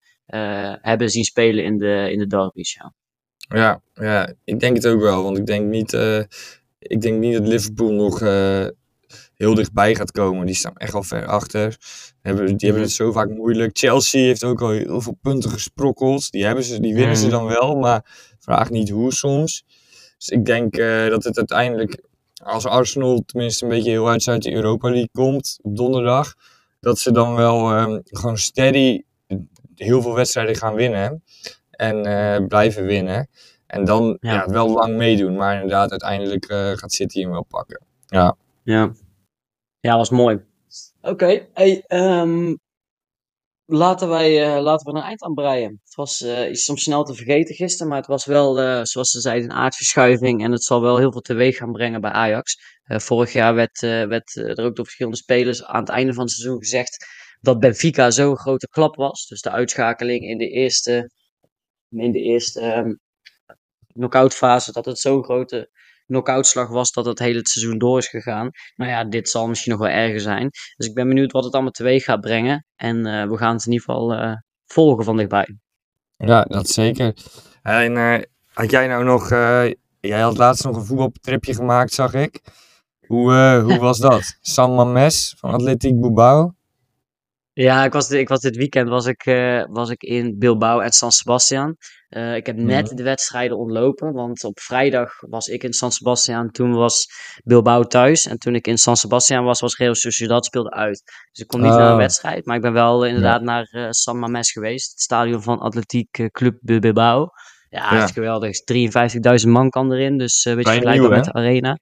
hebben 0.81 1.11
zien 1.11 1.25
spelen 1.25 1.65
in 1.65 1.79
de, 1.79 2.09
in 2.13 2.19
de 2.19 2.27
derbies. 2.27 2.73
Ja. 2.75 2.95
Ja, 3.59 3.81
ja, 3.95 4.35
ik 4.45 4.61
denk 4.61 4.77
het 4.77 4.87
ook 4.87 5.01
wel. 5.01 5.23
Want 5.23 5.39
ik 5.39 5.47
denk 5.47 5.69
niet. 5.69 5.93
ik 6.79 7.01
denk 7.01 7.19
niet 7.19 7.33
dat 7.33 7.47
Liverpool 7.47 7.93
nog 7.93 8.21
heel 9.43 9.55
dichtbij 9.55 9.95
gaat 9.95 10.11
komen. 10.11 10.47
Die 10.47 10.55
staan 10.55 10.77
echt 10.77 10.95
al 10.95 11.03
ver 11.03 11.27
achter. 11.27 11.77
Hebben, 12.21 12.47
die 12.47 12.69
hebben 12.69 12.83
het 12.83 12.93
zo 12.93 13.13
vaak 13.13 13.31
moeilijk. 13.31 13.79
Chelsea 13.79 14.21
heeft 14.21 14.45
ook 14.45 14.63
al 14.63 14.71
heel 14.71 15.01
veel 15.01 15.19
punten 15.23 15.51
gesprokkeld. 15.51 16.31
Die, 16.31 16.45
hebben 16.45 16.65
ze, 16.65 16.81
die 16.81 16.95
winnen 16.95 17.17
ze 17.17 17.29
dan 17.29 17.47
wel, 17.47 17.77
maar 17.77 18.35
vraag 18.39 18.71
niet 18.71 18.91
hoe 18.91 19.13
soms. 19.13 19.65
Dus 20.19 20.29
ik 20.29 20.45
denk 20.45 20.77
eh, 20.77 21.09
dat 21.09 21.25
het 21.25 21.37
uiteindelijk, 21.37 22.03
als 22.43 22.67
Arsenal 22.67 23.23
tenminste 23.27 23.65
een 23.65 23.71
beetje 23.71 23.91
heel 23.91 24.09
uit 24.09 24.29
uit 24.29 24.43
de 24.43 24.53
Europa 24.53 24.89
League 24.89 25.11
komt 25.13 25.59
op 25.63 25.77
donderdag, 25.77 26.35
dat 26.81 26.99
ze 26.99 27.13
dan 27.13 27.35
wel 27.35 27.71
ehm, 27.71 28.01
gewoon 28.05 28.39
steady 28.39 29.03
heel 29.75 30.03
veel 30.03 30.15
wedstrijden 30.15 30.57
gaan 30.57 30.75
winnen. 30.75 31.23
En 31.71 32.05
eh, 32.05 32.47
blijven 32.47 32.85
winnen. 32.85 33.29
En 33.67 33.85
dan 33.85 34.17
Ja. 34.21 34.33
ja. 34.33 34.47
wel 34.47 34.73
lang 34.73 34.97
meedoen. 34.97 35.37
Maar 35.37 35.55
inderdaad, 35.55 35.91
uiteindelijk 35.91 36.45
eh, 36.45 36.73
gaat 36.73 36.93
City 36.93 37.21
hem 37.21 37.31
wel 37.31 37.45
pakken. 37.45 37.81
Ja. 38.07 38.37
Ja, 38.65 38.93
ja 39.83 39.97
was 39.97 40.11
mooi. 40.11 40.41
Oké, 41.01 41.49
ehm, 41.87 42.55
laten, 43.65 44.11
eh, 44.11 44.63
laten 44.63 44.93
we 44.93 44.99
een 44.99 45.05
eind 45.05 45.23
aan 45.23 45.35
breien. 45.35 45.81
Het 45.85 45.95
was 45.95 46.21
eh, 46.21 46.51
iets 46.51 46.69
om 46.69 46.77
snel 46.77 47.05
te 47.05 47.15
vergeten 47.15 47.55
gisteren, 47.55 47.89
maar 47.89 47.99
het 47.99 48.07
was 48.07 48.25
wel, 48.25 48.61
eh, 48.61 48.81
zoals 48.83 49.11
ze 49.11 49.21
zeiden, 49.21 49.51
een 49.51 49.57
aardverschuiving. 49.57 50.45
En 50.45 50.53
het 50.53 50.65
zal 50.65 50.81
wel 50.81 50.99
heel 50.99 51.13
veel 51.13 51.21
teweeg 51.21 51.57
gaan 51.57 51.73
brengen 51.73 52.01
bij 52.01 52.11
Ajax. 52.11 52.57
Vorig 52.85 53.33
jaar 53.33 53.55
werd, 53.55 53.81
werd 53.81 54.35
er 54.35 54.65
ook 54.65 54.77
door 54.77 54.85
verschillende 54.85 55.19
spelers 55.19 55.65
aan 55.65 55.81
het 55.81 55.89
einde 55.89 56.13
van 56.13 56.23
het 56.23 56.33
seizoen 56.33 56.59
gezegd 56.59 57.07
dat 57.41 57.61
Benfica 57.61 58.11
zo'n 58.11 58.39
grote 58.39 58.69
klap 58.69 58.97
was. 58.97 59.27
Dus 59.27 59.41
de 59.41 59.51
uitschakeling 59.51 60.23
in 60.23 60.39
de 60.39 60.49
eerste, 60.49 61.11
in 61.89 62.13
de 62.13 62.21
eerste 62.21 62.61
ehm 62.61 62.95
knock-out 63.93 64.35
fase, 64.35 64.73
dat 64.73 64.85
het 64.85 64.99
zo'n 64.99 65.25
grote 65.25 65.71
knock-outslag 66.07 66.69
was 66.69 66.93
dat 66.93 67.05
het 67.05 67.19
hele 67.19 67.41
seizoen 67.43 67.79
door 67.79 67.99
is 67.99 68.09
gegaan. 68.09 68.51
Nou 68.75 68.91
ja, 68.91 69.05
dit 69.05 69.29
zal 69.29 69.49
misschien 69.49 69.73
nog 69.73 69.81
wel 69.81 69.91
erger 69.91 70.21
zijn. 70.21 70.49
Dus 70.77 70.87
ik 70.87 70.95
ben 70.95 71.09
benieuwd 71.09 71.33
wat 71.33 71.45
het 71.45 71.53
allemaal 71.53 71.71
teweeg 71.71 72.05
gaat 72.05 72.21
brengen. 72.21 72.67
En 72.77 73.07
eh, 73.07 73.29
we 73.29 73.37
gaan 73.37 73.55
het 73.55 73.67
in 73.67 73.73
ieder 73.73 73.87
geval 73.87 74.13
eh, 74.13 74.33
volgen 74.67 75.05
van 75.05 75.17
dichtbij. 75.17 75.57
Ja, 76.17 76.43
dat 76.43 76.69
zeker. 76.69 77.15
En 77.63 77.97
eh, 77.97 78.23
had 78.53 78.71
jij 78.71 78.87
nou 78.87 79.05
nog... 79.05 79.29
jij 80.01 80.21
had 80.21 80.37
laatst 80.37 80.65
nog 80.65 80.77
een 80.77 80.85
voetbaltripje 80.85 81.55
gemaakt, 81.55 81.93
zag 81.93 82.15
ik. 82.15 82.41
Hoe, 83.07 83.61
hoe 83.65 83.79
was 83.79 83.99
dat? 83.99 84.37
San 84.41 84.75
Mames 84.75 85.35
van 85.39 85.51
Atletiek 85.51 86.01
Bilbao. 86.01 86.55
Ja, 87.53 87.85
ik 87.85 87.93
was, 87.93 88.11
ik 88.11 88.29
was 88.29 88.41
dit 88.41 88.57
weekend 88.57 88.89
was 88.89 89.07
ik, 89.07 89.25
was 89.71 89.91
ik 89.91 90.03
in 90.03 90.39
Bilbao 90.39 90.81
en 90.81 90.93
San 90.93 91.13
Sebastian. 91.13 91.77
Eh, 92.13 92.37
ik 92.37 92.47
heb 92.47 92.57
net 92.57 92.87
Mhm. 92.87 92.95
de 92.97 93.03
wedstrijden 93.03 93.57
ontlopen, 93.59 94.13
want 94.13 94.45
op 94.45 94.61
vrijdag 94.61 95.13
was 95.21 95.47
ik 95.47 95.63
in 95.63 95.73
San 95.73 95.93
Sebastian. 95.93 96.51
Toen 96.51 96.73
was 96.75 97.07
Bilbao 97.45 97.83
thuis. 97.83 98.27
En 98.27 98.39
toen 98.39 98.55
ik 98.55 98.67
in 98.67 98.79
San 98.79 98.97
Sebastian 98.97 99.45
was, 99.45 99.61
was 99.61 99.77
Real 99.77 99.95
Sociedad 99.95 100.45
speelde 100.45 100.71
uit. 100.71 101.03
Dus 101.31 101.43
ik 101.43 101.47
kon 101.47 101.61
niet 101.61 101.71
naar 101.71 101.87
een 101.87 101.93
Oh. 101.93 101.97
wedstrijd, 101.97 102.47
maar 102.47 102.57
ik 102.57 102.63
ben 102.63 102.73
wel 102.73 103.05
inderdaad 103.07 103.43
naar 103.43 103.69
eh, 103.71 103.87
San 103.91 104.19
Mames 104.19 104.51
geweest. 104.53 104.91
Het 104.91 105.01
stadion 105.01 105.43
van 105.43 105.59
Atletiek 105.59 106.19
eh, 106.19 106.27
Club 106.27 106.59
Bilbao. 106.61 107.29
Ja, 107.69 107.79
Ja. 107.91 107.95
het 107.99 108.09
is 108.09 108.15
geweldig. 108.15 108.57
53.000 108.65 109.53
man 109.53 109.71
kan 109.71 109.93
erin, 109.93 110.19
dus 110.19 110.45
een 110.45 110.57
beetje 110.57 110.71
vergelijkbaar 110.73 111.11
met 111.11 111.25
de 111.25 111.33
arena. 111.33 111.77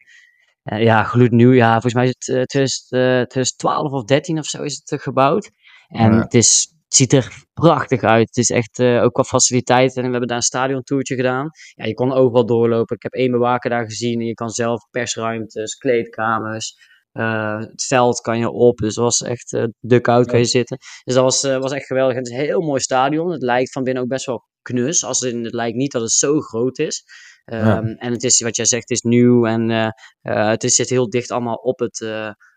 Ja, 0.62 1.02
gloednieuw. 1.02 1.52
Ja, 1.52 1.70
volgens 1.72 1.94
mij 1.94 2.04
is 2.04 2.14
het 2.18 2.28
eh, 2.36 2.42
2000, 2.42 2.92
eh, 2.92 2.98
2012 3.00 3.92
of 3.92 4.04
13 4.04 4.38
of 4.38 4.46
zo 4.46 4.62
is 4.62 4.82
het 4.84 5.02
gebouwd. 5.02 5.50
En 5.88 6.12
het, 6.12 6.34
is, 6.34 6.66
ziet 6.94 7.12
er 7.12 7.44
prachtig 7.54 8.02
uit. 8.02 8.26
Het 8.26 8.36
is 8.36 8.50
echt 8.50 8.78
eh, 8.78 9.02
ook 9.02 9.12
qua 9.12 9.24
faciliteiten. 9.24 9.96
En 9.96 10.04
we 10.04 10.10
hebben 10.10 10.28
daar 10.28 10.36
een 10.36 10.42
stadiontoertje 10.42 11.14
gedaan. 11.14 11.48
Ja, 11.74 11.84
je 11.84 11.94
kon 11.94 12.12
overal 12.12 12.46
doorlopen. 12.46 12.96
Ik 12.96 13.02
heb 13.02 13.12
één 13.12 13.30
bewaker 13.30 13.70
daar 13.70 13.84
gezien. 13.84 14.20
En 14.20 14.26
je 14.26 14.34
kan 14.34 14.50
zelf 14.50 14.80
persruimtes, 14.90 15.74
kleedkamers. 15.74 16.74
eh, 17.12 17.58
het 17.58 17.84
veld 17.84 18.20
kan 18.20 18.38
je 18.38 18.50
op. 18.50 18.78
Dus 18.78 18.94
het 18.94 19.04
was 19.04 19.22
echt 19.22 19.52
eh 19.52 19.64
de 19.78 20.00
koud 20.00 20.26
kan 20.26 20.38
je 20.38 20.44
zitten. 20.44 20.76
Dus 21.04 21.14
dat 21.14 21.22
was, 21.24 21.42
was 21.42 21.72
echt 21.72 21.86
geweldig. 21.86 22.16
Het 22.16 22.26
is 22.26 22.32
een 22.32 22.44
heel 22.44 22.60
mooi 22.60 22.80
stadion. 22.80 23.30
Het 23.30 23.42
lijkt 23.42 23.72
van 23.72 23.82
binnen 23.84 24.02
ook 24.02 24.08
best 24.08 24.26
wel 24.26 24.44
knus. 24.62 25.04
Als 25.04 25.20
in, 25.22 25.44
het 25.44 25.54
lijkt 25.54 25.76
niet 25.76 25.92
dat 25.92 26.02
het 26.02 26.10
zo 26.12 26.40
groot 26.40 26.78
is. 26.78 27.04
Ehm, 27.44 27.86
En 27.86 28.12
het 28.12 28.22
is, 28.22 28.40
wat 28.40 28.56
jij 28.56 28.64
zegt, 28.64 28.88
het 28.88 28.98
is 28.98 29.02
nieuw. 29.02 29.46
En 29.46 29.92
het 30.20 30.64
is, 30.64 30.74
zit 30.74 30.88
heel 30.88 31.10
dicht 31.10 31.30
allemaal 31.30 31.54
op 31.54 31.78
het, 31.78 32.00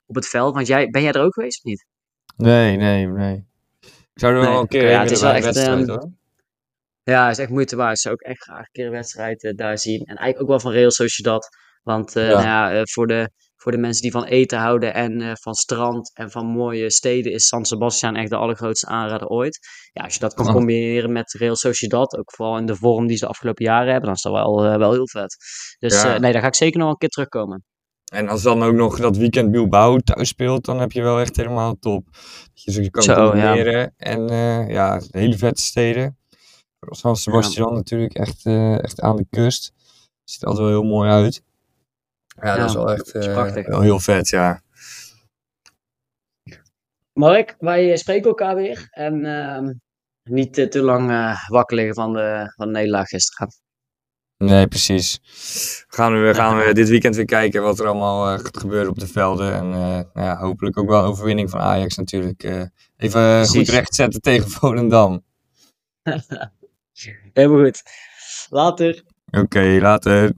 op 0.05 0.15
het 0.15 0.27
veld. 0.27 0.53
Want 0.53 0.67
jij, 0.67 0.87
ben 0.89 1.01
jij 1.01 1.11
er 1.11 1.21
ook 1.21 1.33
geweest 1.33 1.57
of 1.57 1.63
niet? 1.63 1.85
Nee, 2.37 2.77
nee, 2.77 3.07
nee. 3.07 3.51
Ik 4.13 4.19
zou 4.19 4.33
Nee, 4.33 4.41
wel 4.41 4.59
een 4.59 4.67
keer 4.67 4.81
oké, 4.81 4.91
ja, 4.91 5.01
het 5.01 5.11
is 5.11 5.21
wel 5.21 5.29
een 5.29 5.35
echt, 5.35 5.45
wedstrijd, 5.45 5.79
ehm, 5.79 5.89
hoor. 5.89 6.11
Ja, 7.03 7.29
is 7.29 7.37
echt 7.37 7.49
moeite 7.49 7.75
waard. 7.75 7.95
Ik 7.95 8.01
zou 8.01 8.13
ook 8.13 8.21
echt 8.21 8.41
graag 8.43 8.59
een 8.59 8.71
keer 8.71 8.85
een 8.85 8.91
wedstrijd 8.91 9.43
eh, 9.43 9.55
daar 9.55 9.77
zien. 9.77 9.99
En 9.99 10.15
eigenlijk 10.15 10.41
ook 10.41 10.47
wel 10.47 10.59
van 10.59 10.71
Real 10.71 10.91
Sociedad. 10.91 11.47
Want 11.83 12.15
eh, 12.15 12.23
Ja. 12.27 12.33
Nou 12.33 12.43
ja, 12.43 12.71
eh, 12.73 12.81
voor, 12.83 13.07
de, 13.07 13.29
voor 13.55 13.71
de 13.71 13.77
mensen 13.77 14.01
die 14.01 14.11
van 14.11 14.23
eten 14.23 14.57
houden 14.59 14.93
en 14.93 15.21
eh, 15.21 15.31
van 15.41 15.53
strand 15.53 16.11
en 16.13 16.31
van 16.31 16.45
mooie 16.45 16.91
steden 16.91 17.31
is 17.31 17.47
San 17.47 17.65
Sebastian 17.65 18.15
echt 18.15 18.29
de 18.29 18.35
allergrootste 18.35 18.87
aanrader 18.87 19.27
ooit. 19.27 19.59
Ja, 19.91 20.03
als 20.03 20.13
je 20.13 20.19
dat 20.19 20.33
kan 20.33 20.47
Oh. 20.47 20.53
combineren 20.53 21.11
met 21.11 21.31
Real 21.33 21.55
Sociedad, 21.55 22.17
ook 22.17 22.31
vooral 22.35 22.57
in 22.57 22.65
de 22.65 22.75
vorm 22.75 23.07
die 23.07 23.17
ze 23.17 23.23
de 23.23 23.29
afgelopen 23.29 23.65
jaren 23.65 23.85
hebben, 23.91 24.05
dan 24.05 24.13
is 24.13 24.21
dat 24.21 24.31
wel, 24.33 24.77
wel 24.77 24.91
heel 24.91 25.07
vet. 25.07 25.35
Dus 25.79 26.01
Ja. 26.03 26.13
eh, 26.13 26.19
nee, 26.19 26.31
daar 26.31 26.41
ga 26.41 26.47
ik 26.47 26.55
zeker 26.55 26.73
nog 26.77 26.83
wel 26.83 26.91
een 26.93 26.99
keer 26.99 27.09
terugkomen. 27.09 27.63
En 28.13 28.27
als 28.27 28.41
dan 28.41 28.63
ook 28.63 28.73
nog 28.73 28.99
dat 28.99 29.17
weekend 29.17 29.51
Bilbao 29.51 29.97
thuis 29.97 30.27
speelt, 30.27 30.65
dan 30.65 30.79
heb 30.79 30.91
je 30.91 31.01
wel 31.01 31.19
echt 31.19 31.35
helemaal 31.35 31.79
top. 31.79 32.05
Dat 32.53 32.63
je 32.63 32.71
ze 32.71 32.89
kan 32.89 33.03
Zo, 33.03 33.11
ja. 33.11 33.29
combineren. 33.29 33.93
En 33.97 34.29
eh, 34.29 34.69
ja, 34.69 35.01
hele 35.11 35.37
vette 35.37 35.61
steden. 35.61 36.17
San 36.79 37.15
Sebastian 37.15 37.73
natuurlijk 37.73 38.13
echt, 38.13 38.45
eh, 38.45 38.83
echt 38.83 39.01
aan 39.01 39.15
de 39.15 39.25
kust. 39.29 39.73
Ziet 40.23 40.41
er 40.41 40.47
altijd 40.47 40.67
wel 40.67 40.79
heel 40.79 40.89
mooi 40.89 41.09
uit. 41.09 41.43
Ja, 42.41 42.47
Ja, 42.47 42.57
dat 42.57 42.69
is 42.69 42.75
wel 42.75 42.91
echt 42.91 43.15
is 43.15 43.25
eh, 43.25 43.33
prachtig. 43.33 43.67
wel 43.67 43.81
heel 43.81 43.99
vet, 43.99 44.29
ja. 44.29 44.61
Mark, 47.13 47.55
wij 47.59 47.97
spreken 47.97 48.29
elkaar 48.29 48.55
weer. 48.55 48.87
En 48.91 49.25
ehm, 49.25 49.73
niet 50.23 50.53
te 50.53 50.81
lang 50.81 51.09
eh, 51.11 51.47
wakker 51.47 51.75
liggen 51.75 51.95
van 51.95 52.13
de, 52.13 52.53
van 52.55 52.65
de 52.65 52.71
nederlaag 52.71 53.07
gisteren. 53.07 53.62
Nee, 54.45 54.67
precies. 54.67 55.19
Gaan 55.87 56.21
we, 56.23 56.33
gaan 56.33 56.57
we 56.57 56.73
dit 56.73 56.89
weekend 56.89 57.15
weer 57.15 57.25
kijken 57.25 57.61
wat 57.61 57.79
er 57.79 57.85
allemaal 57.87 58.33
eh, 58.33 58.39
gaat 58.39 58.57
gebeuren 58.57 58.89
op 58.89 58.99
de 58.99 59.07
velden. 59.07 59.53
En 59.53 59.65
eh, 59.73 59.79
nou 60.13 60.27
ja, 60.27 60.37
hopelijk 60.37 60.77
ook 60.77 60.89
wel 60.89 60.99
een 60.99 61.09
overwinning 61.09 61.49
van 61.49 61.59
Ajax 61.59 61.97
natuurlijk. 61.97 62.43
eh, 62.43 62.61
even 62.97 63.21
eh, 63.21 63.41
goed 63.43 63.51
Precies. 63.51 63.69
rechtzetten 63.69 64.21
tegen 64.21 64.49
Volendam. 64.49 65.23
Helemaal 67.33 67.63
goed. 67.63 67.81
Later. 68.49 69.03
Oké, 69.31 69.77
later. 69.81 70.33